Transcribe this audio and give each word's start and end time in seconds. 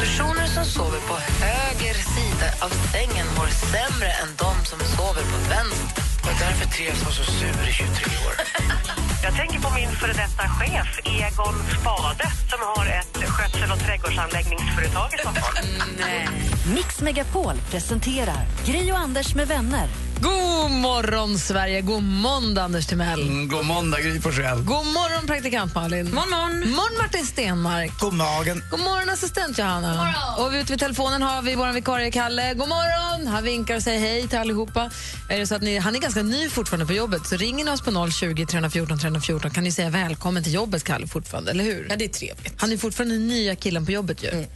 Personer 0.00 0.46
som 0.46 0.64
sover 0.64 1.00
på 1.08 1.14
höger 1.44 1.94
sida 2.14 2.48
av 2.60 2.68
sängen 2.92 3.26
mår 3.36 3.46
sämre 3.46 4.10
än 4.22 4.28
de 4.38 4.64
som 4.64 4.78
sover 4.78 5.24
på 5.32 5.38
vänster. 5.54 6.02
Och 6.26 6.36
därför 6.40 6.66
trivs 6.74 7.02
jag 7.02 7.12
så 7.12 7.24
sur 7.24 7.68
i 7.68 7.72
23 7.72 7.86
år. 8.26 8.34
Jag 9.24 9.34
tänker 9.34 9.60
på 9.60 9.74
min 9.74 9.90
före 9.90 10.12
detta 10.12 10.48
chef, 10.48 11.00
Egon 11.04 11.54
Spade 11.80 12.26
som 12.50 12.58
har 12.60 12.86
ett 12.86 13.28
skötsel 13.28 13.70
och 13.72 13.78
trädgårdsanläggningsföretag 13.78 15.14
i 15.14 15.18
Stockholm. 15.18 15.66
Mix 16.74 17.00
Megapol 17.00 17.54
presenterar 17.70 18.46
Gri 18.66 18.92
och 18.92 18.98
Anders 18.98 19.34
med 19.34 19.48
vänner. 19.48 19.88
God 20.22 20.70
morgon, 20.70 21.38
Sverige! 21.38 21.80
God 21.80 22.02
måndag, 22.02 22.62
Anders 22.62 22.86
Timell. 22.86 23.22
Mm, 23.22 23.48
god 23.48 23.66
måndag, 23.66 24.00
Gry 24.00 24.20
Forssell. 24.20 24.58
God 24.58 24.86
morgon, 24.86 25.26
praktikant 25.26 25.74
Malin. 25.74 26.14
Morgon, 26.14 26.30
morgon. 26.30 26.70
morgon 26.70 26.98
Martin 26.98 27.26
Stenmark. 27.26 28.00
God 28.00 28.14
magen. 28.14 28.62
God 28.70 28.80
morgon, 28.80 29.08
assistent 29.10 29.58
Johanna. 29.58 30.14
Och 30.38 30.50
ute 30.52 30.72
vid 30.72 30.80
telefonen 30.80 31.22
har 31.22 31.42
vi 31.42 31.54
vår 31.54 31.72
vikarie 31.72 32.10
Kalle. 32.10 32.54
God 32.54 32.68
morgon! 32.68 33.26
Han 33.26 33.44
vinkar 33.44 33.76
och 33.76 33.82
säger 33.82 34.00
hej 34.00 34.28
till 34.28 34.38
allihopa. 34.38 34.90
Är 35.28 35.38
det 35.38 35.46
så 35.46 35.54
att 35.54 35.62
ni, 35.62 35.78
han 35.78 35.94
är 35.94 35.98
ganska 35.98 36.22
ny 36.22 36.48
fortfarande 36.48 36.86
på 36.86 36.92
jobbet, 36.92 37.26
så 37.26 37.36
ringer 37.36 37.64
ni 37.64 37.70
oss 37.70 37.82
på 37.82 38.10
020 38.10 38.46
314 38.46 38.98
314 38.98 39.50
kan 39.50 39.64
ni 39.64 39.72
säga 39.72 39.90
välkommen 39.90 40.42
till 40.42 40.54
jobbet, 40.54 40.84
Kalle, 40.84 41.06
fortfarande, 41.06 41.50
eller 41.50 41.64
hur? 41.64 41.86
Ja, 41.90 41.96
det 41.96 42.04
är 42.04 42.08
trevligt. 42.08 42.54
Han 42.56 42.72
är 42.72 42.76
fortfarande 42.76 43.14
den 43.14 43.28
nya 43.28 43.56
killen 43.56 43.86
på 43.86 43.92
jobbet. 43.92 44.22
Ju. 44.22 44.46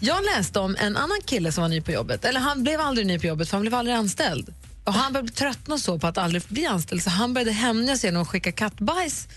Jag 0.00 0.24
läste 0.24 0.58
om 0.58 0.76
en 0.78 0.96
annan 0.96 1.18
kille 1.26 1.52
som 1.52 1.62
var 1.62 1.68
ny 1.68 1.80
på 1.80 1.92
jobbet. 1.92 2.24
Eller 2.24 2.40
Han 2.40 2.62
blev 2.62 2.80
aldrig 2.80 3.06
ny 3.06 3.18
på 3.18 3.26
jobbet, 3.26 3.48
för 3.48 3.56
han 3.56 3.60
blev 3.60 3.74
aldrig 3.74 3.96
anställd. 3.96 4.54
Och 4.88 4.94
Han 4.94 5.12
började 5.12 5.32
tröttna 5.32 5.78
så 5.78 5.98
på 5.98 6.06
att 6.06 6.18
aldrig 6.18 6.42
bli 6.48 6.66
anställd 6.66 7.02
så 7.02 7.10
han 7.10 7.34
började 7.34 7.52
hämnas 7.52 8.04
genom 8.04 8.22
att 8.22 8.28
skicka 8.28 8.52
kattbajs 8.52 9.28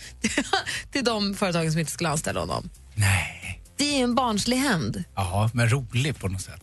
till 0.91 1.03
de 1.03 1.35
företagen 1.35 1.71
som 1.71 1.80
inte 1.80 1.91
skulle 1.91 2.09
anställa 2.09 2.39
honom. 2.39 2.69
Nej. 2.95 3.61
Det 3.77 3.99
är 3.99 4.03
en 4.03 4.16
barnslig 4.16 4.57
hämnd. 4.57 5.03
Ja, 5.16 5.49
men 5.53 5.69
rolig 5.69 6.19
på 6.19 6.27
något 6.27 6.41
sätt. 6.41 6.61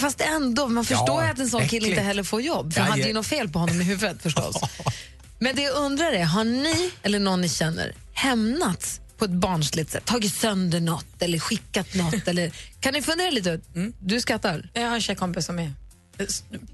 Fast 0.00 0.20
ändå, 0.20 0.68
man 0.68 0.84
förstår 0.84 1.20
Ja, 1.20 1.24
ju 1.24 1.30
att 1.30 1.38
en 1.38 1.48
sån 1.48 1.68
kille 1.68 1.88
inte 1.88 2.00
heller 2.00 2.22
får 2.22 2.40
jobb. 2.42 2.72
För 2.72 2.80
Ja, 2.80 2.82
han 2.82 2.90
hade 2.90 3.02
ja. 3.02 3.08
ju 3.08 3.14
något 3.14 3.26
fel 3.26 3.48
på 3.48 3.58
honom 3.58 3.80
i 3.80 3.84
huvudet 3.84 4.22
förstås. 4.22 4.56
Men 5.38 5.56
det 5.56 5.62
jag 5.62 5.76
undrar 5.76 6.12
är, 6.12 6.24
har 6.24 6.44
ni 6.44 6.90
eller 7.02 7.18
någon 7.18 7.40
ni 7.40 7.48
känner 7.48 7.94
hämnats 8.12 9.00
på 9.18 9.24
ett 9.24 9.30
barnsligt 9.30 9.90
sätt? 9.90 10.04
Tagit 10.04 10.34
sönder 10.34 10.80
något 10.80 11.22
eller 11.22 11.38
skickat 11.38 11.94
något? 11.94 12.14
eller, 12.28 12.52
kan 12.80 12.92
ni 12.92 13.02
fundera 13.02 13.30
lite? 13.30 13.60
Du 14.00 14.20
skrattar? 14.20 14.70
Jag 14.72 14.88
har 14.88 14.94
en 14.94 15.00
tjejkompis 15.00 15.46
som 15.46 15.58
är 15.58 15.72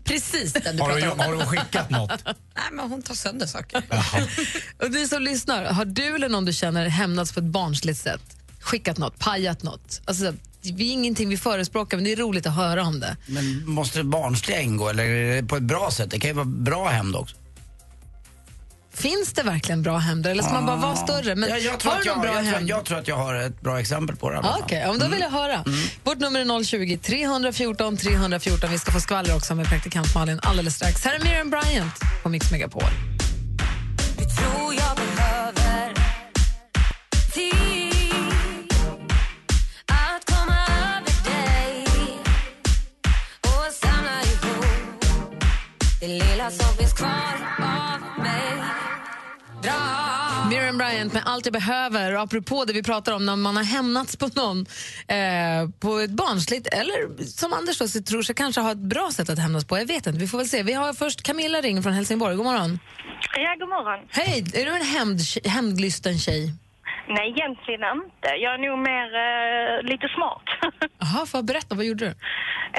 precis 0.04 0.52
den 0.52 0.76
du 0.76 0.82
Har 0.82 0.88
pratar 0.88 1.06
du, 1.06 1.10
om. 1.12 1.18
har 1.18 1.32
du 1.32 1.40
skickat 1.46 1.90
något? 1.90 2.10
Nej, 2.24 2.64
men 2.72 2.90
hon 2.90 3.02
tar 3.02 3.14
sönder 3.14 3.46
saker. 3.46 3.82
Och 4.84 4.90
ni 4.90 5.08
som 5.08 5.22
lyssnar, 5.22 5.64
har 5.64 5.84
du 5.84 6.14
eller 6.14 6.28
någon 6.28 6.44
du 6.44 6.52
känner 6.52 6.88
hämnats 6.88 7.32
på 7.32 7.40
ett 7.40 7.46
barnsligt 7.46 8.00
sätt? 8.00 8.22
Skickat 8.60 8.98
något, 8.98 9.18
pajat 9.18 9.62
något? 9.62 10.00
Alltså, 10.04 10.32
det 10.62 10.68
är 10.84 10.92
ingenting 10.92 11.28
vi 11.28 11.36
förespråkar, 11.36 11.96
men 11.96 12.04
det 12.04 12.12
är 12.12 12.16
roligt 12.16 12.46
att 12.46 12.54
höra 12.54 12.82
om 12.82 13.00
det. 13.00 13.16
Men 13.26 13.68
måste 13.70 14.02
barnsliga 14.04 14.60
ingå 14.60 14.88
eller 14.88 15.42
på 15.42 15.56
ett 15.56 15.62
bra 15.62 15.90
sätt? 15.90 16.10
Det 16.10 16.18
kan 16.20 16.28
ju 16.30 16.34
vara 16.34 16.44
bra 16.44 16.88
hämnd 16.88 17.16
också. 17.16 17.36
Finns 19.00 19.32
det 19.32 19.42
verkligen 19.42 19.82
bra 19.82 19.98
hämnder 19.98 20.30
eller 20.30 20.42
ska 20.42 20.52
man 20.52 20.66
bara 20.66 20.76
vara 20.76 20.96
större? 20.96 21.34
Men 21.34 21.50
Ja, 21.50 21.56
jag, 21.58 21.78
tror 21.80 21.92
har 21.92 21.98
att 21.98 22.04
du 22.04 22.10
någon 22.10 22.24
jag, 22.24 22.32
bra 22.32 22.34
jag, 22.34 22.44
tror, 22.44 22.52
hämnd? 22.54 22.68
jag 22.70 22.84
tror 22.84 22.98
att 22.98 23.08
jag 23.08 23.16
har 23.16 23.34
ett 23.34 23.60
bra 23.60 23.80
exempel 23.80 24.16
på 24.16 24.30
det. 24.30 24.38
Ah. 24.38 24.58
Okej, 24.62 24.80
ja, 24.84 24.90
men 24.90 25.00
då 25.00 25.08
vill 25.08 25.20
jag 25.20 25.30
höra. 25.30 25.64
Vårt 26.04 26.18
nummer 26.18 26.40
är 26.40 26.64
020 26.64 26.98
314 27.02 27.96
314. 27.96 28.70
Vi 28.70 28.78
ska 28.78 28.92
få 28.92 29.00
skvaller 29.00 29.36
också 29.36 29.54
med 29.54 29.66
praktikant 29.66 30.14
Malin 30.14 30.40
alldeles 30.42 30.74
strax. 30.74 31.04
Här 31.04 31.14
är 31.14 31.24
Miriam 31.24 31.50
Bryant 31.50 31.94
på 32.22 32.28
Mix 32.28 32.50
Megapol. 32.52 32.82
Miriam 50.50 50.78
Bryant 50.78 51.12
med 51.12 51.22
Allt 51.26 51.46
jag 51.46 51.52
behöver. 51.52 52.12
Apropå 52.12 52.64
det 52.64 52.72
vi 52.72 52.82
pratar 52.82 53.12
om 53.16 53.26
när 53.26 53.36
man 53.36 53.56
har 53.56 53.64
hämnats 53.64 54.16
på 54.16 54.26
någon 54.34 54.58
eh, 55.08 55.62
på 55.80 55.98
ett 55.98 56.10
barnsligt 56.10 56.66
eller 56.66 57.22
som 57.24 57.52
Anders 57.52 57.78
då, 57.78 57.88
så 57.88 58.02
tror 58.02 58.22
sig 58.22 58.34
kanske 58.34 58.60
ha 58.60 58.70
ett 58.72 58.78
bra 58.94 59.10
sätt 59.12 59.30
att 59.30 59.38
hämnas 59.38 59.64
på. 59.64 59.78
Jag 59.78 59.86
vet 59.86 60.06
inte, 60.06 60.18
vi 60.18 60.26
får 60.26 60.38
väl 60.38 60.48
se. 60.48 60.62
Vi 60.62 60.72
har 60.72 60.92
först 60.92 61.22
Camilla 61.22 61.60
ring 61.60 61.82
från 61.82 61.92
Helsingborg. 61.92 62.36
God 62.36 62.44
morgon. 62.46 62.78
Ja, 63.36 63.54
god 63.58 63.68
morgon. 63.68 64.00
Hej, 64.10 64.44
är 64.54 64.64
du 64.64 64.70
en 64.76 64.82
hämnd, 64.96 65.20
hämndlysten 65.44 66.18
tjej? 66.18 66.52
Nej, 67.08 67.28
egentligen 67.30 67.80
inte. 68.04 68.28
Jag 68.44 68.54
är 68.54 68.58
nog 68.68 68.78
mer 68.78 69.08
eh, 69.26 69.82
lite 69.92 70.08
smart. 70.16 70.46
Jaha, 71.02 71.26
får 71.26 71.42
berätta, 71.42 71.74
vad 71.74 71.84
gjorde 71.84 72.04
du? 72.04 72.10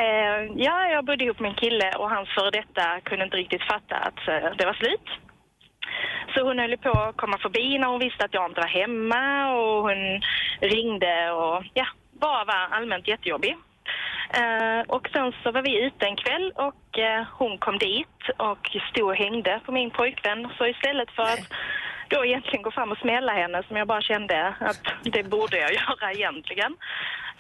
eh, 0.04 0.40
ja, 0.68 0.76
jag 0.94 1.06
bodde 1.06 1.24
ihop 1.24 1.40
med 1.40 1.50
en 1.50 1.56
kille 1.56 1.88
och 2.00 2.10
hans 2.10 2.30
före 2.36 2.52
detta 2.52 2.86
kunde 3.08 3.24
inte 3.26 3.38
riktigt 3.38 3.64
fatta 3.72 3.96
att 4.08 4.22
eh, 4.34 4.50
det 4.58 4.66
var 4.66 4.74
slut. 4.74 5.08
Så 6.34 6.44
hon 6.44 6.60
höll 6.60 6.78
på 6.78 6.90
att 6.90 7.18
komma 7.18 7.38
förbi 7.38 7.78
när 7.78 7.88
hon 7.88 8.00
visste 8.00 8.26
att 8.26 8.34
jag 8.34 8.50
inte 8.50 8.62
var 8.62 8.68
hemma 8.68 9.54
och 9.54 9.82
hon 9.82 10.22
ringde 10.60 11.32
och 11.32 11.64
ja, 11.74 11.86
bara 12.12 12.46
var 12.46 12.68
allmänt 12.78 13.08
jättejobbig. 13.08 13.58
Uh, 14.38 14.82
och 14.88 15.10
sen 15.14 15.34
så 15.44 15.52
var 15.52 15.62
vi 15.62 15.86
ute 15.86 16.06
en 16.06 16.16
kväll 16.16 16.52
och 16.56 16.98
uh, 16.98 17.28
hon 17.32 17.58
kom 17.58 17.78
dit 17.78 18.22
och 18.38 18.78
stod 18.92 19.10
och 19.10 19.16
hängde 19.16 19.60
på 19.66 19.72
min 19.72 19.92
pojkvän. 19.92 20.50
Så 20.58 20.68
istället 20.68 21.12
för 21.12 21.24
att 21.24 21.54
då 22.08 22.26
egentligen 22.26 22.62
gå 22.62 22.72
fram 22.72 22.92
och 22.92 22.98
smälla 22.98 23.34
henne 23.34 23.64
som 23.68 23.78
jag 23.78 23.88
bara 23.88 24.02
kände 24.02 24.56
att 24.60 24.84
det 25.04 25.24
borde 25.24 25.58
jag 25.58 25.74
göra 25.82 26.12
egentligen. 26.12 26.76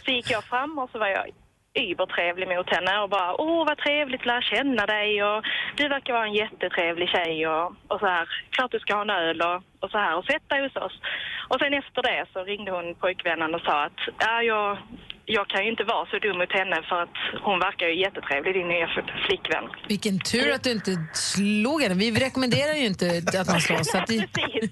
Så 0.06 0.12
gick 0.12 0.31
jag 0.31 0.44
fram 0.44 0.79
och 0.79 0.89
så 0.89 1.00
var 1.00 1.07
jag 1.07 1.28
übertrevlig 1.74 2.48
mot 2.48 2.70
henne 2.70 3.00
och 3.00 3.09
bara 3.09 3.42
åh 3.42 3.66
vad 3.66 3.78
trevligt 3.78 4.22
att 4.22 4.26
lära 4.26 4.42
känna 4.42 4.86
dig 4.86 5.24
och 5.24 5.44
du 5.76 5.88
verkar 5.88 6.14
vara 6.14 6.26
en 6.26 6.34
jättetrevlig 6.34 7.09
tjej 7.09 7.48
och, 7.48 7.74
och 7.88 8.00
så 8.00 8.06
här, 8.06 8.30
klart 8.50 8.72
du 8.72 8.80
ska 8.80 8.96
ha 8.96 9.02
en 9.02 9.09
öl 9.09 9.42
och, 9.42 9.64
och 9.80 9.92
så 9.92 9.98
här 9.98 10.18
och 10.18 10.26
sätt 10.26 10.50
dig 10.50 10.62
hos 10.64 10.76
oss. 10.76 11.02
Och 11.50 11.60
sen 11.60 11.74
efter 11.74 12.02
det 12.02 12.26
så 12.34 12.44
ringde 12.44 12.72
hon 12.72 12.96
pojkvännen 12.96 13.56
och 13.56 13.62
sa 13.62 13.84
att 13.84 14.00
ja, 14.20 14.44
jag, 14.44 14.78
jag 15.26 15.48
kan 15.48 15.64
ju 15.64 15.70
inte 15.70 15.84
vara 15.84 16.06
så 16.06 16.20
dum 16.20 16.38
mot 16.38 16.52
henne 16.52 16.78
för 16.90 17.02
att 17.02 17.18
hon 17.42 17.59
verkar 17.59 17.86
ju 17.88 17.96
jättetrevlig, 18.00 18.54
din 18.54 18.68
nya 18.68 18.88
flickvän. 19.28 19.66
Vilken 19.88 20.20
tur 20.20 20.52
att 20.52 20.64
du 20.64 20.72
inte 20.72 20.92
slog 21.14 21.82
henne. 21.82 21.96
Vi 21.96 22.12
rekommenderar 22.12 22.74
ju 22.74 22.86
inte 22.86 23.08
att 23.40 23.48
man 23.48 23.62
slåss. 23.62 23.92
Så 23.92 23.98
att 23.98 24.08
Precis. 24.08 24.72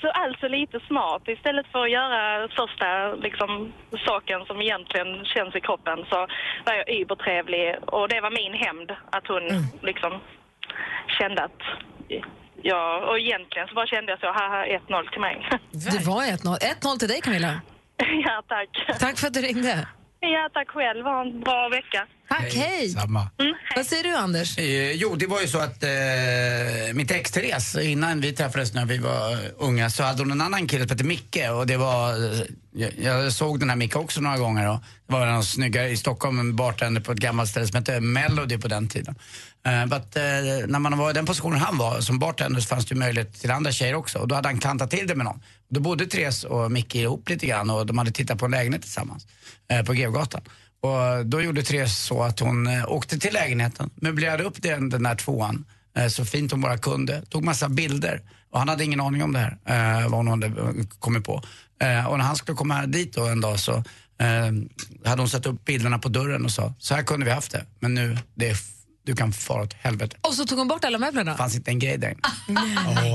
Så 0.00 0.08
alltså 0.10 0.48
lite 0.48 0.80
smart. 0.80 1.22
Istället 1.26 1.66
för 1.72 1.82
att 1.84 1.90
göra 1.90 2.48
första 2.60 3.14
liksom, 3.26 3.72
saken 4.06 4.40
som 4.46 4.60
egentligen 4.60 5.24
känns 5.24 5.54
i 5.56 5.60
kroppen 5.60 5.98
så 6.10 6.18
var 6.66 6.74
jag 6.80 6.90
übertrevlig 7.00 7.76
och 7.86 8.08
det 8.08 8.20
var 8.20 8.30
min 8.30 8.54
hämnd 8.64 8.90
att 9.16 9.26
hon 9.32 9.44
liksom 9.82 10.12
kände 11.18 11.44
att 11.44 11.62
Ja, 12.62 13.06
och 13.08 13.18
egentligen 13.18 13.68
så 13.68 13.74
bara 13.74 13.86
kände 13.86 14.12
jag 14.12 14.20
så, 14.20 14.26
haha, 14.26 14.64
1-0 14.66 15.10
till 15.10 15.20
mig. 15.20 15.48
det 15.70 16.06
var 16.06 16.22
1-0. 16.22 16.58
1-0 16.94 16.98
till 16.98 17.08
dig, 17.08 17.20
Camilla. 17.20 17.60
ja, 18.24 18.42
tack. 18.48 18.98
Tack 19.00 19.18
för 19.18 19.26
att 19.26 19.34
du 19.34 19.40
ringde. 19.40 19.88
Ja, 20.20 20.48
tack 20.54 20.68
själv. 20.68 21.04
Ha 21.04 21.20
en 21.20 21.40
bra 21.40 21.68
vecka. 21.68 22.06
Tack, 22.28 22.54
hej. 22.54 22.88
Samma. 22.88 23.20
Mm, 23.20 23.30
hej. 23.38 23.72
Vad 23.76 23.86
säger 23.86 24.02
du, 24.02 24.14
Anders? 24.16 24.58
Eh, 24.58 24.92
jo, 24.92 25.16
det 25.16 25.26
var 25.26 25.40
ju 25.40 25.46
så 25.48 25.58
att 25.58 25.82
eh, 25.82 25.88
mitt 26.94 27.10
ex 27.10 27.30
Therese, 27.30 27.76
innan 27.76 28.20
vi 28.20 28.32
träffades 28.32 28.74
när 28.74 28.86
vi 28.86 28.98
var 28.98 29.38
unga, 29.58 29.90
så 29.90 30.02
hade 30.02 30.22
hon 30.22 30.32
en 30.32 30.40
annan 30.40 30.66
kille 30.66 30.82
som 30.82 30.90
hette 30.90 31.04
Micke 31.04 31.38
och 31.58 31.66
det 31.66 31.76
var, 31.76 32.10
eh, 32.10 32.40
jag, 32.72 32.92
jag 32.98 33.32
såg 33.32 33.60
den 33.60 33.70
här 33.70 33.76
Micke 33.76 33.96
också 33.96 34.20
några 34.20 34.38
gånger 34.38 34.70
och 34.70 34.78
det 35.06 35.12
var 35.12 35.26
en 35.26 35.42
snyggare 35.42 35.88
i 35.88 35.96
Stockholm, 35.96 36.38
en 36.38 36.56
bartender 36.56 37.00
på 37.00 37.12
ett 37.12 37.18
gammalt 37.18 37.50
ställe 37.50 37.66
som 37.66 37.76
hette 37.76 38.00
Melody 38.00 38.58
på 38.58 38.68
den 38.68 38.88
tiden. 38.88 39.14
Eh, 39.66 39.86
but, 39.86 40.16
eh, 40.16 40.22
när 40.66 40.78
man 40.78 40.98
var 40.98 41.10
i 41.10 41.12
den 41.12 41.26
positionen 41.26 41.58
han 41.58 41.78
var 41.78 42.00
som 42.00 42.18
bartender 42.18 42.60
så 42.60 42.68
fanns 42.68 42.86
det 42.86 42.94
ju 42.94 42.98
möjlighet 42.98 43.40
till 43.40 43.50
andra 43.50 43.72
tjejer 43.72 43.94
också 43.94 44.18
och 44.18 44.28
då 44.28 44.34
hade 44.34 44.48
han 44.48 44.58
klantat 44.58 44.90
till 44.90 45.06
det 45.06 45.14
med 45.14 45.24
någon. 45.24 45.40
Då 45.68 45.80
bodde 45.80 46.06
Therese 46.06 46.44
och 46.44 46.72
Micke 46.72 46.94
ihop 46.94 47.28
lite 47.28 47.46
grann 47.46 47.70
och 47.70 47.86
de 47.86 47.98
hade 47.98 48.10
tittat 48.10 48.38
på 48.38 48.44
en 48.44 48.50
lägenhet 48.50 48.82
tillsammans 48.82 49.26
eh, 49.68 49.84
på 49.84 49.92
Grevgatan. 49.92 50.40
Och 50.80 51.26
då 51.26 51.42
gjorde 51.42 51.62
Therese 51.62 51.98
så 51.98 52.22
att 52.22 52.40
hon 52.40 52.66
eh, 52.66 52.90
åkte 52.92 53.18
till 53.18 53.32
lägenheten, 53.32 53.90
möblerade 53.94 54.44
upp 54.44 54.62
den, 54.62 54.90
den 54.90 55.02
där 55.02 55.14
tvåan 55.14 55.64
eh, 55.96 56.08
så 56.08 56.24
fint 56.24 56.50
hon 56.50 56.60
bara 56.60 56.78
kunde, 56.78 57.22
tog 57.22 57.44
massa 57.44 57.68
bilder 57.68 58.22
och 58.50 58.58
han 58.58 58.68
hade 58.68 58.84
ingen 58.84 59.00
aning 59.00 59.22
om 59.22 59.32
det 59.32 59.38
här, 59.38 59.58
eh, 59.64 60.08
vad 60.08 60.18
hon 60.18 60.28
hade 60.28 60.46
eh, 60.46 60.86
kommit 60.98 61.24
på. 61.24 61.42
Eh, 61.80 62.06
och 62.06 62.18
när 62.18 62.24
han 62.24 62.36
skulle 62.36 62.56
komma 62.56 62.86
dit 62.86 63.14
då 63.14 63.26
en 63.26 63.40
dag 63.40 63.60
så 63.60 63.72
eh, 64.18 64.52
hade 65.04 65.22
hon 65.22 65.28
satt 65.28 65.46
upp 65.46 65.64
bilderna 65.64 65.98
på 65.98 66.08
dörren 66.08 66.44
och 66.44 66.50
sa, 66.50 66.74
så 66.78 66.94
här 66.94 67.02
kunde 67.02 67.26
vi 67.26 67.32
haft 67.32 67.52
det, 67.52 67.64
men 67.80 67.94
nu, 67.94 68.18
det 68.34 68.48
är, 68.48 68.56
du 69.08 69.16
kan 69.16 69.32
fara 69.32 69.62
åt 69.62 69.72
helvete. 69.72 70.16
Och 70.20 70.34
så 70.34 70.44
tog 70.44 70.58
hon 70.58 70.68
bort 70.68 70.84
alla 70.84 70.98
möblerna? 70.98 71.30
Det 71.30 71.36
fanns 71.38 71.54
inte 71.54 71.70
en 71.70 71.78
grej 71.78 71.98
där 71.98 72.10
inne. 72.10 72.20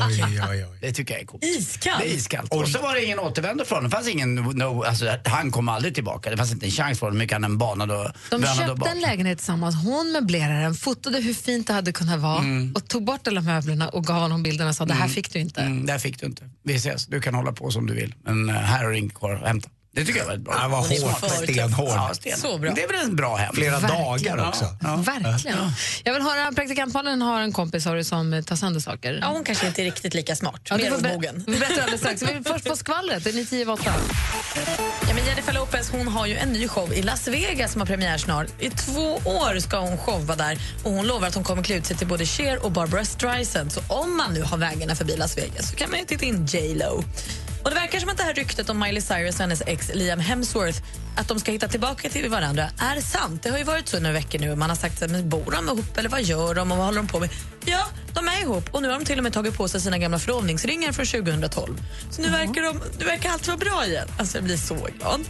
Oj, 0.10 0.24
oj, 0.50 0.66
oj. 0.66 0.78
Det 0.82 0.92
tycker 0.92 1.14
jag 1.14 1.22
är 1.22 1.26
coolt. 1.26 1.44
Iskallt. 1.44 2.04
Det 2.04 2.10
är 2.10 2.16
iskallt. 2.16 2.54
Och 2.54 2.68
så 2.68 2.82
var 2.82 2.94
det 2.94 3.06
ingen 3.06 3.20
återvändo 3.20 3.66
från. 3.66 3.84
Det 3.84 3.90
fanns 3.90 4.08
ingen, 4.08 4.36
no, 4.36 4.84
alltså, 4.84 5.06
han 5.26 5.52
kom 5.52 5.70
aldrig 5.70 5.96
tillbaka. 5.96 6.30
Det 6.30 6.38
fanns 6.38 6.52
inte 6.52 6.66
en 6.66 6.72
chans 6.72 7.00
för 7.00 7.06
honom. 7.06 7.18
Mycket 7.18 7.36
han 7.36 7.44
än 7.44 7.58
banade 7.58 7.94
och 7.98 8.12
De 8.30 8.42
bönade 8.42 8.72
och 8.72 8.78
köpte 8.78 8.90
en 8.90 9.02
lägenhet 9.02 9.38
tillsammans, 9.38 9.76
hon 9.84 10.12
möblerade 10.12 10.62
den, 10.62 10.76
fotade 10.76 11.20
hur 11.20 11.34
fint 11.34 11.68
det 11.68 11.74
hade 11.74 11.92
kunnat 11.92 12.20
vara 12.20 12.44
och 12.76 12.88
tog 12.88 13.06
bort 13.06 13.28
alla 13.28 13.42
möblerna 13.42 13.90
och 13.90 14.06
gav 14.06 14.22
honom 14.22 14.44
bilderna 14.44 14.70
och 14.70 14.76
sa 14.76 14.86
det 14.86 14.94
här 14.94 15.08
fick 15.08 15.34
du 15.34 15.40
inte. 15.40 15.62
Mm, 15.62 15.86
där 15.86 15.98
fick 16.00 16.20
du 16.20 16.26
inte. 16.26 16.50
Vi 16.64 16.76
ses. 16.76 17.06
Du 17.06 17.22
kan 17.22 17.36
hålla 17.36 17.52
på 17.52 17.72
som 17.72 17.88
du 17.88 17.94
vill. 17.94 18.16
Men 18.24 18.50
uh, 18.50 18.56
här 18.56 18.84
har 18.84 18.92
du 18.92 18.98
inget 18.98 19.14
kvar 19.14 19.34
att 19.34 19.48
hämta. 19.48 19.70
Det 19.96 20.06
tycker 20.06 20.20
jag 20.20 20.28
var 20.28 20.38
bra. 20.38 20.54
Han 20.58 20.72
var 20.72 20.84
smart. 20.84 21.32
stenhård. 21.44 21.88
Ja, 21.90 22.12
stenhård. 22.14 22.40
Så 22.40 22.58
bra. 22.58 22.72
Det 22.76 22.84
är 22.84 22.88
väl 22.88 23.02
en 23.06 23.16
bra 23.16 23.36
hem. 23.36 23.54
Flera 23.56 23.80
Verkligen. 23.80 24.38
dagar 24.38 24.48
också. 24.48 24.66
Ja. 24.82 24.96
Verkligen. 24.96 25.58
Jag 26.04 26.14
vill 26.14 26.22
höra, 26.22 26.52
praktikant 26.52 26.94
Malin 26.94 27.22
har 27.22 27.42
en 27.42 27.52
kompis 27.54 27.86
har 27.86 27.96
du, 27.96 28.04
som 28.04 28.44
tar 28.48 28.56
sönder 28.56 28.80
saker. 28.80 29.18
Ja, 29.22 29.28
hon 29.28 29.44
kanske 29.44 29.68
inte 29.68 29.82
är 29.82 29.86
riktigt 29.86 30.14
lika 30.14 30.36
smart. 30.36 30.62
Ja, 30.70 30.78
Mer 30.78 30.94
omogen. 30.96 31.44
Vi 31.48 31.60
berättar 31.60 31.82
alldeles 31.82 32.02
strax. 32.02 32.22
Vi 32.22 32.34
vill 32.34 32.44
först 32.44 32.68
få 32.68 32.76
skvallret. 32.76 33.24
Det 33.24 33.30
är 33.30 33.34
ni 33.34 33.46
tio 33.46 33.62
över 33.62 33.74
åtta. 33.74 33.94
Ja, 35.08 35.14
men 35.16 35.26
Jennifer 35.26 35.54
Lopez 35.54 35.90
hon 35.92 36.08
har 36.08 36.26
ju 36.28 36.38
en 36.38 36.54
ny 36.54 36.68
show 36.68 36.94
i 36.94 37.02
Las 37.02 37.28
Vegas 37.28 37.72
som 37.72 37.82
har 37.82 37.86
premiär 37.86 38.18
snart. 38.18 38.48
I 38.60 38.70
två 38.70 39.14
år 39.26 39.60
ska 39.60 39.80
hon 39.80 39.98
showa 39.98 40.36
där 40.36 40.58
och 40.84 40.92
hon 40.92 41.08
lovar 41.08 41.28
att 41.28 41.36
hon 41.36 41.44
kommer 41.44 41.64
klä 41.64 41.76
ut 41.76 41.86
sig 41.86 41.98
till 41.98 42.08
både 42.08 42.26
Cher 42.26 42.66
och 42.66 42.72
Barbara 42.72 43.06
Streisand. 43.06 43.72
Så 43.72 43.82
om 43.88 44.18
man 44.18 44.34
nu 44.34 44.42
har 44.44 44.58
vägarna 44.58 44.96
förbi 44.96 45.18
Las 45.18 45.38
Vegas 45.38 45.70
så 45.70 45.76
kan 45.76 45.90
man 45.90 46.00
ju 46.00 46.06
titta 46.06 46.26
in 46.26 46.46
J 46.46 46.76
Lo. 46.76 47.04
Och 47.64 47.70
det 47.70 47.76
verkar 47.76 48.00
som 48.00 48.10
att 48.10 48.18
det 48.18 48.24
här 48.24 48.34
ryktet 48.34 48.70
om 48.70 48.80
Miley 48.80 49.02
Cyrus 49.02 49.36
och 49.36 49.42
hennes 49.42 49.62
ex 49.66 49.92
Liam 49.94 50.20
Hemsworth 50.20 50.82
att 51.16 51.28
de 51.28 51.40
ska 51.40 51.52
hitta 51.52 51.68
tillbaka 51.68 52.10
till 52.10 52.30
varandra 52.30 52.70
är 52.78 53.02
sant. 53.02 53.44
Det 53.44 53.50
har 53.50 53.58
ju 53.58 53.64
varit 53.64 53.88
så 53.88 54.00
några 54.00 54.14
veckor 54.14 54.40
nu 54.40 54.56
man 54.56 54.70
har 54.70 54.78
sagt 54.78 55.00
så 55.00 55.06
här, 55.06 55.12
men 55.12 55.30
bor 55.30 55.52
de 55.52 55.66
ihop 55.66 55.98
eller 55.98 56.10
vad 56.10 56.24
gör 56.24 56.56
de 56.56 56.72
och 56.72 56.78
vad 56.78 56.86
håller 56.86 56.98
de 56.98 57.08
på 57.08 57.20
med? 57.20 57.30
Ja, 57.66 57.88
de 58.14 58.28
är 58.28 58.42
ihop 58.42 58.70
och 58.72 58.82
nu 58.82 58.90
har 58.90 59.00
de 59.00 59.06
till 59.06 59.18
och 59.18 59.24
med 59.24 59.34
tagit 59.34 59.58
på 59.58 59.68
sig 59.68 59.82
sina 59.82 59.98
gamla 59.98 60.20
förlovningsringar 60.20 60.92
från 60.92 61.06
2012. 61.06 61.78
Så 62.12 62.22
nu 62.22 62.30
verkar, 62.30 62.62
de, 62.62 62.82
nu 63.00 63.06
verkar 63.06 63.30
allt 63.30 63.48
vara 63.48 63.58
bra 63.58 63.86
igen. 63.86 64.08
Alltså 64.18 64.38
jag 64.38 64.44
blir 64.44 64.58
så 64.58 64.88
glad. 65.00 65.22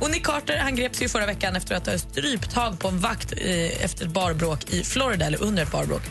Och 0.00 0.10
Nick 0.10 0.24
Carter 0.24 0.58
han 0.58 0.76
greps 0.76 1.02
ju 1.02 1.08
förra 1.08 1.26
veckan 1.26 1.56
efter 1.56 1.74
att 1.74 1.86
ha 1.86 1.98
stryptag 1.98 2.78
på 2.78 2.88
en 2.88 2.98
vakt 2.98 3.32
eh, 3.32 3.84
efter 3.84 4.04
ett 4.04 4.12
barbråk 4.12 4.70
i 4.70 4.84
Florida, 4.84 5.26
eller 5.26 5.42
under 5.42 5.62
ett 5.62 5.72
barbråk. 5.72 6.02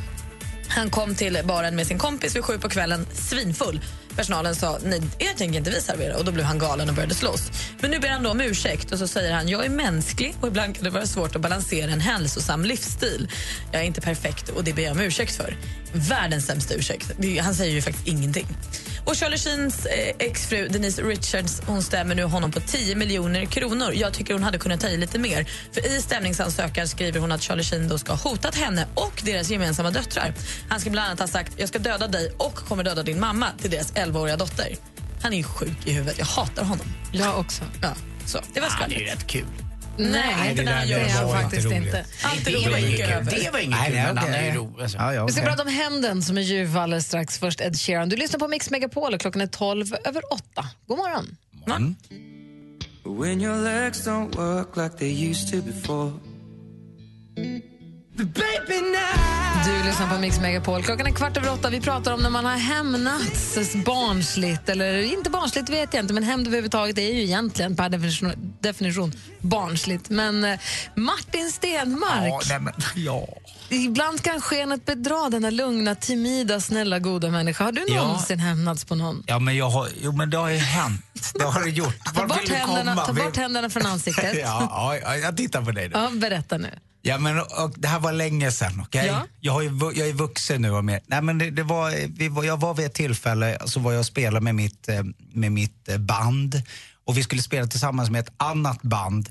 Han 0.67 0.89
kom 0.89 1.15
till 1.15 1.39
baren 1.43 1.75
med 1.75 1.87
sin 1.87 1.97
kompis 1.97 2.35
vid 2.35 2.45
sju 2.45 2.57
på 2.57 2.69
kvällen, 2.69 3.07
svinfull. 3.13 3.81
Personalen 4.15 4.55
sa 4.55 4.79
nej, 4.83 5.01
jag 5.17 5.37
tänker 5.37 5.57
inte 5.57 5.69
vi 5.69 5.81
servera 5.81 6.17
och 6.17 6.25
då 6.25 6.31
blev 6.31 6.45
han 6.45 6.59
galen 6.59 6.89
och 6.89 6.95
började 6.95 7.15
slåss. 7.15 7.51
Men 7.79 7.91
nu 7.91 7.99
ber 7.99 8.09
han 8.09 8.23
då 8.23 8.29
om 8.31 8.41
ursäkt 8.41 8.91
och 8.91 8.99
så 8.99 9.07
säger 9.07 9.33
han 9.33 9.47
jag 9.47 9.65
är 9.65 9.69
mänsklig 9.69 10.35
och 10.41 10.47
ibland 10.47 10.75
kan 10.75 10.83
det 10.83 10.89
vara 10.89 11.05
svårt 11.05 11.35
att 11.35 11.41
balansera 11.41 11.91
en 11.91 12.01
hälsosam 12.01 12.65
livsstil. 12.65 13.31
Jag 13.71 13.81
är 13.81 13.85
inte 13.85 14.01
perfekt 14.01 14.49
och 14.49 14.63
det 14.63 14.73
ber 14.73 14.83
jag 14.83 14.91
om 14.91 14.99
ursäkt 14.99 15.35
för. 15.35 15.57
Världens 15.93 16.45
sämsta 16.45 16.73
ursäkt. 16.73 17.11
Han 17.41 17.55
säger 17.55 17.73
ju 17.73 17.81
faktiskt 17.81 18.07
ingenting. 18.07 18.47
Och 19.05 19.15
Charlie 19.15 19.37
Sheens 19.37 19.85
eh, 19.85 20.15
exfru 20.19 20.67
Denise 20.67 21.01
Richards 21.01 21.61
hon 21.65 21.83
stämmer 21.83 22.15
nu 22.15 22.23
honom 22.23 22.51
på 22.51 22.59
10 22.59 22.95
miljoner 22.95 23.45
kronor. 23.45 23.91
Jag 23.93 24.13
tycker 24.13 24.33
hon 24.33 24.43
hade 24.43 24.57
kunnat 24.57 24.81
ta 24.81 24.87
i 24.87 24.97
lite 24.97 25.19
mer. 25.19 25.49
För 25.71 25.95
I 25.97 26.01
stämningsansökan 26.01 26.87
skriver 26.87 27.19
hon 27.19 27.31
att 27.31 27.41
Charlie 27.41 27.63
Sheen 27.63 27.87
då 27.87 27.97
ska 27.97 28.13
ha 28.13 28.29
hotat 28.29 28.55
henne 28.55 28.87
och 28.93 29.21
deras 29.25 29.49
gemensamma 29.49 29.91
döttrar. 29.91 30.33
Han 30.69 30.79
ska 30.79 30.89
bland 30.89 31.07
annat 31.07 31.19
ha 31.19 31.27
sagt 31.27 31.53
jag 31.57 31.69
ska 31.69 31.79
döda 31.79 32.07
dig 32.07 32.31
och 32.37 32.55
kommer 32.55 32.83
döda 32.83 33.03
din 33.03 33.19
mamma 33.19 33.47
till 33.61 33.71
deras 33.71 33.93
11-åriga 33.93 34.37
dotter. 34.37 34.75
Han 35.21 35.33
är 35.33 35.37
ju 35.37 35.43
sjuk 35.43 35.77
i 35.85 35.91
huvudet. 35.91 36.19
Jag 36.19 36.25
hatar 36.25 36.63
honom. 36.63 36.87
Jag 37.11 37.39
också. 37.39 37.63
Ja, 37.81 37.95
så, 38.25 38.39
det 38.53 38.59
var 38.59 38.67
Ja, 38.81 38.85
det 38.89 38.95
är 38.95 39.15
rätt 39.15 39.27
kul. 39.27 39.45
Nej, 39.97 40.49
inte 40.49 40.61
det 40.63 40.65
när 40.65 40.77
han 40.77 40.87
där 40.87 40.91
gör 40.93 40.99
det 40.99 41.05
är 41.05 41.09
så. 41.17 41.25
var 41.25 41.33
faktiskt 41.41 41.65
inte 41.65 41.75
inte. 41.75 41.89
roligt. 41.97 42.07
Allt 42.23 42.45
Det 42.45 42.51
roligt 42.51 42.71
var 42.71 42.77
gick 42.77 42.99
inget 42.99 43.09
över. 43.09 43.31
kul. 43.31 43.43
Det 43.43 43.51
var 43.51 43.59
inget 43.59 43.77
Nej, 43.79 43.85
kul, 43.91 43.95
nej, 43.95 44.05
men 44.13 44.17
han 44.17 44.33
är 44.33 44.45
ju 44.45 44.51
rolig. 44.51 44.81
Alltså. 44.83 44.97
Ja, 44.97 45.13
ja, 45.13 45.25
Vi 45.25 45.31
ska 45.31 45.41
okej. 45.41 45.49
prata 45.49 45.63
om 45.63 45.69
händen 45.75 46.21
som 46.23 46.37
är 46.37 46.41
ljuv 46.41 46.77
alldeles 46.77 47.07
strax. 47.07 47.39
Först 47.39 47.61
Ed 47.61 47.79
Sheeran. 47.79 48.09
Du 48.09 48.15
lyssnar 48.15 48.39
på 48.39 48.47
Mix 48.47 48.69
Megapol 48.71 49.13
och 49.13 49.21
klockan 49.21 49.41
är 49.41 49.47
12 49.47 49.95
över 50.05 50.33
8. 50.33 50.43
God 50.87 50.97
morgon. 50.97 51.35
When 53.19 53.41
your 53.41 53.55
legs 53.63 54.07
don't 54.07 54.35
work 54.37 54.77
like 54.77 54.97
they 54.97 55.29
used 55.29 55.49
to 55.51 55.61
before. 55.71 56.11
Du 58.17 59.83
lyssnar 59.85 60.09
på 60.13 60.19
Mix 60.19 60.39
Megapol. 60.39 60.83
Klockan 60.83 61.07
är 61.07 61.11
kvart 61.11 61.37
över 61.37 61.53
åtta. 61.53 61.69
Vi 61.69 61.81
pratar 61.81 62.13
om 62.13 62.19
när 62.19 62.29
man 62.29 62.45
har 62.45 62.57
hämnats 62.57 63.75
barnsligt. 63.85 64.69
Eller 64.69 65.01
inte 65.13 65.29
barnsligt 65.29 65.69
vet 65.69 65.93
jag 65.93 66.03
inte, 66.03 66.13
men 66.13 66.23
hämnd 66.23 66.47
överhuvudtaget 66.47 66.97
är 66.97 67.13
ju 67.13 67.23
egentligen 67.23 67.75
per 67.75 67.89
definition, 67.89 68.31
definition 68.61 69.11
barnsligt. 69.41 70.09
Men 70.09 70.43
eh, 70.43 70.59
Martin 70.95 71.51
Stenmark, 71.51 72.27
Ja, 72.27 72.41
nej, 72.49 72.59
men, 72.59 72.73
ja. 72.95 73.27
ibland 73.69 74.21
kan 74.21 74.41
skenet 74.41 74.85
bedra 74.85 75.29
denna 75.29 75.49
lugna, 75.49 75.95
timida, 75.95 76.59
snälla, 76.61 76.99
goda 76.99 77.29
människa. 77.29 77.63
Har 77.63 77.71
du 77.71 77.85
Ja. 77.87 78.03
någonsin 78.03 78.39
hämnats 78.39 78.85
på 78.85 78.95
någon? 78.95 79.23
ja, 79.27 79.39
men 79.39 79.55
jag 79.55 79.69
har, 79.69 79.87
jo, 80.01 80.11
men 80.11 80.29
det 80.29 80.37
har 80.37 80.49
ju 80.49 80.57
hänt. 80.57 81.01
Det 81.33 81.43
har 81.45 81.63
det 81.63 81.69
gjort. 81.69 81.95
Ta 82.05 82.11
Vart 82.21 82.27
bort, 82.27 82.49
händerna, 82.49 82.95
ta 82.95 83.13
bort 83.13 83.37
händerna 83.37 83.69
från 83.69 83.85
ansiktet. 83.85 84.35
ja, 84.41 84.67
ja, 84.71 84.97
ja, 85.03 85.17
jag 85.17 85.37
tittar 85.37 85.61
på 85.61 85.71
dig 85.71 85.87
nu. 85.89 85.93
Ja, 85.95 86.09
berätta 86.13 86.57
nu. 86.57 86.69
Ja, 87.07 87.17
men, 87.17 87.39
och, 87.39 87.73
det 87.75 87.87
här 87.87 87.99
var 87.99 88.11
länge 88.11 88.51
sedan, 88.51 88.81
okej? 88.81 89.05
Ja. 89.07 89.25
Jag, 89.39 89.63
ju, 89.63 89.69
jag 89.95 90.09
är 90.09 90.13
vuxen 90.13 90.61
nu 90.61 90.71
och 90.71 90.85
mer. 90.85 90.99
Nej, 91.07 91.21
men 91.21 91.37
det, 91.37 91.51
det 91.51 91.63
var, 91.63 92.07
vi 92.07 92.27
var, 92.27 92.43
jag 92.43 92.59
var 92.59 92.73
vid 92.73 92.85
ett 92.85 92.93
tillfälle 92.93 93.57
så 93.65 93.79
var 93.79 93.91
jag 93.91 93.99
och 93.99 94.05
spelade 94.05 94.43
med 94.43 94.55
mitt, 94.55 94.89
eh, 94.89 95.03
med 95.33 95.51
mitt 95.51 95.89
eh, 95.89 95.97
band 95.97 96.61
och 97.05 97.17
vi 97.17 97.23
skulle 97.23 97.41
spela 97.41 97.67
tillsammans 97.67 98.09
med 98.09 98.19
ett 98.19 98.33
annat 98.37 98.81
band. 98.81 99.29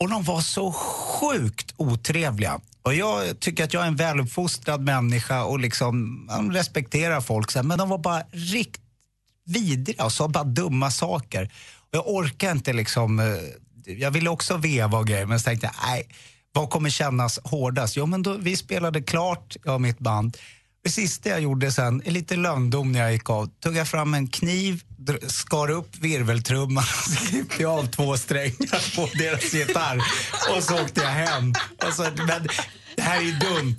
Och 0.00 0.08
de 0.10 0.22
var 0.22 0.40
så 0.40 0.72
sjukt 0.72 1.74
otrevliga. 1.76 2.60
Och 2.82 2.94
jag 2.94 3.40
tycker 3.40 3.64
att 3.64 3.72
jag 3.72 3.82
är 3.82 3.86
en 3.86 3.96
väluppfostrad 3.96 4.80
människa 4.80 5.44
och 5.44 5.58
liksom 5.58 6.50
respekterar 6.52 7.20
folk, 7.20 7.50
så 7.50 7.62
men 7.62 7.78
de 7.78 7.88
var 7.88 7.98
bara 7.98 8.22
riktigt 8.32 8.80
vidriga 9.46 10.04
och 10.04 10.12
sa 10.12 10.28
bara 10.28 10.44
dumma 10.44 10.90
saker. 10.90 11.52
Och 11.78 11.88
jag 11.90 12.08
orkar 12.08 12.52
inte 12.52 12.72
liksom, 12.72 13.20
eh, 13.20 13.26
jag 13.84 14.10
ville 14.10 14.30
också 14.30 14.56
veva 14.56 14.98
och 14.98 15.06
grejer 15.06 15.26
men 15.26 15.40
så 15.40 15.44
tänkte 15.44 15.66
jag, 15.66 15.90
nej, 15.90 16.08
vad 16.54 16.70
kommer 16.70 16.90
kännas 16.90 17.40
hårdast? 17.44 17.96
Jo 17.96 18.06
men 18.06 18.22
då, 18.22 18.36
vi 18.36 18.56
spelade 18.56 19.02
klart, 19.02 19.56
jag 19.64 19.74
och 19.74 19.80
mitt 19.80 19.98
band. 19.98 20.36
Det 20.84 20.90
sista 20.90 21.28
jag 21.28 21.40
gjorde 21.40 21.72
sen, 21.72 22.02
lite 22.04 22.36
lönndom 22.36 22.92
när 22.92 23.00
jag 23.00 23.12
gick 23.12 23.30
av, 23.30 23.46
tog 23.46 23.76
jag 23.76 23.88
fram 23.88 24.14
en 24.14 24.28
kniv, 24.28 24.82
skar 25.26 25.70
upp 25.70 25.96
virveltrumman 25.96 26.84
och 26.84 27.28
klippte 27.28 27.62
jag 27.62 27.78
av 27.78 27.86
två 27.86 28.16
strängar 28.16 28.96
på 28.96 29.08
deras 29.18 29.54
gitarr 29.54 30.04
och 30.56 30.62
så 30.62 30.82
åkte 30.82 31.00
jag 31.00 31.10
hem. 31.10 31.54
Och 31.86 31.92
så, 31.92 32.02
men 32.02 32.48
det 32.96 33.02
här 33.02 33.18
är 33.18 33.22
ju 33.22 33.32
dumt. 33.32 33.76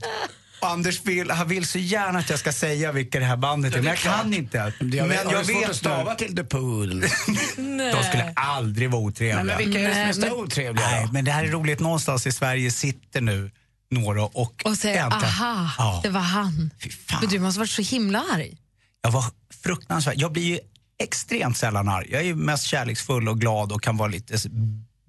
Och 0.60 0.70
Anders 0.70 1.02
vill, 1.06 1.32
han 1.32 1.48
vill 1.48 1.66
så 1.66 1.80
gärna 1.80 2.20
att 2.20 2.30
jag 2.30 2.40
ska 2.40 2.52
säga 2.52 2.92
vilka 2.92 3.20
det 3.20 3.26
här 3.26 3.38
bandet 3.38 3.74
är, 3.74 3.78
men 3.78 3.86
jag 3.86 3.98
kan 3.98 4.34
inte. 4.34 4.58
Jag 4.58 4.74
Men 4.92 5.10
vet, 5.10 5.32
jag 5.32 5.46
svårt 5.46 5.64
att 5.64 5.70
vet 5.70 5.76
stava 5.76 6.16
till 6.16 6.36
The 6.36 6.44
Pool. 6.44 7.00
De 7.58 8.04
skulle 8.04 8.34
aldrig 8.36 8.92
vara 8.92 9.02
otrevliga. 9.02 9.44
Nej, 9.44 9.46
men 9.46 9.58
vilka 9.58 9.80
är 9.80 10.08
det 10.08 10.14
som 10.14 10.24
är 10.24 10.34
otrevliga 10.34 10.86
Nej, 10.88 11.10
men 11.12 11.26
det 11.26 11.32
här 11.32 11.44
är 11.44 11.48
roligt. 11.52 11.80
Någonstans 11.80 12.28
i 12.28 12.32
Sverige 12.32 12.72
sitter 12.72 13.22
nu 13.22 13.52
några 13.92 14.24
och, 14.24 14.62
Och 14.66 14.78
säger 14.78 15.04
äntligen- 15.04 15.24
aha, 15.42 15.70
Ja. 15.78 16.00
det 16.04 16.10
var 16.10 16.22
han. 16.22 16.70
Men 17.22 17.30
du 17.30 17.40
måste 17.40 17.60
ha 17.60 17.62
varit 17.62 17.70
så 17.70 17.82
himla 17.82 18.24
arg. 18.34 18.58
Jag 19.02 19.12
var 19.12 19.26
fruktansvärt. 19.64 20.18
Jag 20.18 20.32
blir 20.32 20.44
ju 20.44 20.60
extremt 21.04 21.58
sällan 21.58 21.90
arg. 21.90 22.08
Jag 22.12 22.22
är 22.22 22.26
ju 22.26 22.36
mest 22.36 22.64
kärleksfull 22.64 23.30
och 23.30 23.40
glad 23.42 23.72
och 23.72 23.84
kan 23.84 23.98
vara 23.98 24.08
lite 24.10 24.38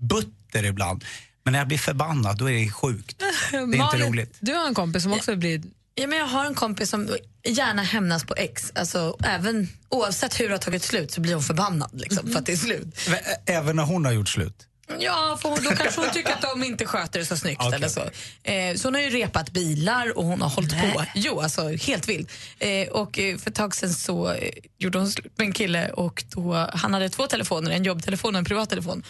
butter 0.01 0.65
ibland. 0.65 1.05
Men 1.47 1.53
när 1.53 1.59
jag 1.61 1.69
blir 1.69 1.79
förbannad, 1.79 2.39
då 2.39 2.51
är 2.51 2.53
det 2.53 2.71
sjukt. 2.71 3.19
Det 3.51 3.57
är 3.57 3.63
inte 3.63 3.79
Malin, 3.79 4.07
roligt. 4.07 4.37
Du 4.41 4.55
har 4.55 4.67
en 4.67 4.75
kompis 4.75 5.03
som 5.03 5.13
också 5.13 5.37
blir... 5.37 5.63
Ja, 5.95 6.07
men 6.07 6.19
jag 6.19 6.27
har 6.27 6.45
en 6.45 6.55
kompis 6.55 6.91
som 6.91 7.09
gärna 7.45 7.83
hämnas 7.83 8.25
på 8.25 8.35
ex. 8.35 8.73
Alltså, 8.75 9.17
även, 9.25 9.69
oavsett 9.89 10.41
hur 10.41 10.49
det 10.49 10.55
har 10.55 10.59
tagit 10.59 10.83
slut 10.83 11.11
så 11.11 11.21
blir 11.21 11.35
hon 11.35 11.43
förbannad 11.43 11.91
liksom, 11.93 12.31
för 12.33 12.39
att 12.39 12.47
det 12.47 12.53
är 12.53 12.57
slut. 12.57 13.09
Även 13.47 13.77
när 13.77 13.83
hon 13.83 14.05
har 14.05 14.13
gjort 14.13 14.29
slut. 14.29 14.67
Ja, 14.99 15.39
för 15.43 15.49
hon, 15.49 15.59
då 15.65 15.71
kanske 15.71 16.01
hon 16.01 16.11
tycker 16.11 16.33
att 16.33 16.43
de 16.43 16.65
inte 16.65 16.87
sköter 16.87 17.19
det 17.19 17.27
så 17.27 17.37
snyggt. 17.37 17.61
Okej. 17.61 17.75
Eller 17.75 17.89
så. 17.89 18.01
Eh, 18.43 18.77
så 18.77 18.89
hon 18.89 18.95
har 18.95 19.03
ju 19.03 19.11
repat 19.11 19.51
bilar 19.51 20.19
och 20.19 20.25
hon 20.25 20.41
har 20.41 20.49
hållit 20.49 20.81
på. 20.81 21.05
Jo, 21.15 21.41
alltså 21.41 21.69
helt 21.69 22.09
vilt. 22.09 22.31
Eh, 22.59 22.89
och 22.89 23.19
eh, 23.19 23.37
för 23.37 23.51
ett 23.51 23.57
tag 23.57 23.75
sen 23.75 23.95
så 23.95 24.33
eh, 24.33 24.51
gjorde 24.79 24.99
hon 24.99 25.11
slut 25.11 25.33
med 25.39 25.47
en 25.47 25.53
kille 25.53 25.91
och 25.91 26.25
då, 26.29 26.69
han 26.73 26.95
hade 26.95 27.09
två 27.09 27.27
telefoner, 27.27 27.71
en 27.71 27.85
jobbtelefon 27.85 28.35
och 28.35 28.39
en 28.39 28.45
privattelefon. 28.45 29.03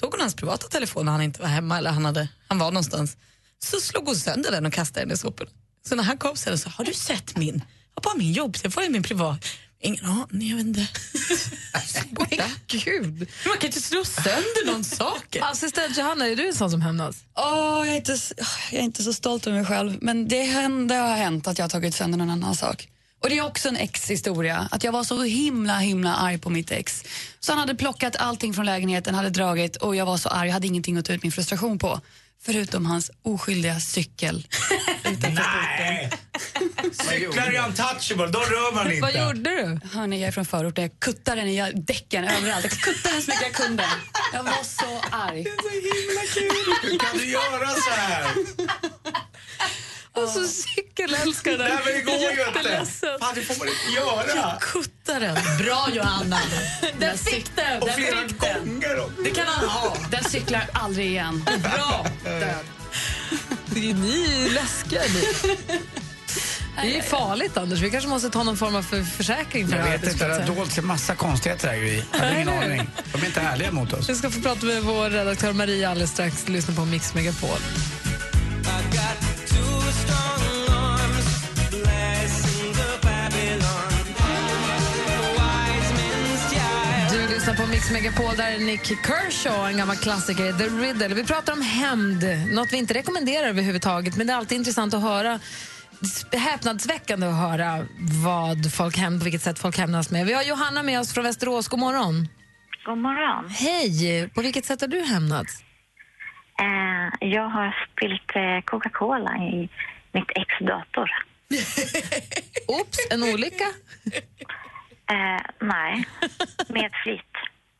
Tog 0.00 0.10
hon 0.10 0.20
hans 0.20 0.34
privata 0.34 0.66
telefon 0.66 1.04
när 1.04 1.12
han 1.12 1.22
inte 1.22 1.42
var 1.42 1.48
hemma 1.48 1.78
eller 1.78 1.90
han, 1.90 2.04
hade, 2.04 2.28
han 2.48 2.58
var 2.58 2.70
någonstans. 2.70 3.16
Så 3.58 3.80
slog 3.80 4.06
hon 4.06 4.16
sönder 4.16 4.50
den 4.50 4.66
och 4.66 4.72
kastade 4.72 5.06
den 5.06 5.14
i 5.14 5.16
soporna. 5.16 5.50
Så 5.88 5.94
när 5.94 6.02
han 6.02 6.18
kom 6.18 6.36
sen 6.36 6.58
sa 6.58 6.70
har 6.70 6.84
du 6.84 6.94
sett 6.94 7.36
min? 7.36 7.62
Jag 7.94 8.02
bara 8.02 8.14
min 8.14 8.32
jobbtelefon 8.32 8.84
är 8.84 8.88
min 8.88 9.02
privat. 9.02 9.46
Ingen 9.80 10.04
aning, 10.04 10.48
jag 10.48 10.56
vet 10.56 10.66
inte. 10.66 10.88
Borta. 12.10 12.44
Gud. 12.66 13.28
Man 13.46 13.58
kan 13.58 13.66
inte 13.66 13.80
slå 13.80 14.04
sönder 14.04 14.66
någon 14.66 14.84
saker. 14.84 15.42
Assistent 15.50 15.98
Johanna, 15.98 16.26
är 16.28 16.36
du 16.36 16.46
en 16.48 16.54
sån 16.54 16.70
som 16.70 16.80
hämnas? 16.80 17.24
Åh, 17.36 17.78
jag, 17.78 17.88
är 17.88 17.96
inte, 17.96 18.16
jag 18.70 18.80
är 18.80 18.84
inte 18.84 19.02
så 19.02 19.12
stolt 19.12 19.46
över 19.46 19.58
mig 19.58 19.66
själv, 19.66 19.98
men 20.00 20.28
det, 20.28 20.42
hände, 20.42 20.94
har 20.94 21.16
hänt 21.16 21.46
att 21.46 21.58
jag 21.58 21.64
har 21.64 21.70
tagit 21.70 21.94
sönder 21.94 22.18
någon 22.18 22.30
annan 22.30 22.54
sak. 22.54 22.88
Och 23.24 23.30
Det 23.30 23.38
är 23.38 23.46
också 23.46 23.68
en 23.68 23.76
ex-historia, 23.76 24.68
att 24.70 24.84
jag 24.84 24.92
var 24.92 25.04
så 25.04 25.22
himla 25.22 25.78
himla 25.78 26.14
arg 26.14 26.38
på 26.38 26.50
mitt 26.50 26.70
ex. 26.70 27.04
Så 27.40 27.52
han 27.52 27.58
hade 27.58 27.74
plockat 27.74 28.16
allting 28.16 28.54
från 28.54 28.66
lägenheten, 28.66 29.14
hade 29.14 29.30
dragit 29.30 29.76
och 29.76 29.96
jag 29.96 30.06
var 30.06 30.16
så 30.16 30.28
arg, 30.28 30.48
jag 30.48 30.52
hade 30.52 30.66
ingenting 30.66 30.96
att 30.96 31.04
ta 31.04 31.12
ut 31.12 31.22
min 31.22 31.32
frustration 31.32 31.78
på. 31.78 32.00
Förutom 32.42 32.86
hans 32.86 33.10
oskyldiga 33.22 33.80
cykel 33.80 34.46
Nej! 35.34 36.10
Cyklar 36.92 37.46
är 37.46 37.66
untouchable, 37.66 38.26
de 38.26 38.38
rör 38.38 38.74
man 38.74 38.92
inte. 38.92 39.00
Vad 39.00 39.26
gjorde 39.26 39.50
du? 39.50 39.80
Hörni, 39.92 40.20
jag 40.20 40.28
är 40.28 40.32
från 40.32 40.46
förorten. 40.46 40.82
Jag 40.84 41.00
kuttade 41.00 41.40
den 41.40 41.48
i 41.50 41.72
däcken 41.74 42.24
överallt. 42.24 42.64
Jag 42.64 42.72
kuttade 42.72 43.14
den 43.14 43.22
så 43.22 43.30
mycket 43.30 43.42
jag 43.42 43.52
kunde. 43.52 43.84
Jag 44.32 44.42
var 44.42 44.64
så 44.64 45.00
arg. 45.10 45.44
Hur 46.82 46.98
kan 46.98 47.18
du 47.18 47.30
göra 47.30 47.68
så 47.68 47.90
här? 47.90 48.26
Alltså 50.16 50.46
cykelälskare. 50.46 51.56
Nej, 51.56 51.72
men 51.84 51.94
det 51.94 52.02
går 52.02 52.14
ju 52.14 52.46
inte. 52.48 52.86
Fan, 53.20 53.34
det 53.34 53.42
får 53.42 53.58
man 53.58 53.68
inte 53.68 53.94
göra. 53.96 54.56
Kutta 54.60 55.18
den. 55.18 55.36
Bra, 55.58 55.88
Johanna. 55.92 56.40
Den 56.98 57.18
fick 57.18 57.56
den. 57.56 57.82
Och 57.82 57.86
Den 57.86 57.94
flera 57.96 58.14
gånger 58.20 59.00
också. 59.00 59.22
Det 59.24 59.30
kan 59.30 59.46
han 59.46 59.68
ha. 59.68 59.96
Den 60.10 60.24
cyklar 60.24 60.66
aldrig 60.72 61.06
igen. 61.06 61.44
Bra. 61.62 62.06
Död. 62.24 62.54
Det 63.66 63.90
är 63.90 63.94
ni 63.94 64.44
är 64.46 64.50
läskiga 64.54 65.02
ni. 65.02 65.56
Det 66.82 66.98
är 66.98 67.02
farligt 67.02 67.56
Anders. 67.56 67.80
Vi 67.80 67.90
kanske 67.90 68.08
måste 68.10 68.30
ta 68.30 68.42
någon 68.42 68.56
form 68.56 68.76
av 68.76 68.82
för 68.82 69.02
försäkring 69.02 69.68
för 69.68 69.76
Jag 69.76 69.84
vet 69.84 70.12
inte, 70.12 70.28
det 70.28 70.34
har 70.34 70.56
dolts 70.56 70.78
en 70.78 70.86
massa 70.86 71.14
konstigheter 71.14 71.68
här. 71.68 72.04
Jag 72.12 72.18
hade 72.18 72.34
ingen 72.34 72.48
aning. 72.48 72.90
De 73.12 73.22
är 73.22 73.26
inte 73.26 73.40
härliga 73.40 73.70
mot 73.70 73.92
oss. 73.92 74.08
Vi 74.08 74.14
ska 74.14 74.30
få 74.30 74.40
prata 74.40 74.66
med 74.66 74.82
vår 74.82 75.10
redaktör 75.10 75.52
Maria 75.52 75.90
alldeles 75.90 76.10
strax. 76.10 76.48
Lyssna 76.48 76.74
på 76.74 76.84
Mix 76.84 77.14
Megapol. 77.14 77.58
Lyssnar 87.54 87.66
på 87.66 87.72
Mix 87.72 87.90
Megapol, 87.90 88.36
där 88.36 88.52
är 88.52 88.58
Nick 88.58 88.86
Kershaw, 88.86 89.70
en 89.70 89.78
gammal 89.78 89.96
klassiker, 89.96 90.52
The 90.52 90.64
Riddle. 90.64 91.14
Vi 91.14 91.24
pratar 91.24 91.52
om 91.52 91.62
hämnd, 91.62 92.24
något 92.52 92.72
vi 92.72 92.76
inte 92.76 92.94
rekommenderar 92.94 93.48
överhuvudtaget, 93.48 94.16
men 94.16 94.26
det 94.26 94.32
är 94.32 94.36
alltid 94.36 94.58
intressant 94.58 94.94
att 94.94 95.02
höra 95.02 95.40
häpnadsväckande 96.32 97.26
att 97.26 97.34
höra 97.34 97.86
vad 98.24 98.72
folk 98.72 98.96
hämnd, 98.96 99.20
på 99.20 99.24
vilket 99.24 99.42
sätt 99.42 99.58
folk 99.58 99.78
hämnas 99.78 100.10
med. 100.10 100.26
Vi 100.26 100.32
har 100.32 100.42
Johanna 100.42 100.82
med 100.82 101.00
oss 101.00 101.14
från 101.14 101.24
Västerås. 101.24 101.68
God 101.68 101.80
morgon. 101.80 102.28
God 102.84 102.98
morgon. 102.98 103.50
Hej! 103.50 104.28
På 104.34 104.42
vilket 104.42 104.64
sätt 104.64 104.80
har 104.80 104.88
du 104.88 105.00
hämnats? 105.00 105.62
Eh, 106.60 107.28
jag 107.28 107.48
har 107.48 107.76
spillt 107.92 108.36
eh, 108.36 108.64
Coca-Cola 108.64 109.36
i 109.36 109.68
mitt 110.12 110.30
ex 110.34 110.48
dator. 110.60 111.10
Oops, 112.80 112.98
en 113.10 113.22
olycka? 113.22 113.64
Eh, 115.10 115.66
nej, 115.66 116.06
med 116.68 116.90
flit. 117.02 117.32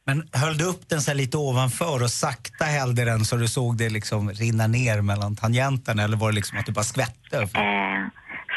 Men 0.06 0.28
höll 0.32 0.56
du 0.56 0.64
upp 0.64 0.88
den 0.88 1.00
så 1.00 1.10
här 1.10 1.16
lite 1.16 1.36
ovanför 1.36 2.02
och 2.02 2.10
sakta 2.10 2.64
hällde 2.64 3.04
den 3.04 3.24
så 3.24 3.36
du 3.36 3.48
såg 3.48 3.78
det 3.78 3.88
liksom 3.88 4.30
rinna 4.30 4.66
ner 4.66 5.00
mellan 5.00 5.36
tangenterna 5.36 6.02
eller 6.02 6.16
var 6.16 6.28
det 6.30 6.34
liksom 6.34 6.58
att 6.58 6.66
du 6.66 6.72
bara 6.72 6.84
skvätte? 6.84 7.36
Eh, 7.42 8.02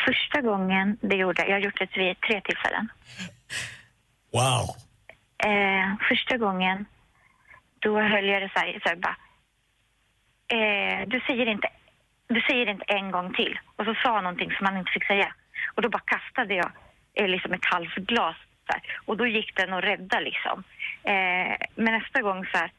första 0.06 0.42
gången 0.42 0.98
det 1.02 1.16
gjorde 1.16 1.42
jag, 1.42 1.50
jag 1.50 1.56
har 1.56 1.60
gjort 1.60 1.80
det 1.80 1.98
vid 1.98 2.22
tre 2.22 2.42
tillfällen. 2.42 2.90
Wow! 4.34 4.66
Eh, 5.50 5.88
första 6.10 6.38
gången, 6.38 6.86
då 7.80 8.02
höll 8.02 8.26
jag 8.26 8.42
det 8.42 8.52
så 8.54 8.60
här, 8.60 8.80
så 8.84 8.90
här 8.90 8.96
bara, 8.96 9.18
eh, 10.56 11.08
du, 11.08 11.20
säger 11.28 11.46
inte, 11.46 11.70
du 12.28 12.42
säger 12.42 12.70
inte 12.70 12.86
en 12.88 13.12
gång 13.12 13.34
till. 13.34 13.60
Och 13.76 13.86
så 13.86 13.94
sa 14.04 14.22
någonting 14.22 14.52
som 14.52 14.66
han 14.66 14.78
inte 14.78 14.92
fick 14.92 15.08
säga. 15.08 15.34
Och 15.76 15.82
då 15.82 15.90
bara 15.90 16.04
kastade 16.06 16.54
jag 16.54 16.72
eh, 17.14 17.28
liksom 17.28 17.54
ett 17.54 17.66
halvt 17.74 17.96
glas 17.96 18.36
där. 18.68 18.82
Och 19.06 19.18
då 19.18 19.28
gick 19.28 19.56
den 19.56 19.74
att 19.74 19.84
rädda 19.84 20.20
liksom. 20.20 20.64
Eh, 21.04 21.56
men 21.76 21.94
nästa 22.00 22.22
gång 22.22 22.46
så 22.46 22.58
här, 22.58 22.72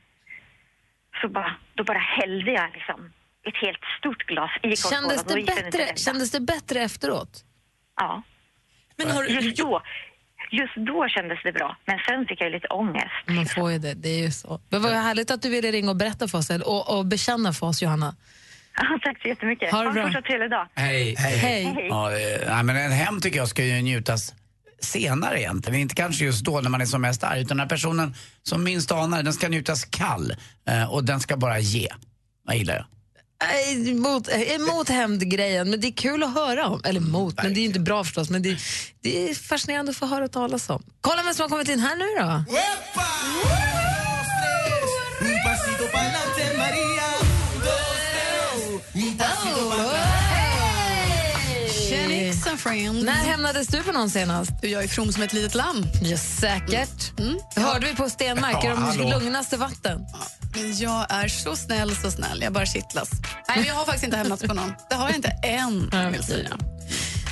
så 1.21 1.29
bara, 1.29 1.57
då 1.75 1.85
bara 1.85 1.99
hällde 1.99 2.53
jag 2.53 2.71
liksom 2.73 3.13
ett 3.49 3.57
helt 3.57 3.85
stort 3.99 4.27
glas 4.27 4.51
i. 4.63 4.77
Kändes 4.77 5.25
det, 5.25 5.43
bättre, 5.47 5.97
kändes 5.97 6.31
det 6.31 6.41
bättre 6.41 6.81
efteråt? 6.81 7.45
Ja. 7.97 8.23
Men 8.97 9.11
har 9.11 9.25
Just 9.25 9.57
då, 9.57 9.83
just 10.51 10.77
då 10.77 11.09
kändes 11.09 11.39
det 11.45 11.53
bra, 11.53 11.77
men 11.85 11.99
sen 12.09 12.27
fick 12.27 12.41
jag 12.41 12.53
lite 12.53 12.67
ångest. 12.67 13.15
Man 13.27 13.47
får 13.47 13.73
ju 13.73 13.79
det, 13.79 13.95
det 13.95 14.09
är 14.09 14.23
ju 14.23 14.31
så. 14.31 14.61
Men 14.69 14.83
vad 14.83 14.93
härligt 14.93 15.31
att 15.31 15.43
du 15.43 15.51
ville 15.51 15.71
ringa 15.71 15.91
och 15.91 15.97
berätta 15.97 16.29
för 16.29 16.39
oss 16.39 16.51
och, 16.51 16.99
och 16.99 17.07
bekänna 17.07 17.53
för 17.53 17.67
oss, 17.67 17.83
Johanna. 17.83 18.17
Ja, 18.77 18.99
tack 19.03 19.23
så 19.23 19.29
jättemycket. 19.29 19.73
Ha 19.73 19.83
det 19.83 20.01
en 20.01 20.07
fortsatt 20.07 20.25
trevlig 20.25 20.51
dag. 20.51 20.69
Hej. 20.75 21.15
Hej. 21.19 21.87
Ja, 21.89 22.13
eh, 22.13 22.63
men 22.63 22.77
en 22.77 22.93
hem 22.93 23.21
tycker 23.21 23.39
jag 23.39 23.49
ska 23.49 23.65
ju 23.65 23.83
njutas 23.83 24.35
senare 24.81 25.41
egentligen. 25.41 25.81
Inte 25.81 25.95
kanske 25.95 26.25
just 26.25 26.45
då 26.45 26.61
när 26.61 26.71
man 26.71 26.81
är 26.81 26.87
som 26.87 27.03
mest 27.03 27.25
arg. 27.25 27.41
Utan 27.41 27.49
den 27.57 27.61
här 27.61 27.69
personen 27.69 28.15
som 28.43 28.65
minst 28.65 28.93
anar, 28.93 29.23
den 29.23 29.33
ska 29.33 29.49
njutas 29.49 29.85
kall. 29.85 30.37
Eh, 30.69 30.93
och 30.93 31.05
den 31.05 31.21
ska 31.21 31.37
bara 31.37 31.59
ge. 31.59 31.89
Vad 32.47 32.57
gillar 32.57 32.75
jag. 32.75 32.85
Emot, 33.89 34.29
emot 34.29 34.89
hämndgrejen, 34.89 35.71
men 35.71 35.81
det 35.81 35.87
är 35.87 35.93
kul 35.93 36.23
att 36.23 36.35
höra 36.35 36.67
om. 36.67 36.81
Eller 36.85 37.01
emot, 37.01 37.35
men 37.43 37.55
det 37.55 37.61
är 37.61 37.63
ju 37.63 37.67
inte 37.67 37.81
bra 37.81 38.05
förstås. 38.05 38.31
Men 38.31 38.43
det, 38.43 38.59
det 39.03 39.31
är 39.31 39.35
fascinerande 39.35 39.91
att 39.91 39.97
få 39.97 40.07
höra 40.07 40.29
talas 40.29 40.71
om. 40.71 40.83
Kolla 41.01 41.23
vem 41.23 41.35
som 41.35 41.43
har 41.43 41.49
kommit 41.49 41.69
in 41.69 41.81
här 41.81 41.97
nu 41.97 42.05
då. 42.21 42.45
Tjenixa 52.45 52.57
friends. 52.57 53.05
När 53.05 53.13
hämnades 53.13 53.67
du 53.69 53.83
på 53.83 53.93
någon 53.93 54.11
senast? 54.11 54.51
Jag 54.63 54.85
är 54.85 54.89
from 54.89 55.13
som 55.13 55.23
ett 55.23 55.33
litet 55.33 55.55
lamm. 55.55 55.87
Ja, 56.03 56.17
säkert. 56.17 57.19
Mm. 57.19 57.39
Det 57.55 57.61
hörde 57.61 57.87
vi 57.87 57.95
på 57.97 58.09
Stenmark, 58.11 58.57
Ja, 58.65 58.71
de 58.71 58.83
hallå. 58.83 59.09
lugnaste 59.11 59.57
vatten. 59.57 60.01
Jag 60.79 61.07
är 61.11 61.29
så 61.29 61.57
snäll, 61.57 61.97
så 61.97 62.11
snäll. 62.11 62.43
Jag 62.43 62.53
bara 62.53 62.67
kittlas. 62.67 63.11
Nej, 63.49 63.65
jag 63.67 63.75
har 63.75 63.85
faktiskt 63.85 64.05
inte 64.05 64.17
hämnats 64.17 64.43
på 64.43 64.55
någon. 64.55 64.73
Det 64.91 64.95
har 64.95 65.09
jag 65.09 65.17
inte 65.17 65.29
än, 65.43 65.91
vill 66.13 66.25
säga. 66.25 66.57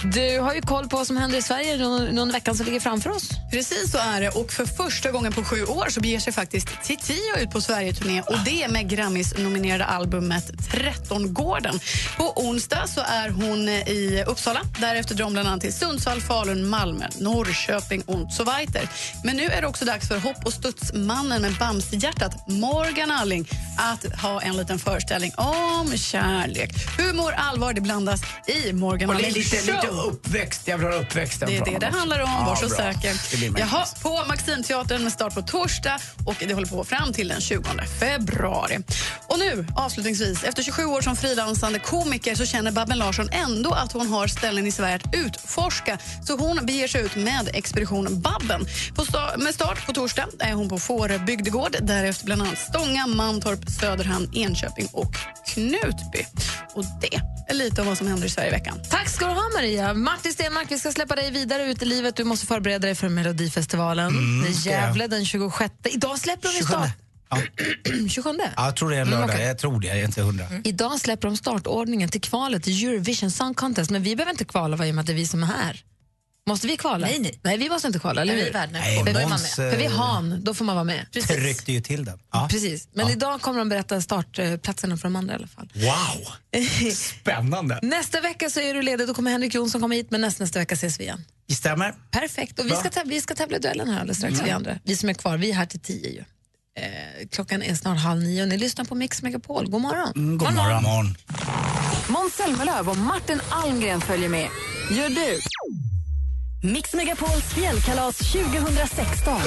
Du 0.05 0.41
har 0.41 0.55
ju 0.55 0.61
koll 0.61 0.89
på 0.89 0.97
vad 0.97 1.07
som 1.07 1.17
händer 1.17 1.39
i 1.39 1.43
Sverige 1.43 1.77
någon, 1.77 2.05
någon 2.05 2.33
veckan 2.33 2.55
som 2.55 2.67
ligger 2.67 2.81
framför 2.81 3.11
oss. 3.11 3.29
Precis 3.51 3.91
så 3.91 3.99
är 3.99 4.21
det. 4.21 4.29
Och 4.29 4.53
för 4.53 4.67
första 4.67 5.11
gången 5.11 5.33
på 5.33 5.45
sju 5.45 5.65
år 5.65 5.87
så 5.89 6.01
beger 6.01 6.21
sig 6.21 6.33
faktiskt 6.33 6.69
Titiyo 6.85 7.37
ut 7.39 7.51
på 7.51 7.61
Sverigeturné 7.61 8.21
och 8.21 8.39
det 8.45 8.69
med 8.69 8.91
Grammis-nominerade 8.91 9.85
albumet 9.85 10.51
13-gården. 10.51 11.81
På 12.17 12.33
onsdag 12.37 12.87
så 12.87 13.01
är 13.01 13.29
hon 13.31 13.69
i 13.69 14.25
Uppsala. 14.27 14.61
Därefter 14.81 15.15
drar 15.15 15.25
hon 15.25 15.33
bland 15.33 15.49
annat 15.49 15.61
till 15.61 15.73
Sundsvall, 15.73 16.21
Falun, 16.21 16.69
Malmö, 16.69 17.07
Norrköping 17.19 18.03
och 18.03 18.33
så 18.33 18.45
weiter. 18.45 18.89
Men 19.25 19.37
nu 19.37 19.45
är 19.45 19.61
det 19.61 19.67
också 19.67 19.85
dags 19.85 20.09
för 20.09 20.19
hopp 20.19 20.47
och 20.47 20.53
studsmannen 20.53 21.43
med 21.43 21.55
Bamsehjärtat, 21.59 22.49
Morgan 22.49 23.11
Alling, 23.11 23.49
att 23.79 24.21
ha 24.23 24.43
en 24.43 24.57
liten 24.57 24.79
föreställning 24.79 25.33
om 25.37 25.97
kärlek. 25.97 26.71
Humor, 26.99 27.33
allvar, 27.37 27.73
det 27.73 27.81
blandas 27.81 28.21
i 28.47 28.73
Morgan 28.73 29.11
Allings 29.11 29.67
show. 29.67 29.86
Lite 29.91 30.03
uppväxt. 30.03 30.63
Jag 30.69 30.79
vill 30.79 30.87
ha 30.87 30.95
uppväxten 30.95 31.49
Det 31.49 31.57
är 31.57 31.65
det 31.65 31.79
det 31.79 31.87
handlar 31.87 32.21
om. 32.21 32.45
Var 32.47 32.57
så 32.57 32.69
säker. 32.69 33.13
Jaha, 33.59 33.87
på 34.03 34.25
Maximteatern 34.29 35.03
med 35.03 35.13
start 35.13 35.35
på 35.35 35.43
torsdag 35.43 35.99
och 36.27 36.35
det 36.39 36.55
håller 36.55 36.67
på 36.67 36.85
fram 36.85 37.13
till 37.13 37.29
den 37.29 37.41
20 37.41 37.63
februari. 38.01 38.79
Och 39.29 39.39
nu, 39.39 39.67
avslutningsvis, 39.77 40.45
efter 40.45 40.63
27 40.63 40.85
år 40.85 41.01
som 41.01 41.17
frilansande 41.17 41.79
komiker 41.79 42.35
så 42.35 42.47
känner 42.47 42.71
Babben 42.71 42.99
Larsson 42.99 43.29
ändå 43.33 43.71
att 43.73 43.93
hon 43.93 44.07
har 44.09 44.27
ställen 44.27 44.67
i 44.67 44.73
Sverige 44.73 44.95
att 44.95 45.15
utforska. 45.15 45.99
Så 46.27 46.37
hon 46.37 46.67
beger 46.67 46.89
sig 46.89 47.03
ut 47.05 47.17
med 47.17 47.49
Expedition 47.55 48.21
Babben. 48.21 48.67
På 48.95 49.03
sta- 49.05 49.39
med 49.39 49.55
start 49.55 49.87
på 49.87 49.93
torsdag 49.93 50.27
är 50.39 50.53
hon 50.53 50.69
på 50.69 50.79
Fårö 50.79 51.19
bygdegård, 51.19 51.77
därefter 51.83 52.25
bland 52.25 52.43
annat 52.43 52.59
Stånga, 52.59 53.07
Mantorp, 53.07 53.71
Söderhamn, 53.81 54.31
Enköping 54.35 54.89
och 54.93 55.15
Knutby. 55.47 56.27
Och 56.75 56.85
det 57.01 57.21
är 57.49 57.55
lite 57.55 57.81
om 57.81 57.87
vad 57.87 57.99
som 57.99 58.07
händer 58.07 58.27
i 58.27 58.31
Sverige 58.31 58.49
i 58.49 58.53
veckan. 58.53 58.81
Tack 58.91 59.09
ska 59.09 59.27
du 59.27 59.33
ha, 59.33 59.43
Maria. 59.57 59.76
Martin 59.95 60.33
Stenmark, 60.33 60.67
vi 60.71 60.79
ska 60.79 60.93
släppa 60.93 61.15
dig 61.17 61.31
vidare 61.31 61.63
ut 61.71 61.83
i 61.83 61.85
livet. 61.85 62.17
Du 62.17 62.25
måste 62.25 62.47
förbereda 62.47 62.79
dig 62.87 62.95
för 62.95 63.09
Melodifestivalen. 63.09 64.13
det 64.43 64.49
är. 64.49 64.67
Gävle 64.67 65.07
den 65.07 65.25
26. 65.25 65.75
Idag 65.85 66.19
släpper 66.19 66.49
de 66.49 66.53
27. 66.55 66.65
start... 66.73 66.91
Ja. 67.31 67.39
27? 68.09 68.31
Ja, 68.57 68.65
jag 68.65 68.77
tror 68.77 68.91
det 68.91 68.97
är 68.97 69.01
en 69.01 69.07
Mm, 69.09 69.21
lördag. 69.21 69.35
okej. 69.35 69.47
Jag 69.47 69.59
tror 69.59 69.81
det, 69.81 69.87
jag 69.89 69.99
är 70.01 70.05
inte 70.05 70.23
hundra. 70.23 70.45
Idag 70.65 71.01
släpper 71.01 71.29
de 71.29 71.37
startordningen 71.37 72.09
till 72.09 72.21
kvalet 72.21 72.63
till 72.63 72.85
Eurovision 72.89 73.31
Song 73.31 73.55
Contest. 73.55 73.91
Men 73.91 74.03
vi 74.03 74.17
behöver 74.17 74.31
inte 74.33 74.45
kvala 74.45 74.77
va, 74.77 74.87
i 74.87 74.91
och 74.91 74.95
med 74.95 75.01
att 75.03 75.07
det 75.07 75.13
är 75.13 75.15
vi 75.15 75.27
som 75.27 75.43
är 75.43 75.47
här. 75.47 75.81
Måste 76.49 76.67
vi 76.67 76.77
kvala? 76.77 77.07
Nej, 77.07 77.19
nej. 77.19 77.39
Nej, 77.43 77.59
vi 77.59 77.69
måste 77.69 77.87
inte 77.87 77.99
kvala, 77.99 78.21
eller 78.23 78.35
Nej, 78.35 78.45
hur? 78.45 78.53
världsnation. 78.53 79.05
Nej, 79.05 79.15
Då 79.15 79.21
är 79.21 79.23
man 79.23 79.31
Måns, 79.31 79.59
med. 79.59 79.71
För 79.71 79.79
vi 79.79 79.85
är 79.85 79.91
eh, 79.91 79.97
han, 79.97 80.45
då 80.45 80.55
får 80.55 80.65
man 80.65 80.75
vara 80.77 80.85
med. 80.85 81.07
tryckte 81.13 81.73
ju 81.73 81.81
till 81.81 82.05
den. 82.05 82.19
Ja. 82.33 82.49
Precis. 82.51 82.89
Men 82.93 83.11
idag 83.11 83.41
kommer 83.41 83.59
de 83.59 83.69
berätta 83.69 84.01
startplatserna 84.01 84.97
för 84.97 85.03
de 85.03 85.17
andra 85.17 85.35
i 85.35 85.37
alla 85.37 85.47
fall. 85.47 85.73
Wow! 85.75 86.63
Spännande. 86.93 87.79
Nästa 87.83 88.21
vecka 88.21 88.51
så 88.51 88.61
är 88.61 88.75
du 88.75 88.83
ledig, 88.83 89.07
då 89.07 89.15
kommer 89.15 89.31
Henrik 89.31 89.55
Jonsson 89.55 89.81
komma 89.81 89.95
hit, 89.95 90.11
men 90.11 90.21
nästa, 90.21 90.45
nästa 90.45 90.59
vecka 90.59 90.75
ses 90.75 91.01
vi 91.01 91.05
igen. 91.05 91.25
Det 91.49 91.55
stämmer. 91.55 91.95
Perfekt. 92.11 92.59
Och 92.59 92.67
vi 92.67 92.71
ska, 92.71 92.91
tävla, 92.91 93.11
vi 93.11 93.21
ska 93.21 93.35
tävla 93.35 93.57
i 93.57 93.61
duellen 93.61 93.89
här 93.89 94.01
alldeles 94.01 94.19
strax, 94.19 94.41
vi 94.45 94.51
andra. 94.51 94.79
Vi 94.85 94.97
som 94.97 95.09
är 95.09 95.15
kvar, 95.15 95.37
vi 95.37 95.51
är 95.51 95.55
här 95.55 95.67
till 95.67 95.81
tio 95.81 96.11
ju. 96.11 96.25
Eh, 96.79 97.29
klockan 97.31 97.63
är 97.63 97.75
snart 97.75 97.99
halv 97.99 98.23
nio 98.23 98.43
och 98.43 98.49
ni 98.49 98.57
lyssnar 98.59 98.85
på 98.85 98.95
Mix 98.95 99.23
Megapol. 99.23 99.71
God 99.71 99.81
morgon. 99.81 100.13
Mm, 100.17 100.39
god 100.39 100.55
morgon. 100.55 100.83
morgon. 100.83 101.17
Måns 102.09 102.33
Zelmerlöw 102.35 102.91
och 102.91 102.97
Martin 102.97 103.41
Almgren 103.51 104.01
följer 104.01 104.29
med. 104.29 104.49
Gör 104.91 105.09
du? 105.09 105.41
Mix 106.67 106.95
Megapols 106.95 107.55
fjällkalas 107.55 108.19
2016. 108.19 109.41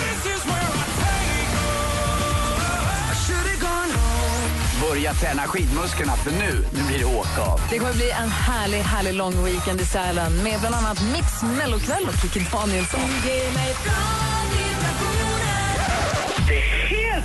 börja 4.90 5.14
träna 5.14 5.48
skidmusklerna 5.48 6.16
för 6.16 6.32
nu, 6.32 6.66
nu 6.74 6.84
blir 6.88 7.00
det 7.00 7.06
åka 7.06 7.42
av. 7.42 7.62
Det 7.70 7.80
kommer 7.80 7.94
bli 7.94 8.12
en 8.12 8.30
härlig, 8.30 8.78
härlig 8.78 9.14
lång 9.14 9.46
weekend 9.46 9.82
i 9.82 9.86
Sälen 9.86 10.44
med 10.44 10.60
bland 10.60 10.76
annat 10.76 11.02
Mix 11.14 11.44
Mellokväll 11.58 12.08
och 12.08 12.22
Kikki 12.22 12.40
Danielsson. 12.52 13.00
Är 13.00 14.69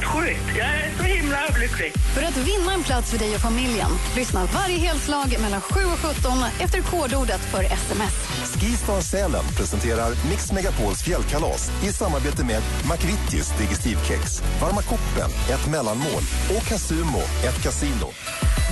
helt 0.05 0.27
sjukt. 0.27 0.59
Jag 0.59 0.67
är 0.67 0.97
så 0.99 1.03
himla 1.03 1.47
överlycklig. 1.49 1.93
För 2.15 2.23
att 2.23 2.37
vinna 2.37 2.75
en 2.75 2.83
plats 2.83 3.11
för 3.11 3.19
dig 3.19 3.35
och 3.35 3.41
familjen, 3.41 3.91
lyssna 4.17 4.49
varje 4.55 4.79
helslag 4.79 5.37
mellan 5.41 5.61
7 5.61 5.81
och 5.85 5.99
17 5.99 6.33
efter 6.61 6.81
kodordet 6.81 7.41
för 7.41 7.65
sms. 7.65 8.15
Skistar 8.61 9.01
Sälen 9.01 9.45
presenterar 9.57 10.11
Mix 10.31 10.53
Megapols 10.53 11.03
fjällkalas 11.03 11.71
i 11.85 11.93
samarbete 11.93 12.45
med 12.45 12.63
McVittys 12.91 13.53
Digestivkex, 13.59 14.43
Varma 14.61 14.83
koppen, 14.83 15.31
ett 15.51 15.71
mellanmål 15.71 16.23
och 16.57 16.63
Casumo, 16.63 17.23
ett 17.49 17.63
kasino. 17.63 18.09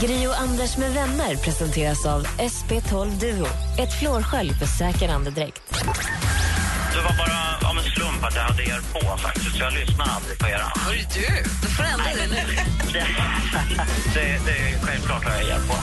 Gri 0.01 0.27
och 0.27 0.41
Anders 0.41 0.77
med 0.77 0.93
vänner 0.93 1.37
presenteras 1.37 2.07
av 2.07 2.27
SP12 2.27 3.21
Duo. 3.21 3.47
Ett 3.79 4.01
flårskölj 4.01 4.55
för 4.55 4.67
säker 4.67 5.09
andedräkt. 5.09 5.63
Det 6.95 7.03
var 7.09 7.17
bara 7.23 7.71
av 7.71 7.79
en 7.79 7.85
slump 7.85 8.25
att 8.25 8.35
jag 8.37 8.43
hade 8.43 8.63
er 8.63 8.81
på 8.93 9.17
faktiskt, 9.17 9.57
så 9.57 9.63
jag 9.63 9.73
lyssnar 9.73 10.07
aldrig 10.17 10.39
på 10.39 10.47
er. 10.47 10.63
Det 10.91 11.21
du? 11.21 11.43
Då 11.63 11.69
får 11.69 11.83
du 11.83 11.89
ändra 11.89 12.05
dig 12.05 12.29
nu. 12.31 12.57
Det, 12.93 13.07
det, 14.15 14.39
det 14.47 14.57
är 14.59 14.87
självklart 14.87 15.25
har 15.25 15.33
jag 15.33 15.49
er 15.49 15.61
på. 15.69 15.75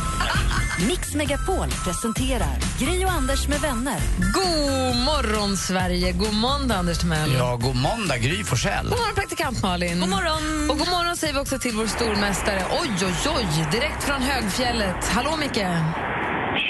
Mix 0.88 1.16
Megapol 1.16 1.68
presenterar 1.84 2.58
Gri 2.80 3.06
och 3.06 3.12
Anders 3.12 3.48
med 3.48 3.60
vänner. 3.62 4.00
God 4.34 4.96
morgon, 4.96 5.58
Sverige! 5.58 6.12
God 6.12 6.34
måndag, 6.34 6.76
Anders 6.76 6.98
Timell. 6.98 7.34
Ja, 7.34 7.56
god 7.56 7.76
måndag, 7.76 8.18
Gry 8.18 8.44
Forssell. 8.44 8.90
God 8.90 9.00
morgon, 9.00 9.16
praktikant 9.16 9.62
Malin. 9.62 10.00
God 10.00 10.10
morgon. 10.10 10.70
Och 10.70 10.78
god 10.78 10.88
morgon 10.88 11.18
säger 11.18 11.34
vi 11.34 11.40
också 11.40 11.60
till 11.60 11.76
vår 11.76 11.88
stormästare. 11.88 12.64
Oj, 12.82 12.90
oj, 13.06 13.32
oj! 13.38 13.68
Direkt 13.72 14.04
från 14.04 14.22
högfjället. 14.22 15.06
Hallå, 15.06 15.36
Micke! 15.40 15.66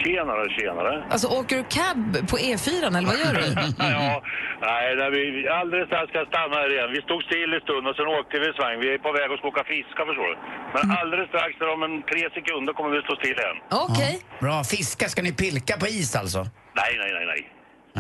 Tjenare, 0.04 0.44
tjenare. 0.58 0.94
Alltså, 1.14 1.28
åker 1.40 1.56
du 1.58 1.64
cab 1.78 2.30
på 2.32 2.36
E4 2.38 2.88
eller 2.88 3.10
vad 3.12 3.20
gör 3.24 3.34
du? 3.42 3.46
ja, 3.98 4.24
nej, 4.70 4.86
när 5.02 5.10
vi, 5.16 5.22
alldeles 5.60 5.88
strax 5.92 6.06
ska 6.12 6.20
stanna 6.34 6.56
här 6.62 6.70
igen. 6.76 6.90
Vi 6.96 7.02
stod 7.08 7.22
still 7.30 7.52
en 7.58 7.64
stund 7.68 7.84
och 7.90 7.96
sen 8.00 8.08
åkte 8.20 8.34
vi 8.42 8.48
en 8.52 8.58
sväng. 8.60 8.76
Vi 8.84 8.88
är 8.94 8.98
på 9.08 9.12
väg 9.20 9.28
att 9.34 9.40
skoka 9.44 9.64
fiska 9.74 10.02
förstår 10.10 10.28
du. 10.32 10.36
Men 10.76 10.84
alldeles 11.00 11.28
strax, 11.34 11.52
om 11.76 11.82
en 11.88 11.96
tre 12.12 12.24
sekunder 12.38 12.72
kommer 12.78 12.90
vi 12.94 12.98
att 13.02 13.08
stå 13.10 13.16
still 13.22 13.38
igen. 13.44 13.58
Okej. 13.88 14.14
Bra. 14.46 14.58
Fiska, 14.74 15.06
ska 15.14 15.20
ni 15.28 15.34
pilka 15.44 15.74
på 15.82 15.88
is 16.00 16.12
alltså? 16.22 16.42
Nej, 16.82 16.92
nej, 17.02 17.12
nej, 17.18 17.26
nej. 17.34 17.42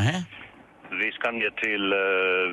Nej. 0.01 0.17
Vi 1.01 1.11
ska 1.11 1.25
ner 1.31 1.53
till 1.65 1.85
uh, 1.93 2.49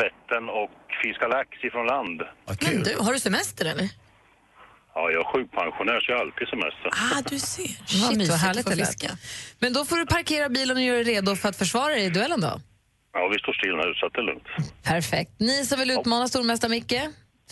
Vättern 0.00 0.48
och 0.48 0.70
fiska 1.02 1.26
lax 1.28 1.48
ifrån 1.68 1.86
land. 1.86 2.22
Men 2.64 2.82
du, 2.86 2.92
har 3.04 3.12
du 3.12 3.18
semester 3.18 3.64
eller? 3.72 3.88
Ja, 4.98 5.10
jag 5.10 5.20
är 5.20 5.32
sjukpensionär 5.32 6.00
så 6.00 6.06
jag 6.12 6.16
har 6.18 6.24
alltid 6.26 6.48
semester. 6.48 6.88
Ah, 6.92 7.22
du 7.30 7.38
ser. 7.38 7.62
Vad 7.62 7.88
Shit, 7.88 8.02
vad 8.02 8.16
mysigt 8.16 8.38
härligt 8.46 8.66
att 8.66 8.76
det 8.76 8.86
fiska. 8.86 9.08
lät. 9.08 9.18
Men 9.58 9.72
då 9.72 9.84
får 9.84 9.96
du 9.96 10.06
parkera 10.06 10.48
bilen 10.48 10.76
och 10.76 10.82
göra 10.82 10.96
dig 10.96 11.04
redo 11.14 11.36
för 11.36 11.48
att 11.48 11.56
försvara 11.56 11.88
dig 11.94 12.04
i 12.04 12.10
duellen 12.10 12.40
då. 12.40 12.60
Ja, 13.12 13.28
vi 13.32 13.38
står 13.38 13.52
still 13.52 13.76
nu 13.76 13.94
så 13.94 14.08
det 14.08 14.18
är 14.20 14.22
lugnt. 14.22 14.44
Perfekt. 14.82 15.32
Ni 15.38 15.66
som 15.66 15.78
vill 15.78 15.90
utmana 15.90 16.28
stormästare 16.28 16.70
Micke 16.70 17.00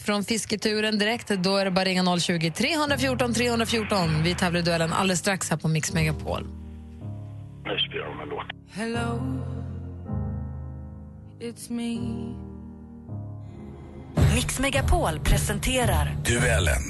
från 0.05 0.25
fisketuren 0.25 0.99
direkt, 0.99 1.29
då 1.29 1.57
är 1.57 1.65
det 1.65 1.71
bara 1.71 1.85
ringa 1.85 2.19
020 2.21 2.51
314 2.51 3.35
314. 3.35 4.23
Vi 4.23 4.35
tävlar 4.35 4.61
i 4.61 4.63
duellen 4.63 4.93
alldeles 4.93 5.19
strax 5.21 5.51
här 5.51 5.57
på 5.57 5.69
Mix 5.69 5.93
Megapol. 5.93 6.43
Nu 7.65 7.79
spelar 7.79 8.07
de 8.07 8.21
en 8.21 8.29
låt. 8.29 8.47
Hello, 8.73 9.21
it's 11.41 11.73
me. 11.73 12.44
Mix 14.35 14.59
Megapol 14.59 15.19
presenterar 15.21 16.17
Duellen. 16.25 16.83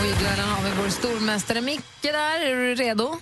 Och 0.00 0.06
I 0.06 0.12
duellen 0.22 0.48
har 0.48 0.62
vi 0.62 0.82
vår 0.82 0.88
stormästare 0.88 1.60
Micke 1.60 1.82
där. 2.02 2.46
Är 2.46 2.54
du 2.54 2.74
redo? 2.74 3.16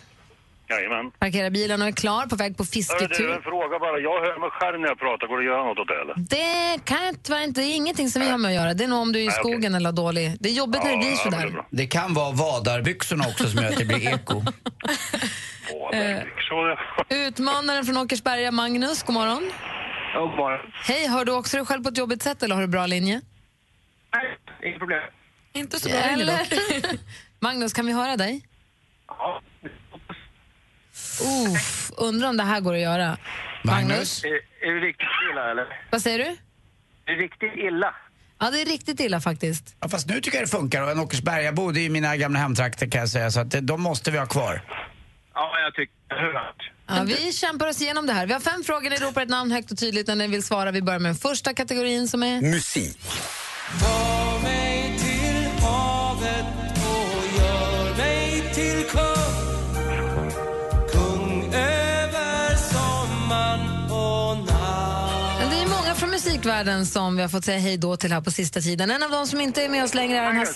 Jajamän. 0.69 1.11
Parkerar 1.19 1.51
bilen 1.51 1.83
och 1.83 1.89
är 1.89 1.93
klar 1.93 2.27
på 2.27 2.37
väg 2.37 2.57
på 2.57 2.63
Hörru, 2.63 2.67
du, 2.67 2.73
fisketur. 2.73 3.31
en 3.33 3.43
fråga 3.43 3.79
bara. 3.79 3.99
Jag 3.99 4.21
hör 4.21 4.41
mig 4.41 4.51
själv 4.53 4.81
när 4.81 4.89
jag 4.89 4.99
pratar. 4.99 5.27
Går 5.27 5.37
det 5.37 5.43
att 5.43 5.47
göra 5.47 5.65
något 5.65 5.79
åt 5.79 5.89
det 5.89 6.01
eller? 6.03 6.15
Det 6.17 6.85
kan 6.85 7.05
jag 7.07 7.23
tyvärr 7.23 7.45
inte, 7.45 7.61
det 7.61 7.67
är 7.67 7.77
ingenting 7.77 8.11
som 8.11 8.23
vi 8.23 8.29
har 8.29 8.39
med 8.39 8.49
att 8.49 8.55
göra. 8.55 8.75
Det 8.75 8.85
är 8.85 8.89
nog 8.89 8.99
om 9.03 9.13
du 9.13 9.19
är 9.19 9.23
i 9.23 9.27
Nej, 9.27 9.35
skogen 9.35 9.75
eller 9.75 9.93
dålig. 9.93 10.37
Det 10.41 10.49
är 10.49 10.53
jobbigt 10.53 10.85
när 10.85 10.91
det 10.91 10.97
blir 10.97 11.15
sådär. 11.15 11.63
Det 11.71 11.87
kan 11.87 12.15
vara 12.15 12.33
vadarbyxorna 12.33 13.25
också 13.29 13.49
som 13.49 13.63
gör 13.63 13.71
att 13.71 13.77
det 13.79 13.85
blir 13.85 14.09
eko. 14.15 14.43
Eh, 15.93 16.19
Utmanaren 17.27 17.85
från 17.85 17.97
Åkersberga, 17.97 18.51
Magnus, 18.51 19.03
god 19.03 19.15
morgon. 19.15 19.51
God 20.21 20.37
morgon. 20.37 20.73
Hej, 20.85 21.09
hör 21.09 21.25
du 21.25 21.33
också 21.33 21.57
dig 21.57 21.67
själv 21.67 21.83
på 21.83 21.89
ett 21.89 21.99
jobbigt 21.99 22.23
sätt 22.23 22.43
eller 22.43 22.55
har 22.55 22.63
du 22.63 22.69
bra 22.69 22.87
linje? 22.87 23.21
Nej, 24.15 24.39
inget 24.65 24.79
problem. 24.79 25.03
Inte 25.53 25.81
så 25.81 25.89
bra 25.89 25.99
linje 26.17 26.47
då. 26.51 26.99
Magnus, 27.41 27.73
kan 27.73 27.87
vi 27.87 27.93
höra 27.93 28.17
dig? 28.17 28.47
Ja. 29.09 29.43
Uff, 31.55 31.91
undrar 31.97 32.29
om 32.29 32.37
det 32.37 32.43
här 32.43 32.61
går 32.61 32.75
att 32.75 32.81
göra. 32.81 33.17
Magnus? 33.65 34.25
Är, 34.25 34.29
är 34.69 34.73
det 34.75 34.81
riktigt 34.87 35.07
illa 35.33 35.51
eller? 35.51 35.67
Vad 35.91 36.03
säger 36.03 36.19
du? 36.19 36.25
Är 36.25 37.17
det 37.17 37.23
riktigt 37.23 37.53
illa? 37.57 37.95
Ja, 38.39 38.51
det 38.51 38.63
är 38.63 38.67
riktigt 38.67 39.01
illa 39.01 39.21
faktiskt. 39.21 39.77
Ja, 39.81 39.89
fast 39.89 40.09
nu 40.09 40.21
tycker 40.21 40.39
jag 40.39 40.47
det 40.47 40.51
funkar. 40.51 40.83
Och 40.83 40.91
en 40.91 40.99
Åkersbergabo, 41.01 41.71
det 41.71 41.81
är 41.81 41.83
ju 41.83 41.91
mina 41.91 42.17
gamla 42.17 42.39
hemtrakter 42.39 42.91
kan 42.91 43.01
jag 43.01 43.09
säga. 43.09 43.31
Så 43.31 43.41
att 43.41 43.51
det- 43.51 43.61
de 43.61 43.83
måste 43.83 44.11
vi 44.11 44.19
ha 44.19 44.27
kvar. 44.27 44.63
Ja, 45.35 45.53
jag 45.65 45.75
tycker 45.75 45.95
hört. 46.33 46.71
Ja, 46.89 47.03
vi 47.07 47.33
kämpar 47.33 47.69
oss 47.69 47.83
igenom 47.83 48.07
det 48.07 48.13
här. 48.13 48.27
Vi 48.27 48.33
har 48.33 48.41
fem 48.41 48.65
frågor, 48.65 48.91
ni 48.91 48.97
ropar 48.97 49.23
ett 49.23 49.29
namn 49.29 49.51
högt 49.51 49.71
och 49.71 49.79
tydligt 49.79 50.07
när 50.07 50.17
ni 50.17 50.27
vill 50.27 50.43
svara. 50.43 50.71
Vi 50.71 50.83
börjar 50.83 50.99
med 50.99 51.09
den 51.09 51.17
första 51.17 51.55
kategorin 51.55 52.09
som 52.09 52.23
är... 52.23 52.41
Musik. 52.41 52.99
Var 53.83 54.43
mig 54.43 54.99
till 54.99 55.65
havet 55.65 56.47
och 56.77 57.39
gör 57.39 57.97
mig 57.97 58.55
till 58.55 58.85
kung 58.91 60.31
Kung 60.93 61.55
över 61.55 62.57
sommaren 62.57 63.91
och 63.91 64.39
natt 64.39 65.51
Det 65.51 65.57
är 65.57 65.69
många 65.69 65.95
från 65.95 66.11
musikvärlden 66.11 66.87
som 66.87 67.17
vi 67.17 67.23
har 67.23 67.29
fått 67.29 67.45
säga 67.45 67.59
hej 67.59 67.77
då 67.77 67.97
till 67.97 68.13
här 68.13 68.21
på 68.21 68.31
sista 68.31 68.61
tiden. 68.61 68.91
En 68.91 69.03
av 69.03 69.11
dem 69.11 69.27
som 69.27 69.41
inte 69.41 69.63
är 69.63 69.69
med 69.69 69.85
oss 69.85 69.95
längre 69.95 70.19
är 70.19 70.23
den 70.23 70.37
här... 70.37 70.49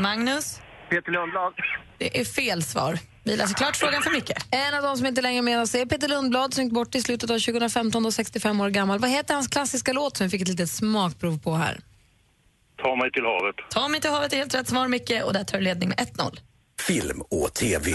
Magnus? 0.00 0.58
Peter 0.90 1.12
Lundblad. 1.12 1.52
Det 1.98 2.20
är 2.20 2.24
fel 2.24 2.62
svar. 2.62 2.98
Vi 3.24 3.36
läser 3.36 3.54
klart 3.54 3.76
frågan 3.76 4.02
för 4.02 4.10
Micke. 4.10 4.30
En 4.50 4.74
av 4.74 4.82
dem 4.82 4.96
som 4.96 5.06
inte 5.06 5.22
längre 5.22 5.38
är 5.38 5.42
med 5.42 5.60
oss 5.60 5.74
är 5.74 5.86
Peter 5.86 6.08
Lundblad 6.08 6.54
som 6.54 6.64
gick 6.64 6.72
bort 6.72 6.94
i 6.94 7.02
slutet 7.02 7.30
av 7.30 7.38
2015, 7.38 8.02
då 8.02 8.12
65 8.12 8.60
år 8.60 8.68
gammal. 8.70 8.98
Vad 8.98 9.10
heter 9.10 9.34
hans 9.34 9.48
klassiska 9.48 9.92
låt 9.92 10.16
som 10.16 10.26
vi 10.26 10.30
fick 10.30 10.42
ett 10.42 10.48
litet 10.48 10.70
smakprov 10.70 11.38
på 11.38 11.54
här? 11.54 11.80
Ta 12.82 12.96
mig 12.96 13.12
till 13.12 13.24
havet. 13.24 13.54
Ta 13.70 13.88
mig 13.88 14.00
till 14.00 14.10
havet 14.10 14.32
är 14.32 14.36
helt 14.36 14.54
rätt 14.54 14.68
svar, 14.68 14.88
Micke. 14.88 15.12
Och 15.24 15.32
där 15.32 15.44
tar 15.44 15.58
du 15.58 15.64
ledning 15.64 15.88
med 15.88 15.98
1-0. 15.98 16.38
Film 16.80 17.20
och 17.30 17.54
TV. 17.54 17.90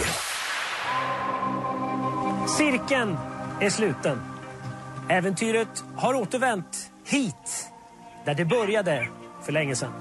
Cirkeln 2.58 3.18
är 3.62 3.70
sluten. 3.70 4.22
Äventyret 5.10 5.84
har 5.96 6.14
återvänt 6.14 6.92
hit, 7.06 7.68
där 8.26 8.34
det 8.34 8.46
började 8.46 9.08
för 9.46 9.52
länge 9.52 9.76
sedan. 9.76 9.94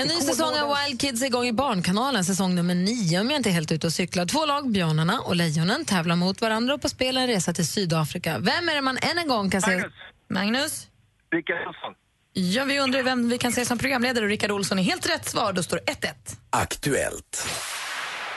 En 0.00 0.08
ny 0.08 0.14
säsong 0.14 0.58
av 0.58 0.76
Wild 0.76 1.00
Kids 1.00 1.22
är 1.22 1.26
igång 1.26 1.46
i 1.46 1.52
Barnkanalen, 1.52 2.24
säsong 2.24 2.54
nummer 2.54 2.74
nio 2.74 3.20
om 3.20 3.30
jag 3.30 3.38
inte 3.38 3.48
är 3.48 3.52
helt 3.52 3.72
ute 3.72 3.86
och 3.86 3.92
cyklar. 3.92 4.26
Två 4.26 4.46
lag, 4.46 4.70
Björnarna 4.70 5.20
och 5.20 5.36
Lejonen, 5.36 5.84
tävlar 5.84 6.16
mot 6.16 6.40
varandra 6.40 6.74
och 6.74 6.82
på 6.82 6.88
spel 6.88 7.16
en 7.16 7.26
resa 7.26 7.52
till 7.52 7.66
Sydafrika. 7.66 8.38
Vem 8.38 8.68
är 8.68 8.74
det 8.74 8.80
man 8.80 8.98
än 9.02 9.18
en 9.18 9.28
gång 9.28 9.50
kan 9.50 9.62
se... 9.62 9.84
Magnus? 10.30 10.86
Rickard 11.32 11.56
Olsson. 11.68 11.94
Ja, 12.32 12.64
vi 12.64 12.80
undrar 12.80 13.02
vem 13.02 13.28
vi 13.28 13.38
kan 13.38 13.52
se 13.52 13.64
som 13.64 13.78
programledare. 13.78 14.24
och 14.24 14.30
Rickard 14.30 14.50
Olsson 14.50 14.78
är 14.78 14.82
helt 14.82 15.10
rätt 15.10 15.28
svar. 15.28 15.52
Då 15.52 15.62
står 15.62 15.80
det 15.86 15.92
1-1. 15.92 16.14
Aktuellt. 16.50 17.48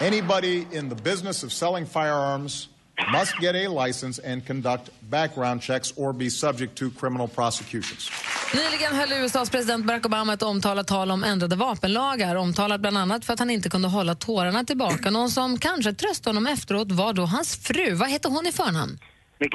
Anybody 0.02 0.66
in 0.72 0.90
the 0.90 1.10
business 1.10 1.44
of 1.44 1.52
selling 1.52 1.88
firearms 1.88 2.70
must 3.12 3.40
get 3.42 3.56
a 3.56 3.86
license 3.86 4.32
and 4.32 4.48
conduct 4.48 4.90
background 5.00 5.62
checks 5.64 5.94
or 5.96 6.14
be 6.14 6.30
subject 6.30 6.76
to 6.76 6.90
criminal 7.00 7.28
prosecutions. 7.28 8.12
Nyligen 8.54 8.96
höll 8.96 9.24
USAs 9.26 9.50
president 9.50 9.86
Barack 9.86 10.06
Obama 10.06 10.34
ett 10.34 10.44
omtalat 10.44 10.88
tal 10.88 11.12
om 11.12 11.24
ändrade 11.24 11.56
vapenlagar. 11.56 12.36
Omtalat 12.36 12.82
bland 12.82 12.98
annat 12.98 13.26
för 13.26 13.34
att 13.34 13.40
han 13.40 13.50
inte 13.50 13.70
kunde 13.70 13.88
hålla 13.88 14.16
tårarna 14.16 14.64
tillbaka. 14.64 15.12
Någon 15.12 15.30
som 15.30 15.58
kanske 15.60 15.94
tröstade 15.94 16.30
honom 16.30 16.48
efteråt 16.54 16.92
var 16.92 17.14
då 17.14 17.26
hans 17.26 17.56
fru. 17.58 17.94
Vad 17.94 18.10
heter 18.10 18.30
hon 18.30 18.48
i 18.48 18.52
förnamn? 18.52 19.00
Micke. 19.40 19.54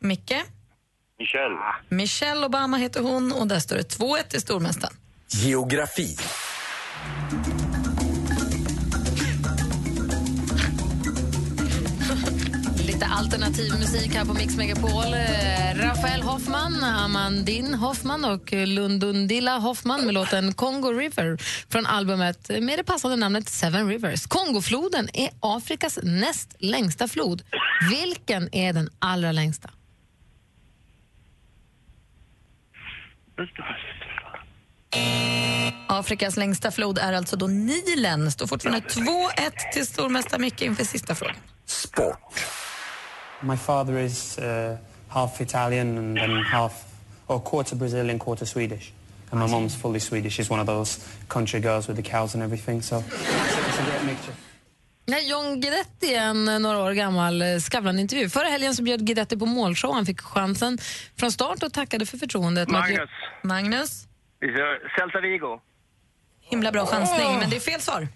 Micke? 0.00 0.34
Michelle. 1.18 1.58
Michelle 1.88 2.46
Obama 2.46 2.76
heter 2.76 3.00
hon 3.00 3.32
och 3.32 3.46
där 3.46 3.58
står 3.58 3.76
det 3.76 3.98
2-1 3.98 4.28
till 4.28 4.40
stormästaren. 4.40 4.94
Geografi. 5.28 6.16
Lite 12.96 13.06
alternativ 13.06 13.72
musik 13.72 14.14
här 14.14 14.24
på 14.24 14.34
Mix 14.34 14.56
Megapol. 14.56 15.04
Eh, 15.14 15.74
Rafael 15.74 16.22
Hoffman, 16.22 16.84
Amandine 16.84 17.76
Hoffman 17.76 18.24
och 18.24 18.52
Lundundilla 18.52 19.58
Hoffman 19.58 20.04
med 20.04 20.14
låten 20.14 20.54
Congo 20.54 20.92
River 20.92 21.36
från 21.68 21.86
albumet 21.86 22.48
med 22.48 22.78
det 22.78 22.84
passande 22.84 23.16
namnet 23.16 23.48
Seven 23.48 23.88
Rivers. 23.88 24.26
Kongofloden 24.26 25.08
är 25.12 25.30
Afrikas 25.40 25.98
näst 26.02 26.56
längsta 26.58 27.08
flod. 27.08 27.42
Vilken 27.90 28.54
är 28.54 28.72
den 28.72 28.90
allra 28.98 29.32
längsta? 29.32 29.70
Afrikas 35.86 36.36
längsta 36.36 36.70
flod 36.70 36.98
är 36.98 37.12
alltså 37.12 37.36
då 37.36 37.46
Nilen. 37.46 38.30
Står 38.30 38.46
fortfarande 38.46 38.88
2-1 38.88 39.02
till 39.72 39.86
stormästare 39.86 40.40
Micke 40.40 40.62
inför 40.62 40.84
sista 40.84 41.14
frågan. 41.14 41.36
My 43.42 43.56
father 43.56 43.98
is 43.98 44.38
uh, 44.38 44.76
half 45.08 45.40
Italian 45.40 45.98
and 45.98 46.16
then 46.16 46.42
half, 46.42 46.84
or 47.26 47.40
quarter 47.40 47.76
Brazilian, 47.76 48.18
quarter 48.18 48.46
Swedish. 48.46 48.92
And 49.30 49.40
my 49.40 49.46
mom's 49.46 49.74
fully 49.74 50.00
Swedish. 50.00 50.34
She's 50.34 50.50
one 50.50 50.60
of 50.60 50.66
those 50.66 51.00
country 51.28 51.60
girls 51.60 51.88
with 51.88 51.96
the 51.96 52.10
cows 52.10 52.34
and 52.34 52.42
everything. 52.42 52.82
So 52.82 52.96
it's 52.96 53.78
a 53.78 53.84
great 53.84 54.04
mixture. 54.04 54.34
Nej, 55.08 55.28
John 55.28 55.60
Guidetti, 55.60 56.14
en 56.14 56.48
eh, 56.48 56.58
några 56.58 56.78
år 56.78 56.92
gammal 56.92 57.42
eh, 57.42 57.58
Skavlan-intervju. 57.58 58.28
Förra 58.28 58.48
helgen 58.48 58.74
så 58.74 58.82
bjöd 58.82 59.06
Guidetti 59.06 59.36
på 59.36 59.46
målshow. 59.46 59.94
Han 59.94 60.06
fick 60.06 60.20
chansen 60.20 60.78
från 61.16 61.32
start 61.32 61.62
och 61.62 61.72
tackade 61.72 62.06
för 62.06 62.18
förtroendet. 62.18 62.70
Magnus. 62.70 63.10
Magnus? 63.42 64.06
Vi 64.40 64.46
kör 64.46 64.98
Celta 64.98 65.20
Vigo. 65.20 65.60
Himla 66.40 66.72
bra 66.72 66.86
chansning, 66.86 67.38
men 67.38 67.50
det 67.50 67.56
är 67.56 67.60
fel 67.60 67.80
svar. 67.80 68.08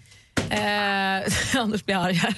Eh, 0.49 1.57
Anders 1.61 1.85
blir 1.85 1.95
arg 1.95 2.13
här. 2.13 2.35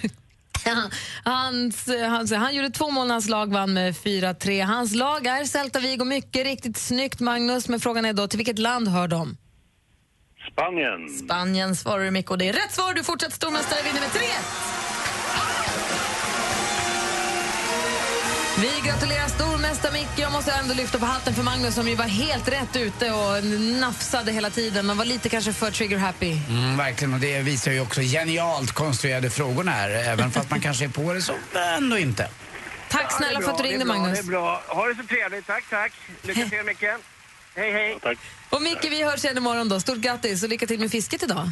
Hans, 1.24 1.90
hans, 2.10 2.34
han 2.34 2.56
gjorde 2.56 2.70
två 2.70 2.92
mål 2.92 3.08
när 3.08 3.14
hans 3.14 3.30
lag 3.30 3.54
vann 3.54 3.74
med 3.74 3.96
4-3. 3.96 4.64
Hans 4.64 4.96
lag 4.96 5.28
är 5.28 5.46
Celta 5.46 5.80
Vigo. 5.80 6.06
Mycket 6.06 6.44
riktigt 6.44 6.78
snyggt, 6.78 7.20
Magnus. 7.20 7.68
Men 7.68 7.80
frågan 7.80 8.06
är 8.06 8.14
då, 8.14 8.28
till 8.28 8.38
vilket 8.38 8.60
land 8.60 8.88
hör 8.88 9.08
de? 9.08 9.38
Spanien. 10.52 11.10
Spanien 11.10 11.76
svarar 11.76 12.04
du 12.04 12.12
Micke 12.12 12.32
och 12.32 12.38
det 12.38 12.50
är 12.50 12.54
rätt 12.54 12.72
svar. 12.72 12.94
Du 12.94 13.04
fortsätter 13.04 13.36
stormästare 13.36 13.80
vinner 13.84 14.00
med 14.00 14.12
3 14.12 14.22
Vi 18.64 18.82
gratulerar 18.88 19.28
stormästare 19.28 19.92
Micke. 19.94 20.20
Jag 20.20 20.32
måste 20.32 20.52
ändå 20.52 20.74
lyfta 20.74 21.00
på 21.00 21.06
hatten 21.06 21.34
för 21.34 21.44
Magnus 21.44 21.76
som 21.76 21.88
ju 21.88 21.96
var 21.96 22.06
helt 22.06 22.48
rätt 22.48 22.76
ute 22.76 23.12
och 23.12 23.44
nafsade 23.82 24.32
hela 24.32 24.50
tiden 24.50 24.90
och 24.90 24.98
var 24.98 25.06
lite 25.06 25.30
kanske 25.30 25.54
för 25.54 25.72
trigger-happy. 25.72 26.38
Mm, 26.50 26.78
verkligen, 26.78 27.14
och 27.14 27.20
det 27.20 27.42
visar 27.42 27.72
ju 27.72 27.82
också 27.82 28.02
genialt 28.02 28.72
konstruerade 28.72 29.30
frågorna 29.30 29.72
här. 29.72 29.90
Även 29.90 30.32
fast 30.32 30.50
man 30.50 30.62
kanske 30.62 30.86
är 30.86 30.90
på 30.90 31.14
det 31.14 31.22
så 31.22 31.34
ändå 31.78 31.98
inte. 31.98 32.30
Tack 32.90 33.04
Ja, 33.04 33.18
snälla 33.18 33.40
är 33.40 33.44
för 33.44 33.52
att 33.52 33.58
du 33.58 33.64
bra, 33.64 33.72
ringde, 33.72 33.86
det 33.86 33.92
är 33.92 33.94
bra, 33.94 33.98
Magnus. 33.98 34.20
Det 34.20 34.26
är 34.26 34.30
bra. 34.30 34.64
Ha 34.68 34.88
det 34.88 34.96
så 34.96 35.04
trevligt. 35.04 35.48
Tack, 35.48 35.64
tack. 35.70 35.92
Lycka 36.22 36.46
till, 36.50 36.64
Micke. 36.66 36.84
Hej, 37.56 37.72
hej. 37.72 37.98
Tack. 38.02 38.18
Och 38.50 38.62
Micke, 38.62 38.84
vi 38.84 39.04
hörs 39.04 39.26
igen 39.26 39.38
imorgon 39.38 39.70
då. 39.70 39.80
Stort 39.80 39.98
grattis 39.98 40.44
och 40.44 40.50
lycka 40.50 40.68
till 40.68 40.80
med 40.80 40.92
fisket 40.92 41.24
idag. 41.24 41.50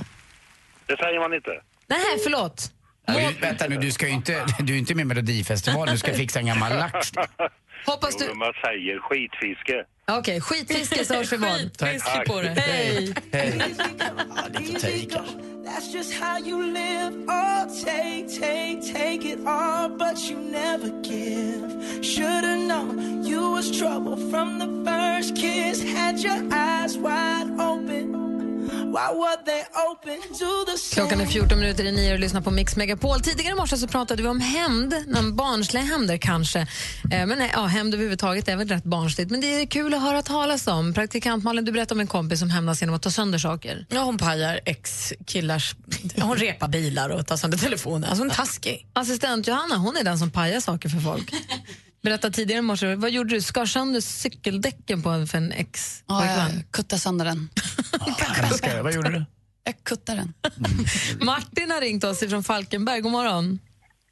Det 0.86 0.97
säger 0.97 1.19
man 1.19 1.34
inte. 1.34 1.52
Nej, 1.88 2.19
förlåt. 2.24 2.71
Du, 3.07 3.39
vänta 3.41 3.67
nu, 3.67 3.77
du 3.77 3.91
ska 3.91 4.07
ju 4.07 4.13
inte, 4.13 4.45
du 4.59 4.73
är 4.73 4.77
inte 4.77 4.95
med 4.95 5.01
i 5.01 5.05
Melodifestivalen, 5.05 5.93
du 5.93 5.99
ska 5.99 6.13
fixa 6.13 6.39
en 6.39 6.45
gammal 6.45 6.77
lax. 6.77 7.11
Hoppas 7.85 8.15
jo, 8.19 8.35
man 8.35 8.53
säger 8.65 8.99
skitfiske. 8.99 9.85
Okej, 10.11 10.41
skitfiske 10.41 11.05
så 11.05 11.13
hörs 11.13 11.31
vi 11.31 11.35
imorgon. 11.35 11.59
Skitfiske 11.79 12.23
på 12.27 12.41
det. 12.41 12.61
Hej! 12.61 13.13
That's 15.65 15.93
just 15.93 16.13
how 16.13 16.37
you 16.37 16.73
live. 16.73 17.13
Oh, 17.29 17.65
take, 17.85 18.27
take, 18.27 18.81
take 18.93 19.25
it 19.25 19.39
all, 19.45 19.89
but 19.89 20.17
you 20.29 20.37
never 20.37 20.89
give. 21.01 21.71
Should've 22.01 22.67
known 22.67 23.23
you 23.23 23.51
was 23.51 23.71
trouble 23.79 24.17
from 24.17 24.59
the 24.59 24.67
first 24.83 25.35
kiss. 25.35 25.81
Had 25.83 26.19
your 26.19 26.41
eyes 26.51 26.97
wide 26.97 27.51
open. 27.59 28.31
Klockan 30.93 31.21
är 31.21 31.25
14 31.25 31.60
minuter 31.60 31.84
i 31.84 31.91
nio 31.91 32.13
och 32.13 32.19
lyssnar 32.19 32.41
på 32.41 32.51
Mix 32.51 32.75
Megapol. 32.75 33.21
Tidigare 33.21 33.51
i 33.51 33.55
morse 33.55 33.77
så 33.77 33.88
pratade 33.88 34.23
vi 34.23 34.29
om 34.29 34.39
hämnd, 34.39 34.93
barnsliga 35.34 35.84
hämnder 35.84 36.17
kanske. 36.17 36.60
Eh, 36.60 36.67
men 37.25 37.29
nej, 37.29 37.51
ja, 37.53 37.65
hämnd 37.65 37.93
överhuvudtaget 37.93 38.47
är 38.47 38.55
väl 38.55 38.67
rätt 38.67 38.84
barnsligt. 38.84 39.31
Men 39.31 39.41
det 39.41 39.47
är 39.47 39.65
kul 39.65 39.93
att 39.93 40.01
höra 40.01 40.21
talas 40.21 40.67
om. 40.67 40.93
Praktikant 40.93 41.43
Malin, 41.43 41.65
du 41.65 41.71
berättade 41.71 41.93
om 41.93 41.99
en 41.99 42.07
kompis 42.07 42.39
som 42.39 42.49
hämnas 42.49 42.81
genom 42.81 42.95
att 42.95 43.01
ta 43.01 43.12
sönder 43.12 43.39
saker. 43.39 43.86
Ja, 43.89 44.03
hon 44.03 44.17
pajar 44.17 44.60
ex-killars... 44.65 45.75
Hon 46.21 46.38
repar 46.38 46.67
bilar 46.67 47.10
och 47.10 47.27
tar 47.27 47.38
sönder 47.38 47.57
telefoner. 47.57 48.07
Alltså 48.07 48.23
hon 48.23 48.31
är 48.31 48.36
taskig. 48.36 48.88
Assistent 48.93 49.47
Johanna, 49.47 49.75
hon 49.75 49.97
är 49.97 50.03
den 50.03 50.19
som 50.19 50.31
pajar 50.31 50.60
saker 50.60 50.89
för 50.89 50.99
folk. 50.99 51.34
Berätta 52.03 52.29
tidigare 52.29 52.59
i 52.59 52.61
morse, 52.61 52.95
vad 52.95 53.11
gjorde 53.11 53.35
du? 53.35 53.41
Skar 53.41 53.65
sönder 53.65 54.01
cykeldäcken 54.01 55.03
på 55.03 55.09
en, 55.09 55.27
för 55.27 55.37
en 55.37 55.51
ex 55.51 56.03
Ja, 56.07 56.25
jag 56.25 56.71
kuttade 56.71 56.99
sönder 56.99 57.25
den. 57.25 57.49
Älskar, 58.43 58.83
vad 58.83 58.93
gjorde 58.93 59.09
du? 59.09 59.25
Jag 59.63 59.83
kuttade 59.83 60.17
den. 60.17 60.33
Martin 61.25 61.71
har 61.71 61.81
ringt 61.81 62.03
oss 62.03 62.19
från 62.19 62.43
Falkenberg. 62.43 63.01
God 63.01 63.11
morgon. 63.11 63.59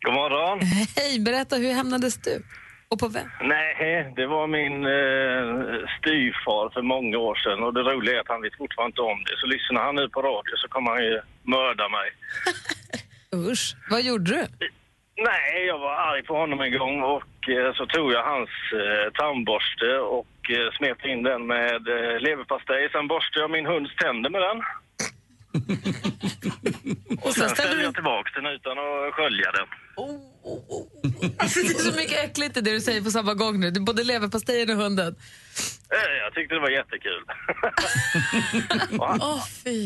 God 0.06 0.14
morgon. 0.14 0.60
Hej, 0.96 1.20
berätta, 1.20 1.56
hur 1.56 1.74
hämnades 1.74 2.18
du? 2.18 2.44
Och 2.90 3.00
på 3.00 3.08
vem? 3.08 3.30
Nej, 3.42 4.14
det 4.16 4.28
var 4.28 4.48
min 4.48 4.78
eh, 5.00 5.88
styvfar 5.98 6.74
för 6.74 6.82
många 6.82 7.18
år 7.18 7.36
sedan 7.36 7.64
och 7.64 7.74
det 7.74 7.84
roliga 7.92 8.16
är 8.16 8.20
att 8.20 8.28
han 8.28 8.42
vet 8.42 8.58
fortfarande 8.58 8.92
inte 8.92 9.02
om 9.02 9.20
det. 9.28 9.34
Så 9.42 9.46
lyssnar 9.48 9.82
han 9.86 9.96
nu 9.96 10.10
på 10.10 10.22
radio 10.22 10.54
så 10.62 10.68
kommer 10.68 10.92
han 10.92 11.04
ju 11.04 11.18
mörda 11.56 11.86
mig. 11.98 12.08
Usch, 13.52 13.76
vad 13.90 14.02
gjorde 14.04 14.32
du? 14.32 14.70
Nej, 15.24 15.66
jag 15.68 15.80
var 15.80 15.94
arg 15.96 16.24
på 16.24 16.36
honom 16.38 16.62
en 16.62 16.78
gång 16.78 17.02
och 17.02 17.50
eh, 17.50 17.74
så 17.74 17.86
tog 17.86 18.12
jag 18.12 18.24
hans 18.24 18.50
eh, 18.74 19.12
tandborste 19.14 19.98
och 19.98 20.36
eh, 20.50 20.72
smet 20.78 21.06
in 21.06 21.24
den 21.24 21.48
med 21.48 21.88
eh, 21.88 22.20
leverpastej. 22.20 22.90
Sen 22.92 23.08
borstade 23.08 23.44
jag 23.44 23.52
min 23.52 23.66
hunds 23.66 23.96
tänder 23.96 24.30
med 24.30 24.42
den. 24.42 24.58
och 27.24 27.34
sen 27.34 27.50
ställde 27.50 27.84
jag 27.84 27.94
tillbaka 27.94 28.30
den 28.42 28.46
utan 28.46 28.72
att 28.80 29.14
skölja 29.14 29.52
den. 29.52 29.68
Alltså, 31.38 31.60
det 31.60 31.68
är 31.68 31.92
så 31.92 31.96
mycket 31.98 32.24
äckligt 32.26 32.58
i 32.58 32.62
det 32.62 32.72
du 32.72 32.80
säger 32.82 33.02
på 33.02 33.12
samma 33.12 33.34
gång 33.34 33.60
nu. 33.60 33.72
Det 33.72 33.80
är 33.80 33.82
både 33.82 34.04
leverpastejen 34.04 34.70
och 34.70 34.76
hunden. 34.76 35.16
Eh, 35.92 36.18
Jag 36.24 36.34
tyckte 36.34 36.56
det 36.56 36.62
var 36.62 36.70
jättekul. 36.70 37.24
och, 39.00 39.08
han, 39.08 39.22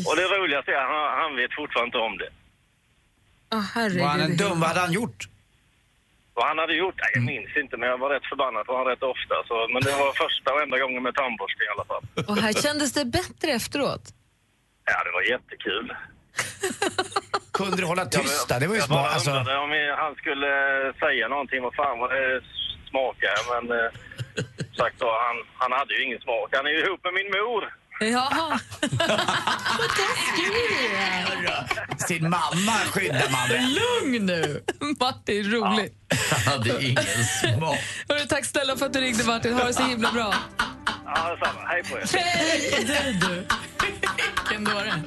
och 0.08 0.16
det 0.16 0.22
roligaste 0.36 0.70
är 0.72 0.76
att 0.76 0.90
han, 0.90 1.22
han 1.22 1.36
vet 1.36 1.54
fortfarande 1.54 1.86
inte 1.88 1.98
om 1.98 2.18
det. 2.18 2.28
Oh, 3.54 3.64
herregud. 3.74 4.02
Var 4.02 4.08
han 4.08 4.20
en 4.20 4.36
dum? 4.36 4.60
Vad 4.60 4.68
hade 4.68 4.80
han 4.80 4.92
gjort? 4.92 5.20
Vad 6.34 6.46
han 6.50 6.58
hade 6.58 6.74
gjort? 6.82 6.98
Nej, 7.02 7.10
jag 7.14 7.24
minns 7.32 7.52
inte, 7.62 7.76
men 7.76 7.88
jag 7.88 7.98
var 7.98 8.10
rätt 8.14 8.26
förbannad 8.32 8.66
på 8.66 8.72
honom 8.72 8.88
rätt 8.92 9.02
ofta. 9.14 9.34
Så, 9.48 9.54
men 9.72 9.80
det 9.82 9.92
var 10.02 10.12
första 10.24 10.48
och 10.54 10.62
enda 10.62 10.78
gången 10.78 11.02
med 11.02 11.14
tandborste 11.14 11.60
i 11.64 11.68
alla 11.74 11.84
fall. 11.90 12.04
Och 12.30 12.36
här 12.44 12.52
kändes 12.52 12.92
det 12.92 13.04
bättre 13.04 13.48
efteråt? 13.60 14.04
Ja, 14.90 14.98
det 15.06 15.12
var 15.18 15.22
jättekul. 15.34 15.86
Kunde 17.58 17.76
du 17.76 17.86
hålla 17.92 18.06
tyst 18.06 18.48
där? 18.48 18.60
Det 18.60 18.66
var 18.66 18.74
ju 18.74 18.80
jag 18.80 18.88
bara. 18.88 19.08
Alltså, 19.08 19.30
undrade 19.30 19.58
om 19.64 19.70
han 20.04 20.14
skulle 20.14 20.50
säga 21.04 21.28
någonting, 21.28 21.62
vad 21.62 21.74
fan 21.74 21.98
vad 21.98 22.10
det 22.10 22.40
smakar. 22.90 23.36
Men 23.52 23.64
eh, 23.78 23.90
sagt 24.80 24.96
då, 25.04 25.08
han, 25.26 25.36
han 25.62 25.72
hade 25.78 25.94
ju 25.94 26.00
ingen 26.06 26.20
smak. 26.26 26.48
Han 26.52 26.66
är 26.66 26.70
ju 26.70 26.80
ihop 26.84 27.00
med 27.04 27.14
min 27.20 27.30
mor. 27.38 27.62
Jaha. 28.10 28.60
Vad 28.80 29.88
taskig 29.88 30.46
du 30.46 30.96
är. 30.96 32.06
sin 32.08 32.22
mamma 32.22 32.72
skyddar 32.92 33.30
man 33.30 33.48
det. 33.48 33.60
Lugn 33.60 34.26
nu! 34.26 34.64
Martin, 35.00 35.50
roligt. 35.50 35.94
Han 36.30 36.52
hade 36.52 36.84
ingen 36.84 37.04
smak. 37.40 37.78
Hörru, 38.08 38.26
tack 38.28 38.44
snälla 38.44 38.76
för 38.76 38.86
att 38.86 38.92
du 38.92 39.00
ringde 39.00 39.24
Martin. 39.24 39.52
Ha 39.54 39.64
det 39.64 39.74
så 39.74 39.82
himla 39.82 40.12
bra. 40.12 40.34
Ja, 41.04 41.30
detsamma. 41.30 41.60
Hej 41.68 41.82
på 41.82 41.98
er. 41.98 42.18
Hej! 42.18 42.84
dig 42.86 43.20
du. 43.20 43.46
Vilken 44.48 44.64
dåre. 44.64 45.02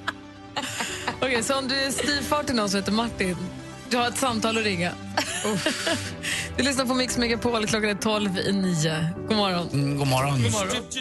Okej, 1.21 1.43
så 1.43 1.57
om 1.57 1.67
du 1.67 1.75
är 1.75 1.91
styvfar 1.91 2.43
till 2.43 2.55
någon 2.55 2.69
som 2.69 2.79
heter 2.79 2.91
Martin, 2.91 3.37
du 3.89 3.97
har 3.97 4.07
ett 4.07 4.17
samtal 4.17 4.57
att 4.57 4.63
ringa. 4.63 4.91
Du 6.57 6.63
lyssnar 6.63 6.85
på 6.85 6.93
Mix 6.93 7.17
Megapol, 7.17 7.67
klockan 7.67 7.89
är 7.89 7.95
12 7.95 8.37
i 8.37 8.51
nio. 8.51 9.09
God 9.27 9.37
morgon. 9.37 9.69
Mm, 9.73 9.97
god 9.97 10.07
morgon. 10.07 10.39
You 10.39 10.51
stripped 10.51 10.97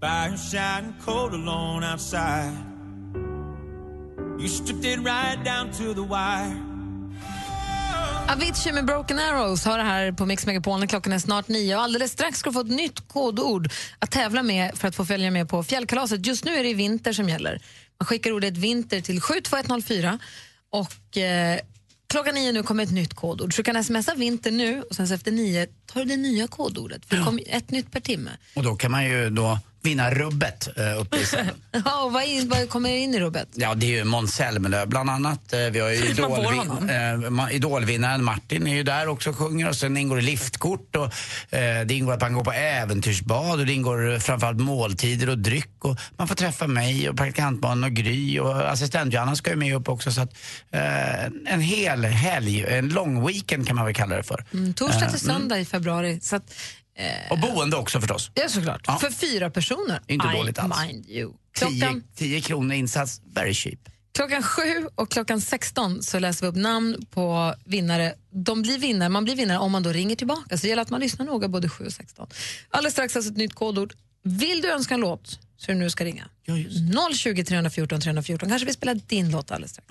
the 0.00 0.06
wire. 0.06 0.30
Fire 0.30 0.36
shining 0.36 0.94
cold 1.04 1.34
alone 1.34 1.84
outside. 1.84 2.52
You 4.38 4.48
stripped 4.48 4.84
it 4.84 4.98
right 4.98 5.44
down 5.44 5.70
to 5.72 5.94
the 5.94 6.02
wire. 6.02 6.64
Avicii 8.28 8.72
med 8.72 8.84
Broken 8.84 9.18
Arrows 9.18 9.64
har 9.64 9.78
det 9.78 9.84
här 9.84 10.12
på 10.12 10.26
Mix 10.26 10.46
Megapol. 10.46 10.86
Klockan 10.86 11.12
är 11.12 11.18
snart 11.18 11.48
nio 11.48 11.76
och 11.76 11.82
alldeles 11.82 12.12
strax 12.12 12.38
ska 12.38 12.50
du 12.50 12.54
få 12.54 12.60
ett 12.60 12.66
nytt 12.66 13.08
kodord 13.08 13.70
att 13.98 14.10
tävla 14.10 14.42
med 14.42 14.78
för 14.78 14.88
att 14.88 14.94
få 14.94 15.04
följa 15.04 15.30
med 15.30 15.48
på 15.48 15.62
fjällkalaset. 15.62 16.26
Just 16.26 16.44
nu 16.44 16.56
är 16.56 16.64
det 16.64 16.74
vinter 16.74 17.12
som 17.12 17.28
gäller. 17.28 17.62
Man 18.00 18.06
skickar 18.06 18.32
ordet 18.32 18.56
vinter 18.56 19.00
till 19.00 19.20
72104 19.20 20.18
och 20.70 21.16
eh, 21.16 21.60
klockan 22.08 22.34
nio 22.34 22.52
nu 22.52 22.62
kommer 22.62 22.82
ett 22.82 22.92
nytt 22.92 23.14
kodord. 23.14 23.54
Så 23.54 23.62
du 23.62 23.72
kan 23.72 23.84
smsa 23.84 24.14
vinter 24.14 24.50
nu 24.50 24.82
och 24.82 24.96
sen 24.96 25.08
så 25.08 25.14
efter 25.14 25.32
nio 25.32 25.66
tar 25.86 26.00
du 26.00 26.06
det 26.06 26.16
nya 26.16 26.46
kodordet. 26.46 27.06
För 27.06 27.16
det 27.16 27.24
kommer 27.24 27.42
ett 27.46 27.70
nytt 27.70 27.92
per 27.92 28.00
timme. 28.00 28.30
Och 28.54 28.62
då 28.62 28.76
kan 28.76 28.90
man 28.90 29.04
ju 29.04 29.30
då 29.30 29.58
vinna 29.82 30.10
rubbet 30.10 30.68
uh, 30.78 31.00
uppe 31.00 31.16
i 31.16 31.24
Sälen. 31.24 31.54
Ja, 31.84 32.04
och 32.04 32.12
vad, 32.12 32.24
in, 32.24 32.48
vad 32.48 32.68
kommer 32.70 32.90
in 32.96 33.14
i 33.14 33.20
rubbet? 33.20 33.48
Ja, 33.54 33.74
det 33.74 33.86
är 33.86 33.90
ju 33.90 34.04
Måns 34.04 34.34
Zelmerlöw 34.34 34.86
bland 34.88 35.10
annat. 35.10 35.52
Eh, 35.52 35.58
Vi 35.58 35.80
har 35.80 35.88
ju 35.88 35.96
idolvin- 36.12 36.68
honom. 36.68 37.40
eh, 37.48 37.54
idolvinnaren 37.56 38.24
Martin 38.24 38.66
är 38.66 38.74
ju 38.74 38.82
där 38.82 39.08
också 39.08 39.30
och 39.30 39.36
sjunger 39.36 39.68
och 39.68 39.76
sen 39.76 39.96
ingår 39.96 40.16
det 40.16 40.22
liftkort 40.22 40.96
och 40.96 41.12
det 41.86 41.90
ingår 41.94 42.12
att 42.12 42.20
man 42.20 42.32
går 42.32 42.44
på 42.44 42.52
äventyrsbad 42.52 43.60
och 43.60 43.66
det 43.66 43.72
ingår 43.72 44.18
framförallt 44.18 44.60
måltider 44.60 45.28
och 45.28 45.38
dryck 45.38 45.84
och 45.84 45.96
man 46.16 46.28
får 46.28 46.34
träffa 46.34 46.66
mig 46.66 47.08
och 47.08 47.16
praktikantbarn 47.16 47.84
och 47.84 47.90
Gry 47.90 48.38
och 48.38 48.70
assistent 48.72 49.12
Johanna 49.14 49.36
ska 49.36 49.50
ju 49.50 49.56
med 49.56 49.74
upp 49.76 49.88
också 49.88 50.12
så 50.12 50.20
att 50.20 50.32
en 51.46 51.60
hel 51.60 52.04
helg, 52.04 52.64
en 52.68 52.88
lång 52.88 53.26
weekend 53.26 53.66
kan 53.66 53.76
man 53.76 53.84
väl 53.84 53.94
kalla 53.94 54.16
det 54.16 54.22
för. 54.22 54.44
Mm, 54.52 54.74
torsdag 54.74 54.98
till 54.98 55.04
Eh, 55.08 55.24
mm. 55.34 55.40
söndag 55.40 55.58
i 55.58 55.64
februari. 55.64 56.18
Så 56.22 56.36
att, 56.36 56.54
Och 57.30 57.38
boende 57.38 57.76
också 57.76 58.00
förstås. 58.00 58.30
Ja, 58.34 58.48
såklart. 58.48 58.82
Ja. 58.86 58.98
För 58.98 59.10
fyra 59.10 59.50
personer. 59.50 60.00
Inte 60.06 60.26
I 60.34 60.36
dåligt 60.36 60.58
alls. 60.58 60.74
mind 60.86 61.06
you. 61.08 61.32
10, 61.58 61.68
Klockan, 61.68 62.02
10 62.16 62.40
kronor 62.40 62.74
insats, 62.74 63.20
very 63.34 63.54
cheap. 63.54 63.78
klockan 64.14 64.42
sju 64.42 64.88
och 64.94 65.10
klockan 65.10 65.40
16 65.40 66.02
så 66.02 66.18
läser 66.18 66.42
vi 66.46 66.48
upp 66.50 66.56
namn 66.56 66.96
på 67.10 67.54
vinnare. 67.64 68.14
De 68.30 68.62
blir 68.62 68.78
vinnare. 68.78 69.08
Man 69.08 69.24
blir 69.24 69.36
vinnare 69.36 69.58
om 69.58 69.72
man 69.72 69.82
då 69.82 69.90
ringer 69.92 70.16
tillbaka. 70.16 70.58
Så 70.58 70.62
det 70.62 70.68
gäller 70.68 70.82
att 70.82 70.90
man 70.90 71.00
lyssnar 71.00 71.26
noga 71.26 71.48
både 71.48 71.68
7 71.68 71.84
och 71.86 71.92
16. 71.92 72.28
Alldeles 72.70 72.92
strax 72.94 73.16
alltså 73.16 73.30
ett 73.30 73.36
nytt 73.36 73.54
kodord. 73.54 73.92
Vill 74.24 74.60
du 74.62 74.70
önska 74.72 74.94
en 74.94 75.00
låt 75.00 75.38
så 75.56 75.70
är 75.70 75.74
det 75.74 75.78
nu 75.78 75.84
du 75.84 75.90
ska 75.90 76.04
ringa. 76.04 76.24
020 77.16 77.44
314 77.44 78.00
314. 78.00 78.48
Kanske 78.48 78.66
vi 78.66 78.72
spelar 78.72 78.94
din 78.94 79.30
låt 79.30 79.50
alldeles 79.50 79.70
strax. 79.72 79.88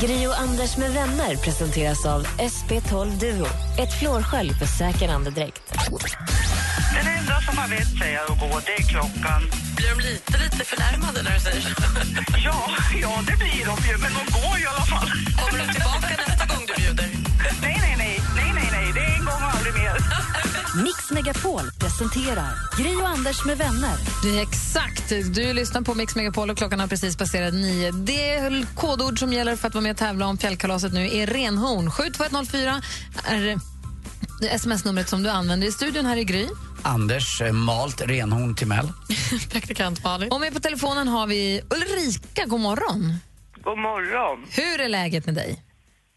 Gri 0.00 0.26
och 0.26 0.38
Anders 0.40 0.76
med 0.76 0.90
vänner 0.92 1.36
presenteras 1.36 2.06
av 2.06 2.26
SP12 2.26 3.10
Duo. 3.20 3.46
Ett 3.78 3.98
flårskölj 4.00 4.54
för 4.54 4.66
säker 4.66 5.08
andedräkt. 5.08 5.62
Den 6.94 7.06
enda 7.18 7.40
som 7.40 7.58
har 7.58 7.68
vett 7.68 7.98
säger 7.98 8.20
att 8.22 8.40
gå, 8.40 8.60
det 8.66 8.72
är 8.82 8.86
klockan. 8.88 9.42
Blir 9.76 9.88
de 9.94 10.00
lite, 10.08 10.32
lite 10.44 10.64
förnärmade 10.64 11.22
när 11.22 11.34
du 11.34 11.40
säger 11.40 11.60
så? 11.60 11.70
Ja, 12.44 12.60
ja, 13.02 13.12
det 13.28 13.36
blir 13.36 13.64
de 13.70 13.76
ju, 13.88 13.98
men 13.98 14.12
de 14.18 14.22
går 14.38 14.54
i 14.62 14.66
alla 14.66 14.86
fall. 14.92 15.08
Kommer 15.40 15.66
de 15.66 15.72
tillbaka 15.74 16.08
nästa 16.28 16.46
gång 16.46 16.64
du 16.66 16.74
bjuder? 16.82 17.08
Nej, 17.62 17.77
aldrig 19.68 19.82
mer. 19.84 20.82
Mix 20.82 21.10
Megapol 21.10 21.70
presenterar 21.78 22.78
Gri 22.78 22.96
och 22.96 23.08
Anders 23.08 23.44
med 23.44 23.58
vänner. 23.58 23.96
Det 24.22 24.38
är 24.38 24.42
exakt. 24.42 25.08
Du 25.08 25.52
lyssnar 25.52 25.82
på 25.82 25.94
Mix 25.94 26.16
Megapol 26.16 26.50
och 26.50 26.56
klockan 26.56 26.80
har 26.80 26.86
precis 26.86 27.16
passerat 27.16 27.54
nio. 27.54 27.90
Det 27.92 28.64
kodord 28.74 29.18
som 29.18 29.32
gäller 29.32 29.56
för 29.56 29.68
att 29.68 29.74
vara 29.74 29.82
med 29.82 29.90
och 29.90 29.96
tävla 29.96 30.26
om 30.26 30.38
fjällkalaset 30.38 30.92
nu 30.92 31.16
är 31.16 31.26
renhorn. 31.26 31.90
72104 31.90 32.82
är 33.24 33.58
det 34.40 34.48
sms-numret 34.48 35.08
som 35.08 35.22
du 35.22 35.30
använder 35.30 35.66
i 35.66 35.72
studion 35.72 36.06
här 36.06 36.16
i 36.16 36.24
Gry. 36.24 36.48
Anders 36.82 37.40
eh, 37.40 37.52
malt 37.52 38.00
renhorn 38.00 38.54
till 38.54 38.66
Mel. 38.66 38.92
Praktikant 39.50 40.04
Malin. 40.04 40.32
Och 40.32 40.40
med 40.40 40.54
på 40.54 40.60
telefonen 40.60 41.08
har 41.08 41.26
vi 41.26 41.60
Ulrika. 41.70 42.46
God 42.46 42.60
morgon. 42.60 43.14
God 43.64 43.78
morgon. 43.78 44.46
Hur 44.50 44.80
är 44.80 44.88
läget 44.88 45.26
med 45.26 45.34
dig? 45.34 45.64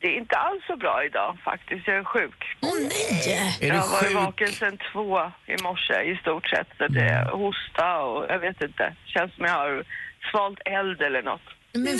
Det 0.02 0.08
är 0.08 0.18
inte 0.18 0.36
alls 0.36 0.64
så 0.68 0.76
bra 0.76 1.06
idag 1.06 1.38
faktiskt. 1.46 1.88
Jag 1.88 1.98
är 1.98 2.04
sjuk. 2.04 2.58
Åh 2.62 2.70
nej! 2.82 3.58
Är 3.62 3.68
jag 3.68 3.76
har 3.76 3.90
varit 4.02 4.16
vaken 4.16 4.48
sedan 4.48 4.78
två 4.94 5.32
i 5.54 5.64
morse 5.64 6.02
i 6.12 6.16
stort 6.22 6.48
sett. 6.50 6.68
Så 6.78 6.88
det 6.88 7.02
är 7.02 7.26
hosta 7.26 7.98
och 7.98 8.26
jag 8.30 8.40
vet 8.40 8.62
inte. 8.62 8.96
Känns 9.06 9.36
som 9.36 9.46
jag 9.46 9.54
har 9.54 9.84
svalt 10.32 10.60
eld 10.66 11.02
eller 11.02 11.22
något. 11.24 11.48
Men 11.74 12.00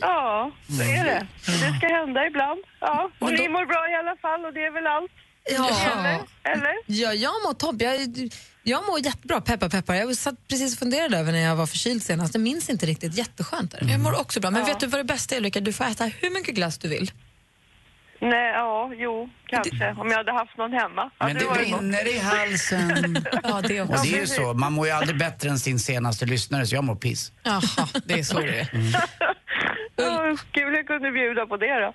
Ja, 0.00 0.50
så 0.76 0.82
är 0.82 1.04
det. 1.04 1.26
Det 1.46 1.78
ska 1.78 1.86
hända 1.88 2.26
ibland. 2.26 2.60
Ja, 2.80 3.10
och 3.18 3.32
ni 3.32 3.48
mår 3.48 3.66
bra 3.66 3.90
i 3.90 3.94
alla 3.94 4.16
fall 4.16 4.44
och 4.44 4.52
det 4.52 4.64
är 4.64 4.70
väl 4.70 4.86
allt. 4.86 5.12
Ja. 5.50 5.70
Eller? 5.92 6.18
Eller? 6.52 6.74
Ja, 6.86 7.12
jag 7.12 7.32
mår 7.44 7.54
topp. 7.54 7.76
Jag, 7.78 7.92
jag 8.68 8.86
mår 8.86 9.00
jättebra. 9.00 9.40
Peppar, 9.40 9.68
peppar. 9.68 9.94
Jag 9.94 10.16
satt 10.16 10.48
precis 10.48 10.72
och 10.72 10.78
funderade 10.78 11.18
över 11.18 11.32
när 11.32 11.38
jag 11.38 11.56
var 11.56 11.66
förkyld 11.66 12.02
senast. 12.02 12.34
Jag 12.34 12.40
minns 12.40 12.70
inte 12.70 12.86
riktigt. 12.86 13.14
Jätteskönt 13.14 13.74
är 13.74 13.84
det. 13.84 13.90
Jag 13.92 14.00
mår 14.00 14.20
också 14.20 14.40
bra. 14.40 14.50
Men 14.50 14.60
Ja. 14.60 14.66
vet 14.66 14.80
du 14.80 14.86
vad 14.86 15.00
det 15.00 15.04
bästa 15.04 15.34
är 15.34 15.38
Ulrika? 15.38 15.60
Du 15.60 15.72
får 15.72 15.84
äta 15.84 16.04
hur 16.04 16.30
mycket 16.30 16.54
glass 16.54 16.78
du 16.78 16.88
vill. 16.88 17.10
Nej, 18.20 18.50
ja, 18.52 18.92
jo, 18.96 19.28
kanske. 19.46 19.94
Om 19.98 20.08
jag 20.08 20.16
hade 20.16 20.32
haft 20.32 20.56
någon 20.58 20.72
hemma. 20.72 21.10
Men 21.18 21.28
Hade 21.28 21.38
det 21.40 21.44
varit 21.46 21.70
gott. 21.70 22.14
i 22.14 22.18
halsen. 22.18 23.24
Ja, 23.42 23.60
det 23.68 23.80
Och 23.80 23.88
det 24.02 24.14
är 24.16 24.20
ju 24.20 24.26
så, 24.26 24.54
man 24.54 24.72
mår 24.72 24.86
ju 24.86 24.92
aldrig 24.92 25.18
bättre 25.18 25.48
än 25.48 25.58
sin 25.58 25.78
senaste 25.78 26.26
lyssnare 26.26 26.66
så 26.66 26.74
jag 26.74 26.84
mår 26.84 26.94
piss. 26.96 27.32
Jaha, 27.42 27.88
det 28.04 28.14
är 28.18 28.22
så 28.22 28.40
det 28.40 28.58
är. 28.60 28.68
Ja, 29.96 30.36
kul 30.52 30.74
jag 30.74 30.86
kunde 30.86 31.10
bjuda 31.10 31.46
på 31.46 31.56
det 31.56 31.80
då. 31.80 31.94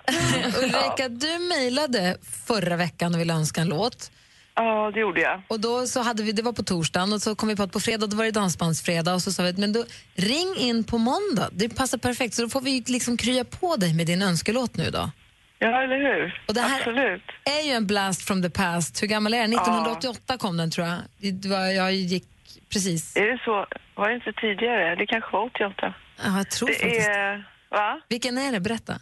Ulrika, 0.58 1.08
du 1.08 1.38
mejlade 1.38 2.16
förra 2.46 2.76
veckan 2.76 3.14
och 3.14 3.20
ville 3.20 3.32
önska 3.34 3.60
en 3.60 3.68
låt. 3.68 4.10
Ja, 4.56 4.90
det 4.94 5.00
gjorde 5.00 5.20
jag. 5.20 5.42
Och 5.48 5.60
då 5.60 5.86
så 5.86 6.02
hade 6.02 6.22
vi, 6.22 6.32
det 6.32 6.42
var 6.42 6.52
på 6.52 6.62
torsdagen 6.62 7.12
och 7.12 7.22
så 7.22 7.34
kom 7.34 7.48
vi 7.48 7.56
på 7.56 7.62
att 7.62 7.72
på 7.72 7.80
fredag 7.80 8.06
då 8.06 8.16
var 8.16 8.24
det 8.24 8.30
dansbandsfredag 8.30 9.14
och 9.14 9.22
så 9.22 9.32
sa 9.32 9.42
vi 9.42 9.48
att 9.48 9.58
men 9.58 9.72
då 9.72 9.84
ring 10.14 10.56
in 10.58 10.84
på 10.84 10.98
måndag. 10.98 11.48
Det 11.52 11.76
passar 11.76 11.98
perfekt 11.98 12.34
så 12.34 12.42
då 12.42 12.48
får 12.48 12.60
vi 12.60 12.84
liksom 12.86 13.16
krya 13.16 13.44
på 13.44 13.76
dig 13.76 13.94
med 13.94 14.06
din 14.06 14.22
önskelåt 14.22 14.76
nu 14.76 14.90
då. 14.90 15.10
Ja, 15.58 15.82
eller 15.82 15.96
hur? 15.96 16.42
Och 16.48 16.54
det 16.54 16.60
här 16.60 16.78
Absolut. 16.78 17.22
är 17.44 17.66
ju 17.66 17.72
en 17.72 17.86
blast 17.86 18.22
from 18.26 18.42
the 18.42 18.50
past. 18.50 19.02
Hur 19.02 19.08
gammal 19.08 19.34
är 19.34 19.38
den? 19.40 19.52
1988 19.52 20.36
kom 20.38 20.56
den 20.56 20.70
tror 20.70 20.86
jag. 20.86 20.98
Det 21.34 21.48
var, 21.48 21.66
jag 21.66 21.92
gick 21.94 22.24
precis. 22.72 23.16
Är 23.16 23.26
det 23.26 23.40
så? 23.44 23.66
Var 23.94 24.08
det 24.08 24.14
inte 24.14 24.32
tidigare? 24.32 24.94
Det 24.96 25.06
kanske 25.06 25.32
var 25.32 25.44
88. 25.44 25.94
Ja, 26.24 26.36
jag 26.36 26.50
tror 26.50 26.68
det 26.68 26.74
faktiskt. 26.74 27.08
är... 27.08 27.48
Va? 27.70 28.00
Vilken 28.08 28.38
är 28.38 28.52
det? 28.52 28.60
Berätta. 28.60 28.94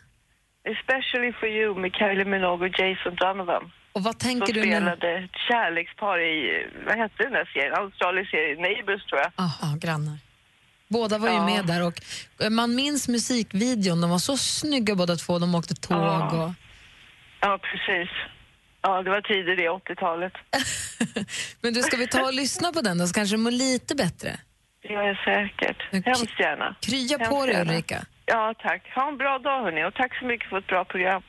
Especially 0.65 1.33
for 1.33 1.49
you 1.49 1.81
med 1.81 1.91
Kylie 1.95 2.25
Minogue 2.25 2.69
och 2.69 2.79
Jason 2.81 3.15
Donovan. 3.15 3.73
Och 3.93 4.03
vad 4.03 4.19
tänker 4.19 4.47
Som 4.47 4.55
du 4.55 4.61
nu? 4.61 4.67
spelade 4.77 5.19
ett 5.19 5.31
kärlekspar 5.49 6.19
i, 6.21 6.67
vad 6.87 6.97
hette 6.99 7.23
den 7.23 7.33
där 7.33 7.51
serien? 7.55 7.75
Australisk 7.75 8.31
serie, 8.31 8.57
Neighbours 8.57 9.05
tror 9.05 9.21
jag. 9.21 9.33
Ja, 9.37 9.77
grannar. 9.81 10.19
Båda 10.89 11.19
var 11.19 11.29
ju 11.29 11.35
Ja. 11.35 11.45
med 11.47 11.67
där 11.67 11.87
och 11.87 11.95
eh, 12.45 12.51
man 12.51 12.75
minns 12.75 13.09
musikvideon. 13.09 14.01
De 14.01 14.11
var 14.11 14.19
så 14.19 14.37
snygga 14.37 14.95
båda 14.95 15.17
två. 15.17 15.39
De 15.39 15.55
åkte 15.55 15.75
tåg 15.75 15.97
Ja. 15.97 16.45
och... 16.45 16.53
Ja, 17.41 17.59
precis. 17.59 18.11
Ja, 18.83 19.03
det 19.03 19.11
var 19.11 19.21
tider 19.21 19.57
det, 19.57 19.69
80-talet. 19.69 20.33
Men 21.61 21.75
du, 21.75 21.83
ska 21.83 21.97
vi 21.97 22.07
ta 22.07 22.23
och 22.23 22.33
lyssna 22.35 22.73
på 22.73 22.81
den 22.81 22.99
då 22.99 23.07
så 23.07 23.15
kanske 23.15 23.37
du 23.37 23.41
mår 23.43 23.51
lite 23.51 23.95
bättre? 23.95 24.41
Det 24.83 24.89
gör 24.93 25.03
jag 25.03 25.17
säkert. 25.25 26.07
Hemskt 26.07 26.41
gärna. 26.41 26.75
Krya 26.81 27.19
Hemskt 27.19 27.31
på 27.31 27.47
dig. 27.47 27.61
Ulrika. 27.61 28.05
Ja, 28.27 28.55
tack. 28.63 28.83
Ha 28.95 29.09
en 29.09 29.17
bra 29.19 29.39
dag 29.39 29.63
hörni 29.65 29.85
och 29.85 29.95
tack 29.95 30.19
så 30.19 30.25
mycket 30.27 30.49
för 30.49 30.59
ett 30.59 30.67
bra 30.67 30.85
program. 30.85 31.23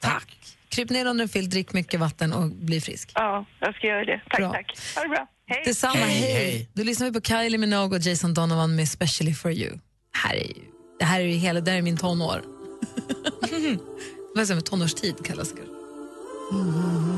Tack. 0.00 0.36
Kryp 0.72 0.90
ner 0.90 1.06
under 1.06 1.22
en 1.22 1.28
filt, 1.28 1.50
drick 1.50 1.72
mycket 1.72 2.00
vatten 2.00 2.32
och 2.32 2.50
bli 2.50 2.80
frisk. 2.80 3.12
Ja, 3.14 3.46
jag 3.60 3.74
ska 3.74 3.86
göra 3.86 4.04
det. 4.04 4.20
Tack, 4.30 4.38
Bra. 4.38 4.52
tack. 4.52 4.78
Ha 4.96 5.02
det 5.02 5.08
bra. 5.08 5.26
Hej. 5.46 5.62
Detsamma, 5.64 5.94
hej. 5.94 6.68
Då 6.72 6.82
lyssnar 6.82 7.06
vi 7.10 7.20
på 7.20 7.20
Kylie 7.20 7.58
Minogue 7.58 7.98
och 7.98 8.02
Jason 8.06 8.34
Donovan 8.34 8.76
med 8.76 8.82
Especially 8.82 9.34
for 9.34 9.52
you. 9.52 9.78
Här 10.12 10.34
är 10.34 10.44
ju, 10.44 10.54
det 10.98 11.04
här 11.04 11.20
är 11.20 11.24
ju 11.24 11.32
hela, 11.32 11.60
det 11.60 11.70
här 11.70 11.78
är 11.78 11.82
min 11.82 11.96
tonår. 11.96 12.42
Vad 14.34 14.46
säger 14.46 14.54
man, 14.54 14.62
tonårstid 14.62 15.26
kallas 15.26 15.50
det 15.50 15.56
kanske. 15.56 15.72
Especially 16.52 17.11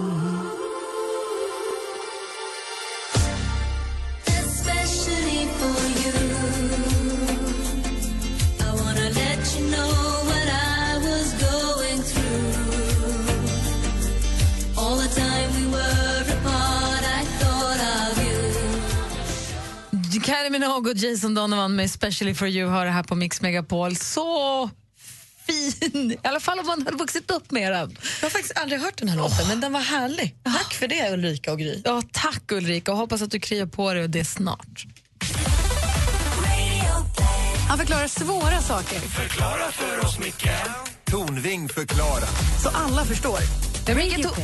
Kylie 20.26 20.50
Minogue 20.50 20.90
och 20.92 20.96
Jason 20.96 21.34
Donovan 21.34 21.76
med 21.76 21.84
Especially 21.84 22.34
for 22.34 22.48
you 22.48 22.70
har 22.70 22.84
det 22.84 22.90
här 22.90 23.02
på 23.02 23.14
Mix 23.14 23.40
Megapol. 23.40 23.96
Så 23.96 24.70
fin! 25.46 26.12
I 26.12 26.18
alla 26.28 26.40
fall 26.40 26.58
om 26.58 26.66
man 26.66 26.82
hade 26.84 26.96
vuxit 26.96 27.30
upp 27.30 27.50
med 27.50 27.72
den. 27.72 27.96
Jag 28.20 28.26
har 28.26 28.30
faktiskt 28.30 28.58
aldrig 28.58 28.80
hört 28.80 28.96
den 28.98 29.08
här 29.08 29.16
låten, 29.16 29.48
men 29.48 29.60
den 29.60 29.72
var 29.72 29.80
härlig. 29.80 30.34
Tack 30.44 30.74
för 30.74 30.88
det 30.88 31.12
Ulrika 31.12 31.52
och 31.52 31.58
Gry. 31.58 31.82
Ja, 31.84 32.02
tack 32.12 32.52
Ulrika 32.52 32.92
och 32.92 32.98
hoppas 32.98 33.22
att 33.22 33.30
du 33.30 33.40
kryar 33.40 33.66
på 33.66 33.94
dig 33.94 34.02
och 34.02 34.10
det 34.10 34.24
snart. 34.24 34.87
Han 37.68 37.78
förklarar 37.78 38.08
svåra 38.08 38.60
saker 38.60 38.98
Förklara 39.00 39.70
för 39.72 40.04
oss, 40.04 40.18
Micke 40.18 40.48
Tornving 41.04 41.68
förklara. 41.68 42.26
så 42.62 42.68
alla 42.68 43.04
förstår. 43.04 43.38
Micke, 43.87 44.23
to- 44.23 44.35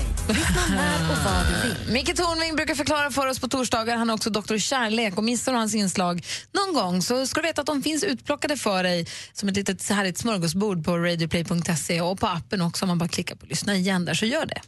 Micke 1.92 2.16
Tornving 2.16 2.56
brukar 2.56 2.74
förklara 2.74 3.10
för 3.10 3.26
oss 3.26 3.38
på 3.38 3.48
torsdagar. 3.48 3.96
Han 3.96 4.10
är 4.10 4.14
också 4.14 4.30
doktor 4.30 4.56
i 4.56 4.60
kärlek. 4.60 5.16
Och 5.18 5.24
Missar 5.24 5.52
du 5.52 5.58
hans 5.58 5.74
inslag 5.74 6.26
någon 6.52 6.74
gång 6.74 7.02
så 7.02 7.26
ska 7.26 7.40
du 7.40 7.46
veta 7.48 7.60
att 7.60 7.66
de 7.66 7.82
finns 7.82 8.04
utplockade 8.04 8.56
för 8.56 8.82
dig 8.82 9.06
som 9.32 9.48
ett 9.48 9.56
litet 9.56 9.88
härligt 9.90 10.18
smörgåsbord 10.18 10.84
på 10.84 10.98
radioplay.se 10.98 12.00
och 12.00 12.20
på 12.20 12.26
appen 12.26 12.60
också 12.62 12.84
om 12.84 12.88
man 12.88 12.98
bara 12.98 13.08
klickar 13.08 13.36
på 13.36 13.46
lyssna 13.46 13.74
igen 13.76 14.04
där 14.04 14.14
så 14.14 14.26
gör 14.26 14.46
det. 14.46 14.60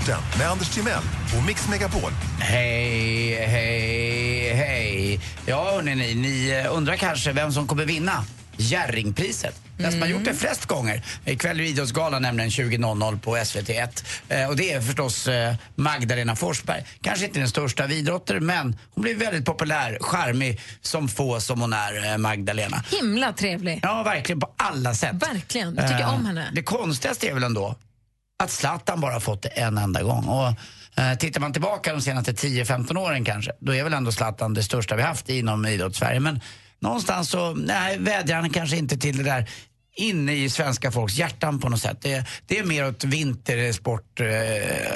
Sporten 0.00 0.38
med 0.38 0.50
Anders 0.50 0.68
Timell 0.68 1.02
och 1.38 1.44
Mix 1.46 1.68
Megapol. 1.68 2.12
Hej, 2.38 3.46
hej, 3.46 4.52
hej. 4.54 5.20
Ja, 5.46 5.70
hörni, 5.74 5.94
ni, 5.94 6.14
ni 6.14 6.62
eh, 6.64 6.76
undrar 6.76 6.96
kanske 6.96 7.32
vem 7.32 7.52
som 7.52 7.66
kommer 7.66 7.84
vinna 7.84 8.24
Jerringpriset. 8.56 9.54
Den 9.78 9.92
som 9.92 10.00
har 10.00 10.08
gjort 10.08 10.24
det 10.24 10.34
flest 10.34 10.66
gånger. 10.66 11.02
Ikväll 11.24 11.60
är 11.60 11.64
Idrottsgalan 11.64 12.22
nämligen 12.22 12.50
20.00 12.50 13.20
på 13.20 13.36
SVT1. 13.36 14.04
Eh, 14.28 14.48
och 14.48 14.56
det 14.56 14.72
är 14.72 14.80
förstås 14.80 15.28
eh, 15.28 15.54
Magdalena 15.74 16.36
Forsberg. 16.36 16.84
Kanske 17.00 17.24
inte 17.24 17.38
den 17.38 17.48
största 17.48 17.84
av 17.84 17.92
idrotter, 17.92 18.40
men 18.40 18.76
hon 18.94 19.02
blir 19.02 19.14
väldigt 19.14 19.44
populär, 19.44 19.98
charmig 20.00 20.60
som 20.80 21.08
få 21.08 21.40
som 21.40 21.60
hon 21.60 21.72
är, 21.72 22.12
eh, 22.12 22.18
Magdalena. 22.18 22.84
Himla 22.90 23.32
trevlig. 23.32 23.80
Ja, 23.82 24.02
verkligen 24.02 24.40
på 24.40 24.50
alla 24.56 24.94
sätt. 24.94 25.22
Verkligen. 25.22 25.74
Jag 25.74 25.88
tycker 25.88 26.02
Eh, 26.02 26.14
om 26.14 26.26
henne. 26.26 26.50
Det 26.54 26.62
konstigaste 26.62 27.28
är 27.28 27.34
väl 27.34 27.44
ändå 27.44 27.76
att 28.40 28.50
Zlatan 28.50 29.00
bara 29.00 29.20
fått 29.20 29.42
det 29.42 29.48
en 29.48 29.78
enda 29.78 30.02
gång. 30.02 30.24
Och, 30.24 30.48
eh, 31.02 31.14
tittar 31.18 31.40
man 31.40 31.52
tillbaka 31.52 31.92
de 31.92 32.00
senaste 32.00 32.32
10-15 32.32 32.96
åren 32.96 33.24
kanske, 33.24 33.52
då 33.60 33.74
är 33.74 33.84
väl 33.84 33.92
ändå 33.94 34.12
Zlatan 34.12 34.54
det 34.54 34.62
största 34.62 34.96
vi 34.96 35.02
haft 35.02 35.28
inom 35.28 35.66
idrottssverige. 35.66 36.20
Men 36.20 36.40
någonstans 36.78 37.30
så, 37.30 37.54
nej, 37.54 37.98
vädjar 37.98 38.36
han 38.36 38.50
kanske 38.50 38.76
inte 38.76 38.96
till 38.96 39.16
det 39.16 39.24
där 39.24 39.48
inne 39.96 40.32
i 40.32 40.50
svenska 40.50 40.90
folks 40.90 41.14
hjärtan 41.14 41.60
på 41.60 41.68
något 41.68 41.80
sätt. 41.80 41.98
Det, 42.02 42.24
det 42.46 42.58
är 42.58 42.64
mer 42.64 42.86
åt 42.86 43.04
vintersport 43.04 44.20
eh, 44.20 44.26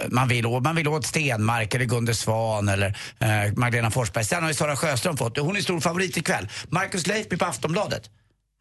man 0.09 0.29
vill 0.29 0.47
åt. 0.47 0.63
Man 0.63 0.77
vill 0.77 0.89
åt 0.89 1.07
Stenmark 1.07 1.75
eller 1.75 1.85
Gunde 1.85 2.15
Svan 2.15 2.69
eller 2.69 2.97
eh, 3.19 3.53
Magdalena 3.57 3.91
Forsberg. 3.91 4.25
Sen 4.25 4.43
har 4.43 4.51
ju 4.51 4.55
Sara 4.55 4.77
Sjöström 4.77 5.17
fått, 5.17 5.39
hon 5.39 5.57
är 5.57 5.61
stor 5.61 5.81
favorit 5.81 6.17
ikväll. 6.17 6.49
Marcus 6.69 7.07
Leifby 7.07 7.37
på 7.37 7.45
Aftonbladet. 7.45 8.11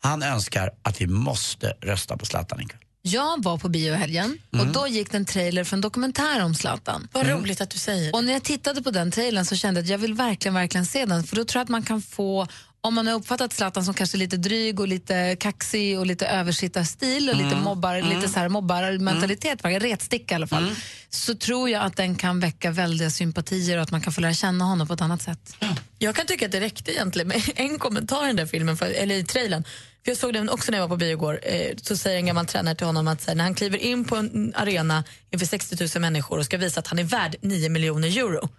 Han 0.03 0.23
önskar 0.23 0.71
att 0.81 1.01
vi 1.01 1.07
måste 1.07 1.73
rösta 1.81 2.17
på 2.17 2.25
Zlatan 2.25 2.61
ikväll. 2.61 2.79
Jag 3.05 3.43
var 3.43 3.57
på 3.57 3.69
bio 3.69 3.93
helgen 3.93 4.37
och 4.51 4.59
Mm. 4.59 4.71
då 4.73 4.87
gick 4.87 5.11
det 5.11 5.17
en 5.17 5.25
trailer 5.25 5.63
för 5.63 5.75
en 5.77 5.81
dokumentär 5.81 6.43
om 6.43 6.55
Zlatan. 6.55 7.07
Vad 7.11 7.27
roligt 7.27 7.61
att 7.61 7.69
du 7.69 7.77
säger 7.77 8.15
Och 8.15 8.23
när 8.23 8.33
jag 8.33 8.43
tittade 8.43 8.81
på 8.81 8.91
den 8.91 9.11
trailern 9.11 9.45
så 9.45 9.55
kände 9.55 9.79
jag 9.79 9.85
att 9.85 9.89
jag 9.89 9.97
vill 9.97 10.13
verkligen, 10.13 10.53
verkligen 10.55 10.85
se 10.85 11.05
den. 11.05 11.23
För 11.23 11.35
då 11.35 11.45
tror 11.45 11.59
jag 11.59 11.63
att 11.63 11.69
man 11.69 11.83
kan 11.83 12.01
få, 12.01 12.47
om 12.81 12.93
man 12.93 13.07
har 13.07 13.13
uppfattat 13.13 13.53
Zlatan 13.53 13.85
som 13.85 13.93
kanske 13.93 14.17
lite 14.17 14.37
dryg 14.37 14.79
och 14.79 14.87
lite 14.87 15.35
kaxig 15.39 15.99
och 15.99 16.05
lite 16.05 16.27
översittarstil 16.27 17.29
och 17.29 17.35
lite 17.35 17.47
Mm. 17.49 17.59
mobbar, 17.63 17.95
Mm. 17.95 18.15
lite 18.15 18.29
så 18.33 18.39
här 18.39 18.49
mobbarmentalitet, 18.49 19.65
mm. 19.65 19.79
retsticka 19.79 20.33
i 20.33 20.35
alla 20.35 20.47
fall, 20.47 20.71
så 21.09 21.35
tror 21.35 21.69
jag 21.69 21.83
att 21.83 21.95
den 21.95 22.15
kan 22.15 22.39
väcka 22.39 22.71
väldiga 22.71 23.09
sympatier 23.09 23.77
och 23.77 23.83
att 23.83 23.91
man 23.91 24.01
kan 24.01 24.13
få 24.13 24.21
lära 24.21 24.33
känna 24.33 24.65
honom 24.65 24.87
på 24.87 24.93
ett 24.93 25.01
annat 25.01 25.21
sätt. 25.21 25.55
Jag 25.99 26.15
kan 26.15 26.25
tycka 26.25 26.45
att 26.45 26.51
det 26.51 26.59
räckte 26.59 26.91
egentligen 26.91 27.27
med 27.27 27.41
en 27.55 27.79
kommentar 27.79 28.23
i 28.23 28.27
den 28.27 28.35
där 28.35 28.45
filmen, 28.45 28.77
för, 28.77 28.85
eller 28.85 29.15
i 29.15 29.23
trailern. 29.23 29.63
För 30.03 30.11
jag 30.11 30.17
såg 30.17 30.33
den 30.33 30.49
också 30.49 30.71
när 30.71 30.77
jag 30.77 30.87
var 30.87 30.95
på 30.95 30.97
bio 30.97 31.11
igår. 31.11 31.39
Eh, 31.43 31.75
så 31.81 31.97
säger 31.97 32.17
en 32.17 32.25
gammal 32.25 32.45
tränare 32.45 32.75
till 32.75 32.85
honom 32.85 33.07
att 33.07 33.27
här, 33.27 33.35
när 33.35 33.43
han 33.43 33.55
kliver 33.55 33.77
in 33.77 34.05
på 34.05 34.15
en 34.15 34.53
arena 34.55 35.03
inför 35.31 35.45
60 35.45 35.97
000 35.97 36.01
människor 36.01 36.37
och 36.37 36.45
ska 36.45 36.57
visa 36.57 36.79
att 36.79 36.87
han 36.87 36.99
är 36.99 37.03
värd 37.03 37.35
9 37.41 37.69
miljoner 37.69 38.17
euro. 38.17 38.49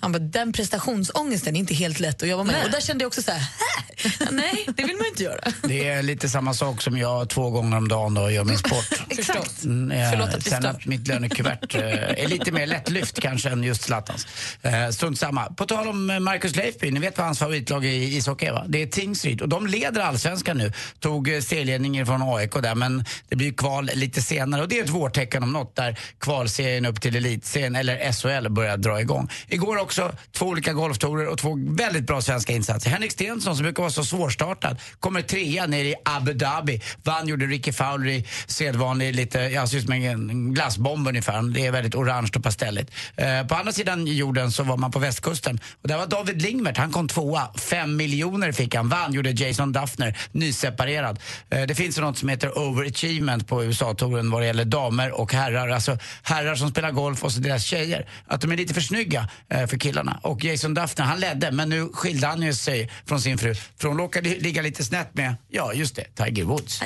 Han 0.00 0.12
bara, 0.12 0.18
den 0.18 0.52
prestationsångesten 0.52 1.56
är 1.56 1.60
inte 1.60 1.74
helt 1.74 2.00
lätt 2.00 2.22
att 2.22 2.28
jobba 2.28 2.44
med. 2.44 2.54
Nej. 2.54 2.64
Och 2.64 2.70
där 2.70 2.80
kände 2.80 3.02
jag 3.04 3.08
också 3.08 3.22
så 3.22 3.30
här, 3.32 3.38
"Hä? 3.40 4.26
nej 4.30 4.66
det 4.76 4.84
vill 4.84 4.96
man 4.96 5.06
inte 5.06 5.22
göra. 5.22 5.52
Det 5.68 5.88
är 5.88 6.02
lite 6.02 6.28
samma 6.28 6.54
sak 6.54 6.82
som 6.82 6.98
jag 6.98 7.28
två 7.28 7.50
gånger 7.50 7.76
om 7.76 7.88
dagen 7.88 8.14
då 8.14 8.30
gör 8.30 8.44
min 8.44 8.58
sport. 8.58 8.88
Exakt. 9.08 9.64
Mm, 9.64 9.90
eh, 10.00 10.10
Förlåt 10.10 10.28
att 10.28 10.46
vi 10.46 10.50
Sen 10.50 10.62
stör. 10.62 10.70
att 10.70 10.86
mitt 10.86 11.08
lönekuvert 11.08 11.74
eh, 11.74 11.82
är 12.24 12.28
lite 12.28 12.52
mer 12.52 12.66
lättlyft 12.66 13.20
kanske 13.20 13.48
än 13.50 13.62
just 13.64 13.82
Zlatans. 13.82 14.26
Eh, 14.62 14.88
strunt 14.90 15.18
samma. 15.18 15.44
På 15.52 15.66
tal 15.66 15.88
om 15.88 16.10
eh, 16.10 16.20
Marcus 16.20 16.56
Leifby, 16.56 16.90
ni 16.90 17.00
vet 17.00 17.18
vad 17.18 17.26
hans 17.26 17.38
favoritlag 17.38 17.84
i 17.84 18.16
ishockey 18.16 18.46
är 18.46 18.52
va? 18.52 18.64
Det 18.68 18.82
är 18.82 18.86
Tingsryd 18.86 19.40
och 19.42 19.48
de 19.48 19.66
leder 19.66 20.00
allsvenskan 20.00 20.58
nu. 20.58 20.72
Tog 21.00 21.28
eh, 21.34 21.40
serieledningen 21.40 22.06
från 22.06 22.22
AIK 22.36 22.52
där 22.62 22.74
men 22.74 23.04
det 23.28 23.36
blir 23.36 23.52
kval 23.52 23.90
lite 23.94 24.22
senare 24.22 24.62
och 24.62 24.68
det 24.68 24.78
är 24.78 24.84
ett 24.84 24.90
vårtecken 24.90 25.42
om 25.42 25.52
något 25.52 25.76
där 25.76 25.98
kvalserien 26.20 26.86
upp 26.86 27.00
till 27.00 27.16
elitserien 27.16 27.76
eller 27.76 28.12
SHL 28.12 28.48
börjar 28.48 28.76
dra 28.76 29.00
igång. 29.00 29.28
Igår 29.48 29.78
också 29.86 30.12
två 30.32 30.46
olika 30.46 30.72
golftorer 30.72 31.26
och 31.26 31.38
två 31.38 31.58
väldigt 31.68 32.06
bra 32.06 32.20
svenska 32.20 32.52
insatser. 32.52 32.90
Henrik 32.90 33.12
Stenson 33.12 33.56
som 33.56 33.62
brukar 33.62 33.82
vara 33.82 33.90
så 33.92 34.04
svårstartad 34.04 34.76
kommer 35.00 35.22
trea 35.22 35.66
nere 35.66 35.88
i 35.88 35.94
Abu 36.04 36.32
Dhabi. 36.32 36.80
Vann 37.02 37.28
gjorde 37.28 37.46
Ricky 37.46 37.72
Fowler 37.72 38.10
i 38.10 38.26
sedvanlig 38.46 39.14
lite, 39.14 39.38
ja 39.38 39.66
ser 39.66 39.78
ut 39.78 39.84
som 39.84 39.92
en 39.92 40.54
glassbomb 40.54 41.08
ungefär. 41.08 41.42
Det 41.42 41.66
är 41.66 41.70
väldigt 41.70 41.94
orange 41.94 42.30
och 42.36 42.42
pastelligt. 42.42 42.90
Eh, 43.16 43.46
på 43.46 43.54
andra 43.54 43.72
sidan 43.72 44.06
jorden 44.06 44.52
så 44.52 44.62
var 44.62 44.76
man 44.76 44.90
på 44.90 44.98
västkusten 44.98 45.60
och 45.82 45.88
där 45.88 45.96
var 45.96 46.06
David 46.06 46.42
Lingmert, 46.42 46.76
han 46.76 46.92
kom 46.92 47.08
tvåa. 47.08 47.48
Fem 47.58 47.96
miljoner 47.96 48.52
fick 48.52 48.74
han, 48.74 48.88
vann 48.88 49.12
gjorde 49.12 49.30
Jason 49.30 49.72
Duffner, 49.72 50.18
nyseparerad. 50.32 51.18
Eh, 51.50 51.62
det 51.62 51.74
finns 51.74 51.98
något 51.98 52.18
som 52.18 52.28
heter 52.28 52.58
overachievement 52.58 53.48
på 53.48 53.64
USA-touren 53.64 54.30
vad 54.30 54.42
det 54.42 54.46
gäller 54.46 54.64
damer 54.64 55.20
och 55.20 55.32
herrar. 55.32 55.68
Alltså 55.68 55.98
herrar 56.22 56.54
som 56.54 56.70
spelar 56.70 56.90
golf 56.90 57.24
och 57.24 57.32
så 57.32 57.40
deras 57.40 57.64
tjejer. 57.64 58.08
Att 58.26 58.40
de 58.40 58.52
är 58.52 58.56
lite 58.56 58.74
för 58.74 58.80
snygga 58.80 59.28
eh, 59.48 59.66
för 59.66 59.75
killarna. 59.78 60.20
Och 60.22 60.44
Jason 60.44 60.74
Duffner, 60.74 61.04
han 61.04 61.20
ledde 61.20 61.50
men 61.50 61.68
nu 61.68 61.88
skilde 61.92 62.26
han 62.26 62.42
ju 62.42 62.54
sig 62.54 62.90
från 63.06 63.20
sin 63.20 63.38
fru. 63.38 63.54
För 63.54 63.88
hon 63.88 63.98
råkade 63.98 64.28
ligga 64.28 64.62
lite 64.62 64.84
snett 64.84 65.14
med, 65.14 65.34
ja 65.48 65.72
just 65.72 65.96
det, 65.96 66.04
Tiger 66.24 66.44
Woods. 66.44 66.82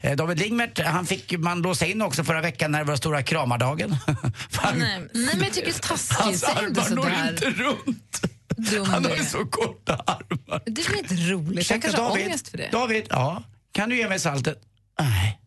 Eh, 0.00 0.16
David 0.16 0.38
Lingmert, 0.38 0.78
han 0.84 1.06
fick 1.06 1.38
man 1.38 1.62
låsa 1.62 1.86
in 1.86 2.02
också 2.02 2.24
förra 2.24 2.40
veckan 2.40 2.72
när 2.72 2.78
det 2.78 2.84
var 2.84 2.96
stora 2.96 3.22
kramardagen. 3.22 3.96
Han- 4.52 4.78
Nej, 4.78 5.00
nej 5.12 5.34
men 5.34 5.44
jag 5.44 5.52
tycker 5.52 5.66
det 5.68 5.76
är 5.76 5.88
taskigt, 5.88 6.18
Hans 6.18 6.42
armar 6.44 6.90
når 6.90 7.28
inte 7.30 7.50
runt. 7.50 8.22
Dum 8.56 8.84
Han 8.86 9.04
har 9.04 9.16
ju 9.16 9.24
så 9.24 9.44
korta 9.46 9.94
armar. 10.06 10.62
Det 10.66 10.80
är 10.80 10.88
väl 10.90 10.98
inte 10.98 11.14
roligt? 11.14 11.48
Jag 11.48 11.58
Ursäkta, 11.58 11.80
kanske 11.82 12.00
har 12.02 12.08
David, 12.10 12.26
ångest 12.26 12.48
för 12.48 12.58
det. 12.58 12.68
David, 12.72 13.04
ja. 13.10 13.42
Kan 13.72 13.88
du 13.88 13.96
ge 13.96 14.08
mig 14.08 14.18
saltet? 14.20 14.58
Nej. 15.00 15.38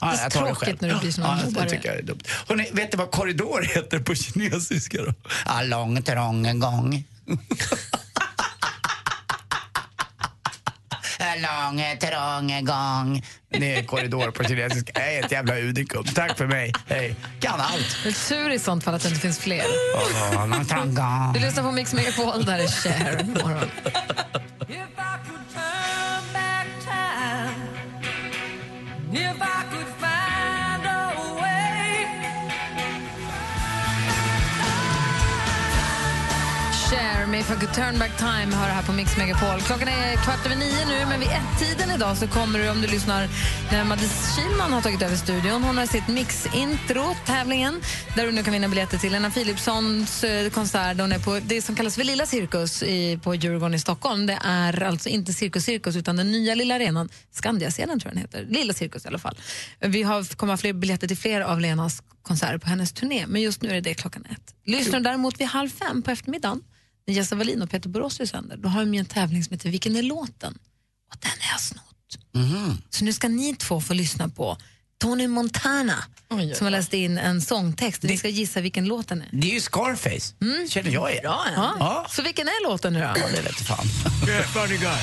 Ja, 0.00 0.12
Det 0.12 0.22
är 0.22 0.30
tråkigt 0.30 0.80
när 0.80 0.88
du 0.88 1.00
blir 1.00 1.10
sån 1.10 1.24
ja, 1.24 1.38
mobbare. 1.44 1.64
det 1.64 1.70
tycker 1.70 1.88
jag 1.88 1.98
är 1.98 2.02
dumt. 2.02 2.20
Hörrni, 2.48 2.70
vet 2.72 2.90
du 2.90 2.96
vad 2.96 3.10
korridor 3.10 3.62
heter 3.62 3.98
på 3.98 4.14
kinesiska 4.14 4.98
då? 5.02 5.14
Ja, 5.46 5.62
lång, 5.62 6.02
trång 6.02 6.60
gång. 6.60 7.04
Lång, 11.36 11.82
trång 12.00 12.64
gång. 12.64 13.22
Det 13.50 13.74
är 13.74 13.84
korridor 13.84 14.30
på 14.30 14.44
kinesiska. 14.44 14.92
Jag 14.94 15.14
är 15.14 15.24
ett 15.24 15.32
jävla 15.32 15.58
unikum. 15.58 16.04
Tack 16.04 16.38
för 16.38 16.46
mig. 16.46 16.72
Hej. 16.86 17.16
Kan 17.40 17.60
allt. 17.60 17.96
Det 18.02 18.08
är 18.08 18.28
tur 18.28 18.50
i 18.50 18.58
sånt 18.58 18.84
fall 18.84 18.94
att 18.94 19.02
det 19.02 19.08
inte 19.08 19.20
finns 19.20 19.38
fler. 19.38 19.64
Ja, 20.32 20.46
gång. 20.84 21.32
Du 21.34 21.40
lyssnar 21.40 21.62
på 21.62 21.72
Mix 21.72 21.92
Megapol, 21.94 22.44
där 22.44 22.58
är 22.58 22.68
Cher. 22.68 23.24
Morgon. 23.24 23.70
If 29.12 29.42
I 29.42 29.64
could 29.72 29.99
med 37.30 37.40
If 37.40 37.50
I 37.50 37.54
could 37.54 37.74
turn 37.74 37.98
back 37.98 38.16
time 38.18 38.56
hör 38.56 38.68
här 38.68 38.82
på 38.82 38.92
Mix 38.92 39.16
Megapol. 39.16 39.60
Klockan 39.60 39.88
är 39.88 40.16
kvart 40.16 40.46
över 40.46 40.56
nio 40.56 40.86
nu, 40.86 41.06
men 41.08 41.20
vid 41.20 41.28
ett-tiden 41.28 41.90
idag 41.90 42.16
så 42.16 42.28
kommer 42.28 42.58
du, 42.58 42.70
om 42.70 42.80
du 42.80 42.86
lyssnar, 42.86 43.28
när 43.72 43.84
Madis 43.84 44.36
Kilman 44.36 44.72
har 44.72 44.80
tagit 44.82 45.02
över 45.02 45.16
studion. 45.16 45.62
Hon 45.62 45.78
har 45.78 45.86
sitt 45.86 46.08
Mix-intro, 46.08 47.16
tävlingen, 47.26 47.80
där 48.16 48.26
du 48.26 48.32
nu 48.32 48.42
kan 48.42 48.52
vinna 48.52 48.68
biljetter 48.68 48.98
till 48.98 49.12
Lena 49.12 49.30
Philipssons 49.30 50.24
eh, 50.24 50.50
konsert. 50.50 51.00
Hon 51.00 51.12
är 51.12 51.18
på 51.18 51.40
det 51.46 51.62
som 51.62 51.76
kallas 51.76 51.94
för 51.94 52.04
Lilla 52.04 52.26
Cirkus 52.26 52.82
i, 52.82 53.18
på 53.22 53.34
Djurgården 53.34 53.74
i 53.74 53.78
Stockholm. 53.78 54.26
Det 54.26 54.38
är 54.44 54.82
alltså 54.82 55.08
inte 55.08 55.32
Cirkus 55.32 55.64
Cirkus, 55.64 55.96
utan 55.96 56.16
den 56.16 56.32
nya 56.32 56.54
lilla 56.54 56.74
arenan, 56.74 57.08
Skandiascenen 57.32 58.00
tror 58.00 58.10
jag 58.10 58.16
den 58.16 58.22
heter. 58.22 58.58
Lilla 58.58 58.72
Cirkus 58.72 59.04
i 59.04 59.08
alla 59.08 59.18
fall. 59.18 59.36
Vi 59.80 60.02
har, 60.02 60.36
kommer 60.36 60.52
ha 60.52 60.58
fler 60.58 60.72
biljetter 60.72 61.08
till 61.08 61.16
fler 61.16 61.40
av 61.40 61.60
Lenas 61.60 62.02
konserter 62.22 62.58
på 62.58 62.68
hennes 62.68 62.92
turné, 62.92 63.26
men 63.26 63.42
just 63.42 63.62
nu 63.62 63.68
är 63.68 63.74
det 63.74 63.80
det 63.80 63.94
klockan 63.94 64.24
ett. 64.30 64.54
Lyssnar 64.64 64.98
du 65.00 65.04
däremot 65.04 65.40
vid 65.40 65.46
halv 65.46 65.68
fem 65.68 66.02
på 66.02 66.10
eftermiddagen 66.10 66.62
när 67.10 67.16
Jessa 67.16 67.36
Wallin 67.36 67.62
och 67.62 67.70
Peter 67.70 67.88
Borossi 67.88 68.26
sänder, 68.26 68.56
då 68.56 68.68
har 68.68 68.84
de 68.84 68.94
en 68.98 69.06
tävling 69.06 69.44
som 69.44 69.52
heter 69.54 69.70
Vilken 69.70 69.96
är 69.96 70.02
låten? 70.02 70.58
Och 71.12 71.16
den 71.20 71.30
har 71.40 71.52
jag 71.52 71.60
snott. 71.60 71.84
Mhm. 72.34 72.82
Så 72.90 73.04
nu 73.04 73.12
ska 73.12 73.28
ni 73.28 73.56
två 73.56 73.80
få 73.80 73.94
lyssna 73.94 74.28
på 74.28 74.56
Tony 75.00 75.28
Montana 75.28 76.04
som 76.54 76.64
har 76.66 76.70
läst 76.70 76.94
in 76.94 77.18
en 77.18 77.40
sångtext. 77.42 78.02
Ni 78.02 78.18
ska 78.18 78.28
gissa 78.28 78.60
vilken 78.60 78.84
låt 78.84 79.08
den 79.08 79.22
är. 79.22 79.28
Det 79.32 79.50
är 79.50 79.54
ju 79.54 79.60
Scarface. 79.60 80.34
Känner 80.68 80.90
jag 80.90 81.10
igen. 81.10 81.22
Ja. 81.24 81.46
Ja. 81.78 82.06
Så 82.10 82.22
vilken 82.22 82.48
är 82.48 82.68
låten 82.68 82.92
nu 82.92 82.98
då? 82.98 83.04
Ja, 83.06 83.14
det 83.34 83.42
vete 83.42 83.64
fan. 83.64 83.86
Yeah, 84.28 84.46
funny 84.46 84.76
guy. 84.78 85.00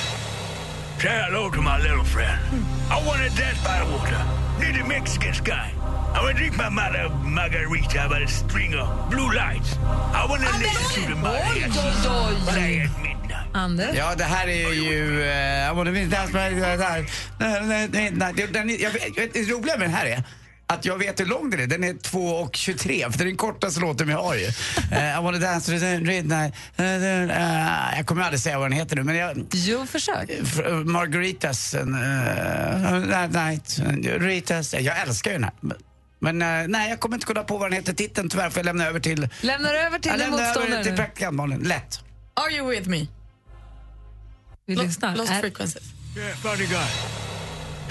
Say 1.02 1.08
hello 1.10 1.50
to 1.50 1.60
my 1.62 1.78
little 1.88 2.04
friend. 2.04 2.40
I 2.90 3.06
want 3.06 3.18
to 3.18 3.42
dance 3.42 3.60
by 3.62 3.76
the 3.84 3.92
water, 3.92 4.47
near 4.58 4.72
the 4.72 4.84
Mexican 4.88 5.34
sky. 5.34 5.70
I 6.14 6.22
want 6.22 6.36
to 6.36 6.42
drink 6.42 6.56
my 6.56 6.68
mother 6.70 7.08
margarita 7.22 8.08
by 8.08 8.18
the 8.20 8.26
string 8.26 8.74
of 8.74 8.88
blue 9.10 9.30
lights. 9.32 9.76
I 10.14 10.26
want 10.28 10.42
to 10.42 10.52
listen 10.58 11.02
to 11.02 11.14
the 11.14 11.20
mariachi 11.20 12.46
play 12.52 12.80
at 12.80 12.90
midnight. 13.02 13.48
Anders? 13.54 13.94
Ja, 13.96 14.14
det 14.14 14.24
här 14.24 14.46
är 14.48 14.72
ju... 14.72 15.22
eh, 15.22 15.68
vet- 18.90 19.16
jag 19.16 19.22
vet- 19.22 19.32
Det 19.34 19.42
roliga 19.50 19.76
med 19.78 19.88
den 19.88 19.94
här 19.94 20.06
är 20.06 20.22
att 20.68 20.84
jag 20.84 20.98
vet 20.98 21.20
hur 21.20 21.26
lång 21.26 21.50
den 21.50 21.60
är. 21.60 21.66
Den 21.66 21.84
är 21.84 21.92
2.23, 21.92 23.10
för 23.10 23.18
det 23.18 23.24
är 23.24 23.26
den 23.26 23.36
kortaste 23.36 23.80
låten 23.80 24.06
vi 24.06 24.12
har 24.12 24.34
ju. 24.34 24.46
Uh, 24.46 25.18
I 25.18 25.22
wanna 25.22 25.38
dance 25.38 25.72
to 25.72 25.78
the 25.78 25.98
midnight. 25.98 26.54
Uh, 26.80 26.86
jag 27.96 28.06
kommer 28.06 28.22
aldrig 28.22 28.40
säga 28.40 28.58
vad 28.58 28.70
den 28.70 28.78
heter 28.78 28.96
nu, 28.96 29.02
men 29.02 29.16
jag... 29.16 29.44
Jo, 29.52 29.86
försök. 29.86 30.30
Margaritas. 30.84 31.74
Uh, 31.74 31.86
night. 33.28 33.78
Ritas. 34.20 34.74
Jag 34.74 35.00
älskar 35.00 35.30
ju 35.30 35.38
den 35.38 35.44
här. 35.44 35.78
Men 36.20 36.42
eh, 36.42 36.68
nej, 36.68 36.90
jag 36.90 37.00
kommer 37.00 37.16
inte 37.16 37.26
kunna 37.26 37.42
på 37.42 37.58
vad 37.58 37.70
den 37.70 37.76
heter. 37.76 37.92
Titeln 37.92 38.28
tyvärr 38.28 38.50
får 38.50 38.58
jag 38.58 38.64
lämna 38.64 38.86
över 38.86 39.00
till... 39.00 39.28
Lämnar 39.40 39.74
över 39.74 39.98
till 39.98 40.10
jag 40.10 40.20
din 40.20 40.30
lämnar 40.30 40.38
över 40.38 40.54
motståndare 40.54 40.84
till 40.84 40.96
praktikant 40.96 41.36
Malin. 41.36 41.60
Lätt. 41.60 42.00
Are 42.34 42.52
you 42.52 42.70
with 42.70 42.88
me? 42.88 43.06
Vi 44.66 44.76
lyssnar. 44.76 45.16
Lost 45.16 45.30
Är- 45.30 45.40
frequencies. 45.40 45.84
Yeah, 46.16 46.36
funny 46.36 46.66
guy. 46.66 46.86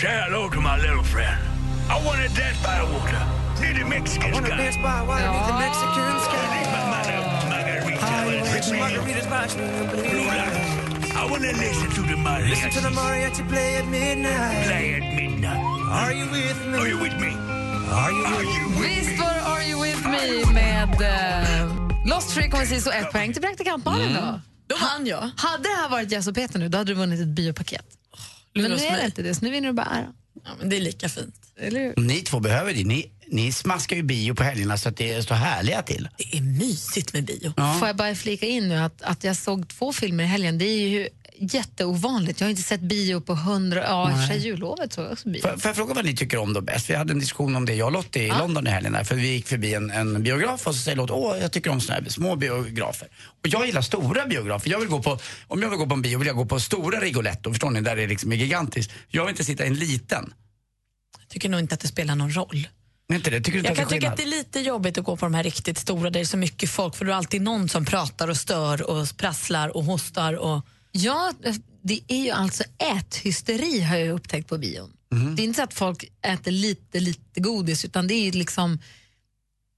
Say 0.02 0.08
hello 0.08 0.50
to 0.50 0.62
my 0.62 0.78
little 0.82 1.04
friend. 1.04 1.57
I 1.90 1.96
want 2.06 2.20
to 2.22 2.30
dance 2.36 2.60
by 2.64 2.76
the 2.80 2.86
water, 2.94 3.22
near 3.62 3.74
the 3.74 3.86
Mexican 3.90 4.22
sky. 4.22 4.30
I 4.30 4.34
want 4.34 4.46
to 4.46 4.56
dance 4.58 4.78
by 4.78 5.02
water, 5.08 5.32
near 5.36 5.46
the 5.52 5.58
Mexican 5.66 6.16
sky. 6.28 6.44
I 6.44 6.50
drink 6.54 6.70
my 6.76 6.84
mother 6.94 7.18
margarita 8.78 9.30
by 9.30 9.42
the 9.44 9.50
string 9.50 9.80
of 9.80 9.88
blue 9.92 10.24
lights. 10.28 11.16
I 11.16 11.24
want 11.32 11.44
to 11.44 11.54
listen 11.64 11.90
to 11.98 12.02
the 12.02 12.18
mariachi. 12.26 12.50
Listen 12.50 12.70
to 12.72 12.82
the 12.82 12.94
mariachi 13.00 13.44
play 13.50 13.76
at 13.78 13.88
midnight. 13.88 14.66
Play 14.66 14.94
at 14.96 15.16
midnight. 15.16 15.62
Are 15.92 16.14
you 16.14 16.26
with 16.32 16.60
me? 16.68 16.78
Are 16.80 16.88
you 16.88 16.98
with 17.00 17.18
me? 17.24 17.32
Are 18.02 18.12
you 18.12 18.26
Are 18.26 18.44
you 18.44 18.68
with 18.80 18.90
Visst 18.90 19.10
me? 19.12 19.18
var 19.18 19.34
det 19.34 19.42
Are 19.52 19.64
You 19.70 19.82
With 19.84 20.04
Me 20.08 20.54
med 20.54 21.02
eh, 21.02 22.06
Lost 22.06 22.32
Frequencies 22.32 22.88
och 22.88 22.94
ett 22.94 23.12
poäng 23.12 23.34
till 23.34 23.42
praktikant 23.42 23.86
Malin 23.86 24.14
då. 24.14 24.40
Då 24.68 24.76
vann 24.76 25.06
jag. 25.08 25.30
Hade 25.38 25.64
det 25.64 25.76
här 25.82 25.90
varit 25.90 26.12
Jess 26.12 26.28
och 26.28 26.36
Peter 26.36 26.60
nu, 26.60 26.70
då 26.70 26.78
hade 26.78 26.92
du 26.92 26.96
vunnit 26.96 27.20
ett 27.20 27.28
biopaket. 27.28 27.86
Men 28.54 28.64
nu 28.72 28.78
är 28.78 28.98
det 28.98 29.06
inte 29.06 29.22
det, 29.22 29.36
så 29.36 29.46
nu 29.46 29.52
vinner 29.52 29.68
du 29.68 29.74
bara 29.74 29.86
ära. 29.86 30.08
Ja, 30.48 30.54
men 30.60 30.70
det 30.70 30.76
är 30.78 30.82
lika 30.82 31.10
fint. 31.10 31.36
Eller 31.60 31.80
hur? 31.80 31.94
Ni 31.98 32.22
två 32.22 32.40
behöver 32.40 32.74
det. 32.74 32.84
Ni, 32.84 33.12
ni 33.28 33.52
smaskar 33.52 33.96
ju 33.96 34.04
bio 34.04 34.36
på 34.36 34.44
helgerna 34.44 34.78
så 34.78 34.90
att 34.90 34.98
det 34.98 35.24
står 35.24 35.36
härliga 35.36 35.82
till. 35.82 36.10
Det 36.18 36.38
är 36.38 36.42
mysigt 36.42 37.14
med 37.14 37.26
bio. 37.26 37.54
Får 37.80 37.88
jag 37.88 37.96
bara 37.96 38.16
flika 38.16 38.46
in 38.46 38.70
nu 38.70 38.76
att, 38.76 39.02
att 39.02 39.24
jag 39.24 39.36
såg 39.36 39.68
två 39.68 39.94
filmer 39.94 40.24
i 40.24 40.28
helgen, 40.28 40.58
det 40.58 40.66
är 40.66 40.88
ju 40.88 41.10
jätteovanligt. 41.40 42.40
Jag 42.40 42.46
har 42.46 42.50
inte 42.50 42.62
sett 42.62 42.82
bio 42.82 43.22
på 43.22 43.36
hundra, 43.36 43.84
ja 43.84 44.34
i 44.34 44.38
jullovet 44.38 44.94
såg 44.94 45.06
jag 45.06 45.12
också 45.12 45.30
bio. 45.30 45.42
Får, 45.42 45.50
får 45.50 45.70
jag 45.70 45.76
fråga 45.76 45.94
vad 45.94 46.06
ni 46.06 46.16
tycker 46.16 46.38
om 46.38 46.54
då 46.54 46.62
bäst? 46.62 46.90
Vi 46.90 46.96
hade 46.96 47.14
en 47.14 47.20
diskussion 47.20 47.56
om 47.56 47.66
det, 47.66 47.74
jag 47.74 47.86
och 47.86 47.92
Lottie, 47.92 48.24
i 48.24 48.28
London 48.28 48.68
i 48.68 48.70
helgen. 48.70 49.06
För 49.06 49.16
vi 49.16 49.28
gick 49.28 49.48
förbi 49.48 49.74
en, 49.74 49.92
en 49.92 50.24
biograf 50.24 50.68
och 50.68 50.76
så 50.76 50.82
säger 50.82 50.98
Lottie, 50.98 51.16
åh 51.16 51.38
jag 51.38 51.52
tycker 51.52 51.70
om 51.70 51.82
såna 51.82 52.00
här 52.00 52.10
små 52.10 52.36
biografer. 52.36 53.08
Och 53.42 53.48
jag 53.48 53.66
gillar 53.66 53.82
stora 53.82 54.26
biografer. 54.26 54.70
Jag 54.70 54.80
vill 54.80 54.90
gå 54.90 55.04
på, 55.04 55.20
om 55.48 55.62
jag 55.62 55.70
vill 55.70 55.80
gå 55.80 55.86
på 55.86 55.94
en 55.94 56.02
bio 56.02 56.18
vill 56.18 56.28
jag 56.28 56.36
gå 56.36 56.46
på 56.46 56.60
stora 56.60 57.00
Rigoletto, 57.00 57.50
förstår 57.50 57.70
ni? 57.70 57.82
Där 57.82 57.96
det 57.96 58.08
liksom 58.08 58.32
är 58.32 58.36
gigantiskt. 58.36 58.92
Jag 59.08 59.26
vill 59.26 59.30
inte 59.30 59.44
sitta 59.44 59.64
i 59.64 59.68
en 59.68 59.76
liten. 59.76 60.34
Jag 61.20 61.30
tycker 61.30 61.50
nog 61.50 61.60
inte 61.60 61.76
att 61.76 61.82
det 61.82 61.88
spelar 61.88 62.16
någon 62.16 62.32
roll. 62.32 62.68
Men 63.08 63.18
inte 63.18 63.30
det? 63.30 63.38
Tycker 63.42 63.52
du 63.52 63.58
inte 63.58 63.70
Jag 63.70 63.72
att 63.72 63.78
det 63.78 63.82
är 63.82 63.84
kan 63.84 63.90
tycka 63.90 64.00
skillnad? 64.00 64.14
att 64.14 64.18
det 64.18 64.24
är 64.24 64.60
lite 64.60 64.60
jobbigt 64.60 64.98
att 64.98 65.04
gå 65.04 65.18
på 65.18 65.26
de 65.26 65.34
här 65.34 65.44
riktigt 65.44 65.78
stora 65.78 66.04
där 66.04 66.12
det 66.12 66.20
är 66.20 66.26
så 66.26 66.38
mycket 66.38 66.70
folk 66.70 66.96
för 66.96 67.06
du 67.06 67.12
har 67.12 67.18
alltid 67.18 67.42
någon 67.42 67.70
som 67.70 67.86
pratar 67.86 68.28
och 68.28 68.38
stör 68.38 68.90
och 68.90 69.18
prasslar 69.18 69.78
och 69.78 69.84
hostar. 69.84 70.34
Och... 70.34 70.66
Ja, 70.98 71.34
det 71.82 72.00
är 72.08 72.18
ju 72.24 72.30
alltså 72.32 72.64
äthysteri 72.98 73.80
har 73.82 73.98
jag 73.98 74.16
upptäckt 74.16 74.48
på 74.50 74.58
bion. 74.58 74.94
Mhm. 75.12 75.36
Det 75.36 75.42
är 75.42 75.44
inte 75.44 75.58
så 75.58 75.64
att 75.64 75.74
folk 75.74 76.12
äter 76.22 76.52
lite, 76.52 77.00
lite 77.00 77.40
godis 77.40 77.86
utan 77.86 78.08
det 78.08 78.14
är 78.14 78.32
liksom 78.32 78.80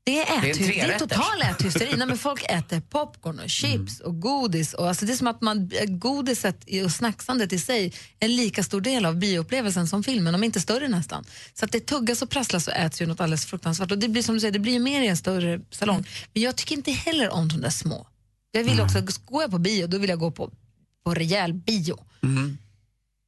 det 0.03 0.19
är, 0.19 0.25
äthys- 0.25 0.57
det 0.57 0.79
är 0.79 0.99
total 0.99 1.41
äthysteri. 1.51 1.93
Nej, 1.97 2.07
men 2.07 2.17
folk 2.17 2.43
äter 2.49 2.81
popcorn 2.81 3.33
och 3.35 3.39
Mm. 3.39 3.49
chips 3.49 3.99
och 3.99 4.19
godis. 4.21 4.73
Och 4.73 4.87
alltså 4.87 5.05
det 5.05 5.13
är 5.13 5.17
som 5.17 5.27
att 5.27 5.41
man, 5.41 5.71
godiset 5.87 6.65
och 6.85 6.91
snacksandet 6.91 7.53
i 7.53 7.59
sig 7.59 7.85
är 8.19 8.25
en 8.25 8.35
lika 8.35 8.63
stor 8.63 8.81
del 8.81 9.05
av 9.05 9.15
bioupplevelsen 9.17 9.87
som 9.87 10.03
filmen, 10.03 10.35
om 10.35 10.43
inte 10.43 10.61
större 10.61 10.87
nästan. 10.87 11.25
Så 11.53 11.65
att 11.65 11.71
det 11.71 11.79
tuggas 11.79 12.21
och 12.21 12.29
prasslas 12.29 12.67
och 12.67 12.73
äts 12.73 13.01
ju 13.01 13.05
något 13.05 13.19
alldeles 13.21 13.45
fruktansvärt. 13.45 13.91
Och 13.91 13.97
det 13.97 14.07
blir 14.09 14.23
som 14.23 14.35
du 14.35 14.41
säger, 14.41 14.51
det 14.51 14.59
blir 14.59 14.73
ju 14.73 14.79
mer 14.79 15.01
i 15.01 15.07
en 15.07 15.17
större 15.17 15.61
salong. 15.71 15.95
Mm. 15.97 16.07
Men 16.33 16.43
jag 16.43 16.55
tycker 16.55 16.75
inte 16.75 16.91
heller 16.91 17.29
om 17.29 17.47
de 17.47 17.61
där 17.61 17.69
små. 17.69 18.07
Jag 18.51 18.63
vill 18.63 18.81
också, 18.81 19.01
går 19.25 19.41
jag 19.41 19.51
på 19.51 19.57
bio, 19.59 19.87
då 19.87 19.97
vill 19.97 20.09
jag 20.09 20.19
gå 20.19 20.31
på, 20.31 20.51
på 21.05 21.13
rejäl 21.13 21.53
bio. 21.53 22.05
Mm. 22.23 22.57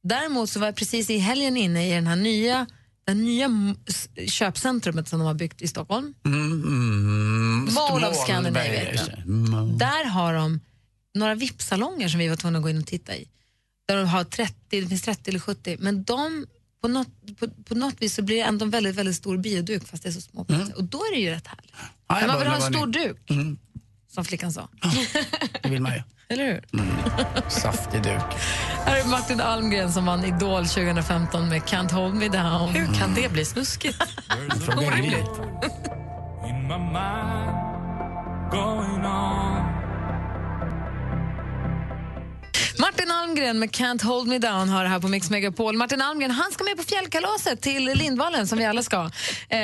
Däremot 0.02 0.50
så 0.50 0.60
var 0.60 0.66
jag 0.66 0.76
precis 0.76 1.10
i 1.10 1.18
helgen 1.18 1.56
inne 1.56 1.88
i 1.88 1.92
den 1.94 2.06
här 2.06 2.16
nya, 2.16 2.66
den 3.04 3.24
nya 3.24 3.48
köpcentrumet 4.28 5.08
som 5.08 5.18
de 5.18 5.26
har 5.26 5.34
byggt 5.34 5.62
i 5.62 5.68
Stockholm. 5.68 6.14
Mm, 6.24 6.52
mm, 6.62 7.74
Mall 7.74 8.04
of 8.04 8.16
Scandinavia 8.16 8.72
det. 8.92 9.22
Mm. 9.26 9.78
Där 9.78 10.04
har 10.04 10.34
de 10.34 10.60
några 11.14 11.34
VIP-salonger 11.34 12.08
som 12.08 12.18
vi 12.20 12.28
var 12.28 12.36
tvungna 12.36 12.58
att 12.58 12.62
gå 12.62 12.70
in 12.70 12.78
och 12.78 12.86
titta 12.86 13.16
i. 13.16 13.28
Där 13.88 13.96
de 13.96 14.08
har 14.08 14.24
30, 14.24 14.54
det 14.80 14.86
finns 14.86 15.02
30 15.02 15.30
eller 15.30 15.40
70, 15.40 15.76
men 15.80 16.04
de, 16.04 16.46
på, 16.82 16.88
något, 16.88 17.08
på, 17.38 17.48
på 17.64 17.74
något 17.74 18.02
vis 18.02 18.14
så 18.14 18.22
blir 18.22 18.36
det 18.36 18.42
ändå 18.42 18.64
en 18.64 18.70
väldigt, 18.70 18.94
väldigt 18.94 19.16
stor 19.16 19.36
bioduk 19.38 19.86
fast 19.86 20.02
det 20.02 20.08
är 20.08 20.12
så 20.12 20.20
små 20.20 20.44
platser. 20.44 20.76
Och 20.76 20.84
då 20.84 20.98
är 20.98 21.14
det 21.14 21.20
ju 21.20 21.30
rätt 21.30 21.46
härligt. 21.46 21.74
Mm. 21.74 22.20
Ja, 22.20 22.26
man 22.26 22.38
vill 22.38 22.48
ha 22.48 22.56
en 22.56 22.74
stor 22.74 22.86
duk, 22.86 23.30
Mm. 23.30 23.58
som 24.08 24.24
flickan 24.24 24.52
sa. 24.52 24.68
Det 25.62 25.68
vill 25.68 25.82
man 25.82 25.92
ju. 25.94 26.02
Eller 26.32 26.44
hur? 26.44 26.60
Saftig 27.48 28.02
duk. 28.02 28.22
Här 28.86 29.00
är 29.00 29.04
Martin 29.08 29.40
Almgren 29.40 29.92
som 29.92 30.06
vann 30.06 30.24
Idol 30.24 30.66
2015 30.66 31.48
med 31.48 31.62
Can't 31.62 31.92
hold 31.92 32.14
me 32.14 32.28
down. 32.28 32.68
Hur 32.68 32.94
kan 32.94 33.14
det 33.14 33.32
bli 33.32 33.44
snuskigt? 33.44 33.98
Going 38.50 39.04
on. 39.04 39.62
Martin 42.78 43.10
Almgren 43.10 43.58
med 43.58 43.70
Can't 43.70 44.04
hold 44.04 44.28
me 44.28 44.38
down 44.38 44.68
har 44.68 44.82
det 44.82 44.88
här 44.88 45.00
på 45.00 45.08
Mix 45.08 45.30
Megapol. 45.30 45.76
Martin 45.76 46.02
Almgren 46.02 46.30
han 46.30 46.52
ska 46.52 46.64
med 46.64 46.76
på 46.76 46.82
fjällkalaset 46.82 47.60
till 47.60 47.84
Lindvallen 47.84 48.46
som 48.46 48.58
vi 48.58 48.64
alla 48.64 48.82
ska. 48.82 49.10
Eh, 49.48 49.58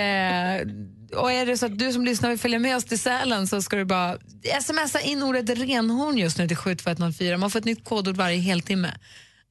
och 1.12 1.32
är 1.32 1.46
det 1.46 1.58
så 1.58 1.66
att 1.66 1.78
du 1.78 1.92
som 1.92 2.04
lyssnar 2.04 2.28
vill 2.28 2.38
följa 2.38 2.58
med 2.58 2.76
oss 2.76 2.84
till 2.84 2.98
Sälen 2.98 3.46
så 3.46 3.62
ska 3.62 3.76
du 3.76 3.84
bara 3.84 4.18
smsa 4.62 5.00
in 5.00 5.22
ordet 5.22 5.50
renhorn 5.50 6.18
just 6.18 6.38
nu 6.38 6.48
till 6.48 6.56
72104. 6.56 7.38
Man 7.38 7.50
får 7.50 7.58
ett 7.58 7.64
nytt 7.64 7.84
kodord 7.84 8.16
varje 8.16 8.38
heltimme 8.38 8.94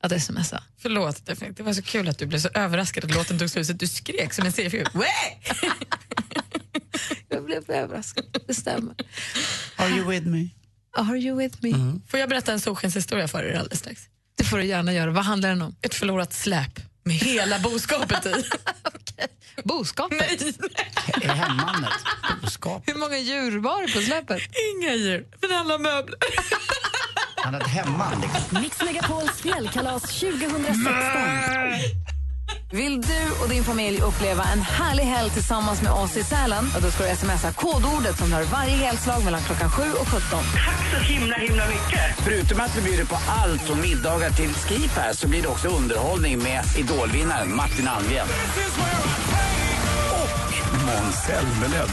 att 0.04 0.22
smsa. 0.22 0.64
Förlåt, 0.78 1.26
det 1.26 1.60
var 1.60 1.74
så 1.74 1.82
kul 1.82 2.08
att 2.08 2.18
du 2.18 2.26
blev 2.26 2.40
så 2.40 2.50
överraskad 2.54 3.06
att 3.06 3.16
låten 3.16 3.40
tog 3.40 3.50
slut 3.50 3.68
så 3.68 3.74
att 3.74 3.80
du 3.80 3.88
skrek 3.88 4.34
som 4.34 4.46
en 4.46 4.52
seriefigur. 4.52 4.88
Jag 7.30 7.46
blev 7.46 7.72
överraskad, 7.72 8.26
det 8.48 8.54
stämmer. 8.54 8.96
Are 9.76 9.90
you 9.90 10.10
with 10.10 10.28
me? 10.28 10.50
Are 10.98 11.18
you 11.18 11.38
with 11.38 11.58
me? 11.62 12.00
Får 12.08 12.20
jag 12.20 12.30
berätta 12.30 12.54
en 12.54 12.60
solskenshistoria 12.60 13.28
för 13.28 13.44
er 13.44 13.54
alldeles 13.54 13.80
strax? 13.80 14.02
Det 14.38 14.44
får 14.44 14.58
du 14.58 14.66
gärna 14.66 14.94
göra. 14.94 15.12
Vad 15.12 15.24
handlar 15.24 15.50
den 15.50 15.62
om? 15.62 15.76
Ett 15.82 15.94
förlorat 15.94 16.34
släp 16.34 16.80
med 17.08 17.16
hela 17.16 17.60
boskapet 17.60 18.26
i. 18.26 18.44
Boskapet? 19.64 20.42
Är 21.22 21.28
hemmanet 21.28 21.94
boskap? 22.42 22.84
Hur 22.86 22.96
många 22.96 23.18
djur 23.18 23.60
var 23.60 23.88
det 23.88 23.94
på 23.94 24.02
släpet? 24.02 24.42
Inga 24.76 24.96
djur, 24.96 25.28
men 25.42 25.72
om 25.72 25.82
möbler. 25.82 26.20
Han 27.36 27.54
hade 27.54 27.66
ett 27.66 27.72
hemman 27.72 28.22
liksom. 28.22 28.62
Mix 28.62 28.82
Megapols 28.82 29.42
fjällkalas 29.42 30.02
2016. 30.02 30.84
Vill 32.72 33.02
du 33.02 33.44
och 33.44 33.50
din 33.50 33.64
familj 33.64 34.02
uppleva 34.02 34.44
en 34.44 34.62
härlig 34.62 35.04
helg 35.04 35.30
tillsammans 35.30 35.82
med 35.82 35.92
oss 35.92 36.18
i 36.18 36.24
Sälen? 36.24 36.66
Då 36.82 36.92
ska 36.92 37.04
du 37.04 37.16
smsa 37.16 37.54
kodordet 37.54 38.18
som 38.18 38.34
har 38.34 38.44
varje 38.44 38.76
helslag 38.76 39.24
mellan 39.24 39.42
klockan 39.42 39.70
7 39.70 39.84
och 39.84 40.08
17. 40.08 40.20
Tack 40.30 40.92
så 40.94 41.14
himla, 41.14 41.36
himla 41.36 41.68
mycket. 41.68 42.00
Förutom 42.18 42.60
att 42.60 42.78
vi 42.78 42.82
bjuder 42.82 43.06
på 43.06 43.18
allt 43.28 43.62
från 43.62 43.82
middagar 43.82 44.30
till 44.30 44.54
skip 44.54 44.92
här 44.92 45.14
så 45.14 45.28
blir 45.28 45.42
det 45.42 45.48
också 45.48 45.68
underhållning 45.68 46.44
med 46.44 46.64
idolvinnaren 46.78 47.56
Martin 47.56 47.88
Almgren. 47.88 48.28
Och 50.22 50.76
Måns 50.86 51.16
Zelmerlöw. 51.26 51.88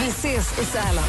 Vi 0.00 0.08
ses 0.08 0.58
i 0.58 0.64
Sälen. 0.64 1.04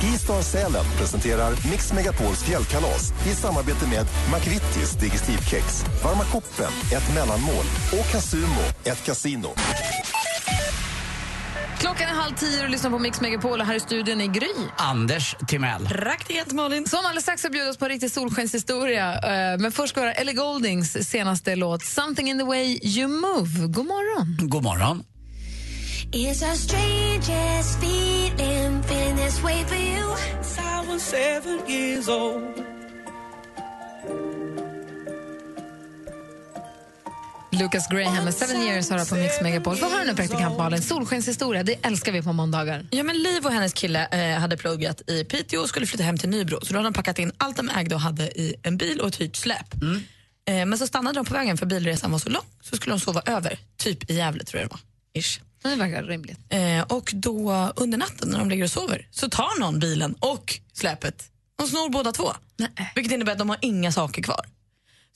Skistar 0.00 0.42
Sälen 0.42 0.84
presenterar 0.98 1.70
Mix 1.70 1.92
Megapols 1.92 2.42
fjällkalas 2.42 3.12
i 3.26 3.34
samarbete 3.34 3.86
med 3.88 4.06
McVittys 4.34 4.92
Digestivkex, 4.92 5.84
Varma 6.04 6.24
koppen, 6.24 6.72
ett 6.92 7.14
mellanmål 7.14 7.64
och 7.92 8.12
Casumo, 8.12 8.62
ett 8.84 9.04
kasino. 9.04 9.48
Klockan 11.78 12.08
är 12.08 12.12
halv 12.14 12.34
tio 12.34 12.64
och 12.64 12.70
lyssnar 12.70 12.90
på 12.90 12.98
Mix 12.98 13.20
Megapol 13.20 13.60
och 13.60 13.66
här 13.66 13.74
i 13.74 13.80
studion 13.80 14.20
är 14.20 14.26
Gry. 14.26 14.48
Anders 14.76 15.36
Timell. 15.48 15.86
Praktikant 15.88 16.52
Malin. 16.52 16.86
Som 16.86 16.98
alldeles 16.98 17.22
strax 17.22 17.40
ska 17.42 17.50
bjuda 17.50 17.70
oss 17.70 17.76
på 17.76 17.84
en 17.84 17.90
riktig 17.90 18.10
solskenshistoria. 18.10 19.12
Eh, 19.14 19.58
Men 19.58 19.72
först 19.72 19.88
ska 19.90 20.00
vi 20.00 20.06
höra 20.06 20.14
Ellie 20.14 20.32
Goldings 20.32 21.08
senaste 21.10 21.56
låt 21.56 21.84
Something 21.84 22.30
in 22.30 22.38
the 22.38 22.44
way 22.44 22.78
you 22.82 23.08
move. 23.08 23.48
God 23.66 23.86
morgon. 23.86 24.36
God 24.48 24.62
morgon. 24.62 25.04
It's 26.16 26.42
a 26.42 26.54
strangest 26.54 27.80
feeling, 27.80 28.82
feeling 28.82 29.16
this 29.16 29.42
way 29.42 29.64
for 29.64 29.74
you. 29.74 30.16
Since 30.42 30.60
I 30.60 30.92
was 30.92 31.02
seven 31.02 31.68
years 31.68 32.08
old. 32.08 32.42
Lucas 37.50 37.88
Graham 37.88 38.24
med 38.24 38.34
Seven 38.34 38.62
years 38.62 38.90
har 38.90 39.04
på 39.04 39.14
Mix 39.14 39.40
Megapol. 39.40 39.76
Vad 39.80 39.90
har 39.90 39.98
du 40.00 40.06
nu 40.06 40.14
praktikant 40.14 40.58
Malin? 40.58 40.82
Solskenshistoria, 40.82 41.62
det 41.62 41.86
älskar 41.86 42.12
vi 42.12 42.22
på 42.22 42.32
måndagar. 42.32 42.86
Ja, 42.90 43.02
men 43.02 43.22
Liv 43.22 43.46
och 43.46 43.52
hennes 43.52 43.72
kille 43.72 44.06
eh, 44.06 44.40
hade 44.40 44.56
pluggat 44.56 45.10
i 45.10 45.24
Piteå 45.24 45.60
och 45.60 45.68
skulle 45.68 45.86
flytta 45.86 46.04
hem 46.04 46.18
till 46.18 46.28
Nybro. 46.28 46.58
Så 46.62 46.72
då 46.72 46.78
hade 46.78 46.86
de 46.86 46.94
packat 46.94 47.18
in 47.18 47.32
allt 47.36 47.56
de 47.56 47.68
ägde 47.68 47.94
och 47.94 48.00
hade 48.00 48.24
i 48.40 48.54
en 48.62 48.76
bil 48.76 49.00
och 49.00 49.08
ett 49.08 49.20
hyrt 49.20 49.36
släp. 49.36 49.74
Eh, 50.46 50.66
men 50.66 50.78
så 50.78 50.86
stannade 50.86 51.18
de 51.18 51.24
på 51.24 51.34
vägen 51.34 51.56
för 51.56 51.66
bilresan 51.66 52.10
var 52.10 52.18
så 52.18 52.28
lång 52.28 52.44
så 52.62 52.76
skulle 52.76 52.92
de 52.92 53.00
sova 53.00 53.22
över, 53.26 53.58
typ 53.76 54.10
i 54.10 54.14
Gävle 54.14 54.44
tror 54.44 54.60
jag 54.60 54.70
det 54.70 54.72
var. 54.72 54.80
Ish. 55.20 55.40
Det 55.70 55.76
verkar 55.76 56.02
rimligt. 56.02 56.38
Eh, 56.48 56.82
och 56.82 57.10
då 57.14 57.72
under 57.76 57.98
natten 57.98 58.28
när 58.28 58.38
de 58.38 58.50
ligger 58.50 58.64
och 58.64 58.70
sover 58.70 59.08
så 59.10 59.28
tar 59.28 59.60
någon 59.60 59.78
bilen 59.78 60.14
och 60.20 60.60
släpet. 60.72 61.30
De 61.58 61.68
snor 61.68 61.90
båda 61.90 62.12
två. 62.12 62.32
Vilket 62.94 63.12
innebär 63.12 63.32
att 63.32 63.38
de 63.38 63.48
har 63.48 63.58
inga 63.62 63.92
saker 63.92 64.22
kvar. 64.22 64.46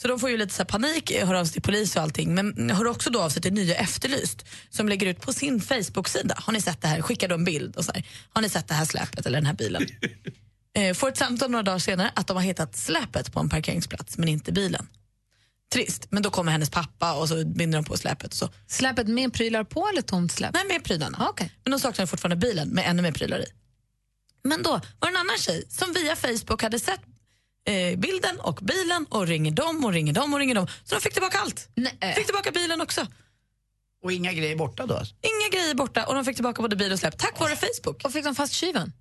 Så 0.03 0.09
de 0.09 0.21
får 0.21 0.31
ju 0.31 0.37
lite 0.37 0.55
så 0.55 0.63
här 0.63 0.69
panik, 0.69 1.13
hör 1.23 1.35
av 1.35 1.45
sig 1.45 1.53
till 1.53 1.63
polis 1.63 1.97
och 1.97 2.03
allting. 2.03 2.35
Men 2.35 2.71
hör 2.71 2.87
också 2.87 3.11
då 3.11 3.21
av 3.23 3.29
sig 3.29 3.43
till 3.43 3.53
Nya 3.53 3.75
Efterlyst 3.75 4.47
som 4.71 4.89
lägger 4.89 5.07
ut 5.07 5.21
på 5.21 5.33
sin 5.33 5.61
Facebook-sida. 5.61 6.35
Har 6.39 6.53
ni 6.53 6.61
sett 6.61 6.83
det 6.83 6.89
här? 6.89 7.03
Skickar 7.03 7.29
då 7.29 7.35
en 7.35 7.45
bild 7.45 7.77
och 7.77 7.85
så 7.85 7.93
här. 7.93 8.07
Har 8.31 8.43
ni 8.43 8.49
sett 8.49 8.69
det 8.69 8.75
här 8.75 8.85
släpet 8.85 9.27
eller 9.27 9.39
den 9.39 9.47
här 9.47 9.55
bilen? 9.55 9.87
eh, 10.77 10.95
får 10.95 11.09
ett 11.09 11.17
samtal 11.17 11.51
några 11.51 11.63
dagar 11.63 11.79
senare 11.79 12.11
att 12.15 12.27
de 12.27 12.37
har 12.37 12.45
hittat 12.45 12.77
släpet 12.77 13.33
på 13.33 13.41
en 13.41 13.49
parkeringsplats 13.49 14.19
men 14.19 14.29
inte 14.29 14.53
bilen. 14.53 14.87
Trist, 15.73 16.07
men 16.11 16.23
då 16.23 16.31
kommer 16.31 16.53
hennes 16.53 16.71
pappa 16.71 17.15
och 17.15 17.29
så 17.29 17.45
binder 17.45 17.79
de 17.79 17.85
på 17.85 17.97
släpet. 17.97 18.31
Och 18.31 18.37
så. 18.39 18.49
Släpet 18.67 19.09
med 19.09 19.33
prylar 19.33 19.65
på 19.65 19.89
eller 19.89 20.03
tomt 20.03 20.33
släp? 20.33 20.55
Nej, 20.55 20.65
med 20.69 20.85
prylarna. 20.85 21.29
Okay. 21.29 21.49
Men 21.65 21.71
de 21.71 21.81
saknar 21.81 22.07
fortfarande 22.07 22.37
bilen 22.37 22.69
med 22.69 22.85
ännu 22.87 23.03
mer 23.03 23.13
prylar 23.13 23.39
i. 23.41 23.47
Men 24.45 24.63
då 24.63 24.71
var 24.71 24.81
det 25.01 25.09
en 25.09 25.17
annan 25.17 25.39
tjej 25.39 25.65
som 25.69 25.93
via 25.93 26.17
Facebook 26.17 26.63
hade 26.63 26.79
sett 26.79 27.01
eh, 27.69 27.99
bilden 27.99 28.41
och 28.41 28.59
bilen 28.63 29.07
och 29.09 29.27
ringer 29.27 29.51
dem 29.53 29.85
och 29.85 29.93
ringer 29.93 30.13
dem 30.13 30.35
och 30.35 30.41
ringer 30.41 30.55
dem. 30.55 30.67
Så 30.85 30.95
de 30.95 31.01
fick 31.01 31.13
tillbaka 31.13 31.39
allt. 31.39 31.69
Nej. 31.75 32.15
Fick 32.15 32.27
tillbaka 32.27 32.51
bilen 32.51 32.81
också. 32.81 33.07
Och 34.03 34.13
inga 34.13 34.33
grejer 34.33 34.57
borta 34.57 34.87
då? 34.87 34.97
alltså? 34.97 35.15
Inga 35.23 35.59
grejer 35.59 35.75
borta 35.75 36.07
och 36.07 36.15
de 36.15 36.25
fick 36.25 36.37
tillbaka 36.37 36.63
både 36.63 36.77
bil 36.77 36.93
och 36.93 36.99
släp 36.99 37.19
tack 37.19 37.41
vare 37.41 37.57
Facebook. 37.57 38.05
Och 38.05 38.13
fick 38.13 38.25
de 38.25 38.35
fast 38.35 38.53
tjuven? 38.53 38.93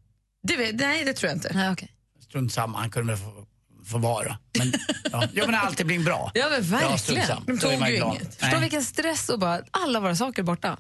Det 0.43 0.57
vet, 0.57 0.75
nej, 0.75 1.05
det 1.05 1.13
tror 1.13 1.29
jag 1.29 1.37
inte. 1.37 1.51
Nej, 1.53 1.71
okay. 1.71 1.87
Strunt 2.23 2.53
samma, 2.53 2.77
han 2.79 2.89
kunde 2.89 3.17
få 3.17 3.47
får 3.87 3.99
vara. 3.99 4.37
Men, 4.57 4.73
ja. 5.11 5.23
ja, 5.33 5.45
men 5.45 5.55
alltid 5.55 5.85
blir 5.85 5.99
bra. 5.99 6.31
Ja, 6.33 6.45
men 6.51 6.61
verkligen. 6.61 7.27
samma. 7.27 7.41
De 7.47 7.57
tog 7.57 7.71
ju 7.71 7.95
inget. 7.97 8.35
Förstå 8.35 8.47
Nej. 8.51 8.59
vilken 8.61 8.83
stress 8.83 9.29
och 9.29 9.39
bara 9.39 9.61
alla 9.71 9.99
våra 9.99 10.15
saker 10.15 10.43
borta. 10.43 10.77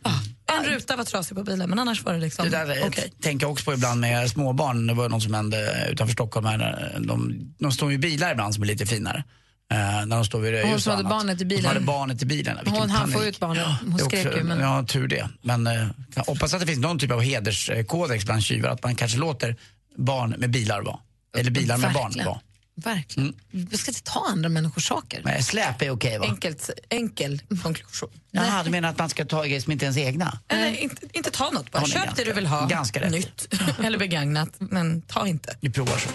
En 0.57 0.65
ruta 0.65 0.95
var 0.95 1.03
trasig 1.03 1.37
på 1.37 1.43
bilen, 1.43 1.69
men 1.69 1.79
annars 1.79 2.03
var 2.03 2.13
det 2.13 2.19
liksom... 2.19 2.45
Det 2.45 2.51
där 2.65 2.83
okej. 2.87 3.13
tänker 3.21 3.45
jag 3.45 3.51
också 3.51 3.65
på 3.65 3.73
ibland 3.73 4.01
med 4.01 4.29
småbarn. 4.29 4.87
Det 4.87 4.93
var 4.93 5.09
något 5.09 5.23
som 5.23 5.33
hände 5.33 5.87
utanför 5.91 6.13
Stockholm. 6.13 6.45
Här. 6.45 6.95
De, 6.99 7.39
de 7.59 7.71
står 7.71 7.89
ju 7.89 7.95
i 7.95 7.99
bilar 7.99 8.31
ibland 8.31 8.53
som 8.53 8.63
är 8.63 8.67
lite 8.67 8.85
finare. 8.85 9.23
Eh, 9.71 9.77
när 9.77 10.15
de 10.15 10.25
står 10.25 10.39
vid 10.39 10.51
rödljus 10.51 10.71
Hon 10.71 10.81
som 10.81 10.91
hade 10.91 11.03
barnet 11.03 11.41
i 11.41 11.43
Hon 11.43 11.47
bilen. 11.47 11.63
som 11.63 11.67
hade 11.73 11.85
barnet 11.85 12.21
i 12.21 12.25
bilen. 12.25 12.57
Vilken 12.63 12.81
Hon 12.81 12.89
hann 12.89 13.11
få 13.11 13.23
ut 13.23 13.39
barnet. 13.39 13.67
Hon 13.81 13.99
skrek 13.99 14.25
också- 14.25 14.37
ju. 14.37 14.43
Men... 14.43 14.59
Ja, 14.59 14.85
tur 14.87 15.07
det. 15.07 15.29
Men 15.41 15.67
eh, 15.67 15.87
jag 16.15 16.23
hoppas 16.23 16.53
att 16.53 16.59
det 16.59 16.65
finns 16.65 16.79
någon 16.79 16.99
typ 16.99 17.11
av 17.11 17.21
hederskodex 17.21 18.25
bland 18.25 18.43
tjuvar. 18.43 18.69
Att 18.69 18.83
man 18.83 18.95
kanske 18.95 19.17
låter 19.17 19.55
barn 19.97 20.35
med 20.37 20.49
bilar 20.51 20.81
vara. 20.81 20.99
Eller 21.37 21.51
bilar 21.51 21.77
med 21.77 21.93
barn 21.93 22.03
Verkligen. 22.03 22.25
vara. 22.27 22.39
Verkligen. 22.83 23.33
Vi 23.51 23.77
ska 23.77 23.91
inte 23.91 24.03
ta 24.03 24.25
andra 24.27 24.49
människors 24.49 24.87
saker. 24.87 25.21
Nej, 25.25 25.43
släp 25.43 25.81
är 25.81 25.89
okej 25.89 26.17
va? 26.19 26.25
Enkelt, 26.25 26.69
enkel 26.89 27.41
konklusion. 27.63 28.09
Jaha, 28.31 28.63
du 28.63 28.69
menar 28.69 28.89
att 28.89 28.97
man 28.97 29.09
ska 29.09 29.25
ta 29.25 29.43
grejer 29.43 29.61
som 29.61 29.71
inte 29.71 29.85
ens 29.85 29.97
är 29.97 30.01
egna? 30.01 30.39
Eller 30.47 30.77
inte, 30.77 31.07
inte 31.13 31.31
ta 31.31 31.49
något 31.51 31.71
bara. 31.71 31.79
Hon 31.79 31.89
Köp 31.89 32.15
det 32.15 32.23
du 32.23 32.33
vill 32.33 32.47
ha. 32.47 32.65
ganska 32.65 33.01
rätt. 33.01 33.11
Nytt 33.11 33.53
eller 33.83 33.97
begagnat, 33.97 34.49
men 34.59 35.01
ta 35.01 35.27
inte. 35.27 35.57
Vi 35.61 35.69
provar 35.69 35.97
så. 35.97 36.09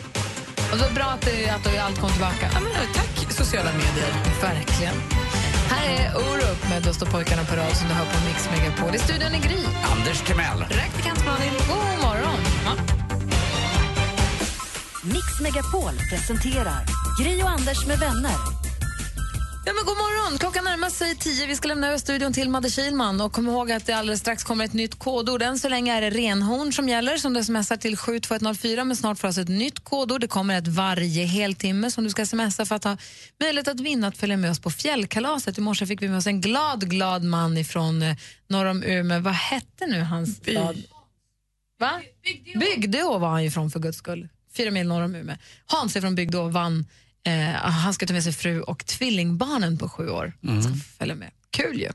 Och 0.73 0.79
så 0.79 0.95
bra 0.95 1.05
att, 1.05 1.21
det, 1.21 1.49
att 1.49 1.79
allt 1.79 2.01
kom 2.01 2.11
tillbaka. 2.11 2.51
Ja, 2.55 2.61
men, 2.61 2.73
tack 2.95 3.33
sociala 3.33 3.71
medier. 3.73 4.13
Verkligen. 4.43 4.95
Här 5.71 5.89
är 5.89 6.17
Orup 6.17 6.69
med 6.69 6.83
Då 6.83 6.95
står 6.95 7.07
pojkarna 7.07 7.45
på 7.45 7.57
rad 7.57 7.77
som 7.77 7.89
du 7.89 7.95
hör 7.95 8.05
på 8.07 8.27
Mix 8.27 8.49
Megapol. 8.51 8.95
I 8.95 8.99
studion 8.99 9.35
är 9.35 9.43
Gry. 9.43 9.65
Anders 9.97 10.21
Timell. 10.21 10.65
Praktikant 10.71 11.25
Malin. 11.27 11.53
God 11.69 12.02
Mix 15.05 15.41
Megapol 15.41 15.93
presenterar 16.11 16.85
Gry 17.23 17.43
och 17.43 17.51
Anders 17.51 17.87
med 17.87 17.99
vänner. 17.99 18.37
Ja, 19.67 19.73
men 19.73 19.85
god 19.85 19.97
morgon! 19.97 20.39
Klockan 20.39 20.65
närmar 20.65 20.91
sig 20.91 21.17
tio. 21.17 21.47
Vi 21.47 21.57
ska 21.57 21.69
lämna 21.69 21.87
över 21.87 21.99
studion 21.99 22.33
till 22.33 22.51
Madde 22.51 22.71
Kihlman. 22.71 23.21
Och 23.21 23.33
kom 23.33 23.49
ihåg 23.49 23.73
att 23.73 23.87
det 23.87 23.93
alldeles 23.93 24.21
strax 24.21 24.45
kommer 24.45 24.65
ett 24.65 24.73
nytt 24.73 24.99
kodord. 24.99 25.43
Än 25.43 25.59
så 25.59 25.69
länge 25.69 25.95
är 25.95 26.01
det 26.01 26.11
renhorn 26.11 26.73
som 26.73 26.89
gäller, 26.89 27.17
som 27.17 27.33
du 27.33 27.45
smsar 27.45 27.77
till 27.77 27.97
72104. 27.97 28.85
Men 28.85 28.97
snart 28.97 29.19
får 29.19 29.23
du 29.23 29.29
alltså 29.29 29.41
ett 29.41 29.49
nytt 29.49 29.85
kodord. 29.85 30.21
Det 30.21 30.29
kommer 30.29 30.59
ett 30.59 30.69
varje 30.69 31.25
heltimme 31.25 31.91
som 31.91 32.05
du 32.05 32.11
ska 32.11 32.27
smsa 32.27 32.67
för 32.67 32.75
att 32.75 32.85
ha 32.85 32.97
möjlighet 33.41 33.69
att 33.69 33.81
vinna 33.81 34.09
att 34.09 34.17
följa 34.17 34.37
med 34.37 34.51
oss 34.51 34.61
på 34.61 34.71
fjällkalaset. 34.71 35.59
I 35.59 35.61
morse 35.61 35.87
fick 35.87 36.03
vi 36.03 36.09
med 36.09 36.19
oss 36.19 36.27
en 36.27 36.41
glad, 36.41 36.91
glad 36.91 37.25
man 37.25 37.59
ifrån 37.59 38.03
eh, 38.03 38.17
norr 38.49 38.67
om 38.67 38.83
Umeå. 38.83 39.21
Vad 39.21 39.35
hette 39.35 39.87
nu 39.87 40.01
hans 40.01 40.37
stad? 40.37 40.83
Va? 41.79 42.01
Bygdeå 42.61 43.19
var 43.19 43.29
han 43.29 43.45
ju 43.45 43.51
från 43.51 43.71
för 43.71 43.81
guds 43.81 43.99
skull. 43.99 44.29
Fyra 44.57 44.71
mil 44.71 44.87
norr 44.89 45.03
om 45.03 45.15
Umeå. 45.15 45.37
Hans 45.67 45.97
är 45.97 46.01
från 46.01 46.15
Bygdeå 46.15 46.49
vann. 46.49 46.87
Eh, 47.27 47.33
han 47.55 47.95
ska 47.95 48.07
ta 48.07 48.13
med 48.13 48.23
sig 48.25 48.33
fru 48.33 48.61
och 48.61 48.87
tvillingbarnen 48.87 49.79
på 49.79 49.89
sju 49.89 50.09
år. 50.09 50.33
Mm. 50.45 50.63
Ska 50.63 50.73
följa 50.99 51.15
med. 51.15 51.31
Kul 51.51 51.81
ju. 51.81 51.89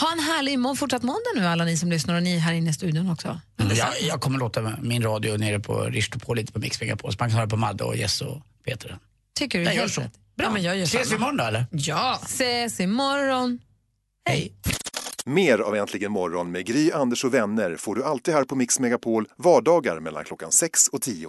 Ha 0.00 0.12
en 0.12 0.18
härlig 0.18 0.58
må- 0.58 0.76
fortsatt 0.76 1.02
måndag 1.02 1.30
nu 1.36 1.46
alla 1.46 1.64
ni 1.64 1.76
som 1.76 1.90
lyssnar 1.90 2.14
och 2.14 2.22
ni 2.22 2.38
här 2.38 2.52
inne 2.52 2.70
i 2.70 2.72
studion 2.72 3.10
också. 3.10 3.40
Mm, 3.60 3.76
jag, 3.76 3.88
jag 4.02 4.20
kommer 4.20 4.38
låta 4.38 4.76
min 4.82 5.02
radio 5.02 5.36
nere 5.36 5.60
på 5.60 5.82
Risto 5.84 6.18
på 6.18 6.34
lite 6.34 6.52
på 6.52 6.58
Mix 6.58 6.80
Megapol. 6.80 7.12
Så 7.12 7.16
man 7.20 7.28
kan 7.28 7.38
höra 7.38 7.48
på 7.48 7.56
Madde 7.56 7.84
och 7.84 7.96
Jess 7.96 8.20
och 8.20 8.42
Peter. 8.64 8.98
Tycker 9.38 9.58
du? 9.58 9.64
Jag 9.64 9.74
gör 9.74 9.88
så. 9.88 10.00
rätt. 10.00 10.12
Bra, 10.36 10.50
men 10.50 10.62
jag 10.62 10.76
gör 10.76 10.84
Ses 10.84 11.10
vi 11.12 11.14
imorgon 11.16 11.36
då 11.36 11.44
eller? 11.44 11.66
Ja. 11.70 12.20
Ses 12.24 12.80
imorgon. 12.80 13.58
Hej. 14.28 14.52
Mer 15.24 15.58
av 15.58 15.76
Äntligen 15.76 16.12
morgon 16.12 16.50
med 16.50 16.66
Gry, 16.66 16.90
Anders 16.92 17.24
och 17.24 17.34
vänner 17.34 17.76
får 17.76 17.94
du 17.94 18.04
alltid 18.04 18.34
här 18.34 18.44
på 18.44 18.56
Mix 18.56 18.78
Megapol 18.80 19.26
vardagar 19.36 20.00
mellan 20.00 20.24
klockan 20.24 20.52
6 20.52 20.88
och 20.88 21.02
10. 21.02 21.28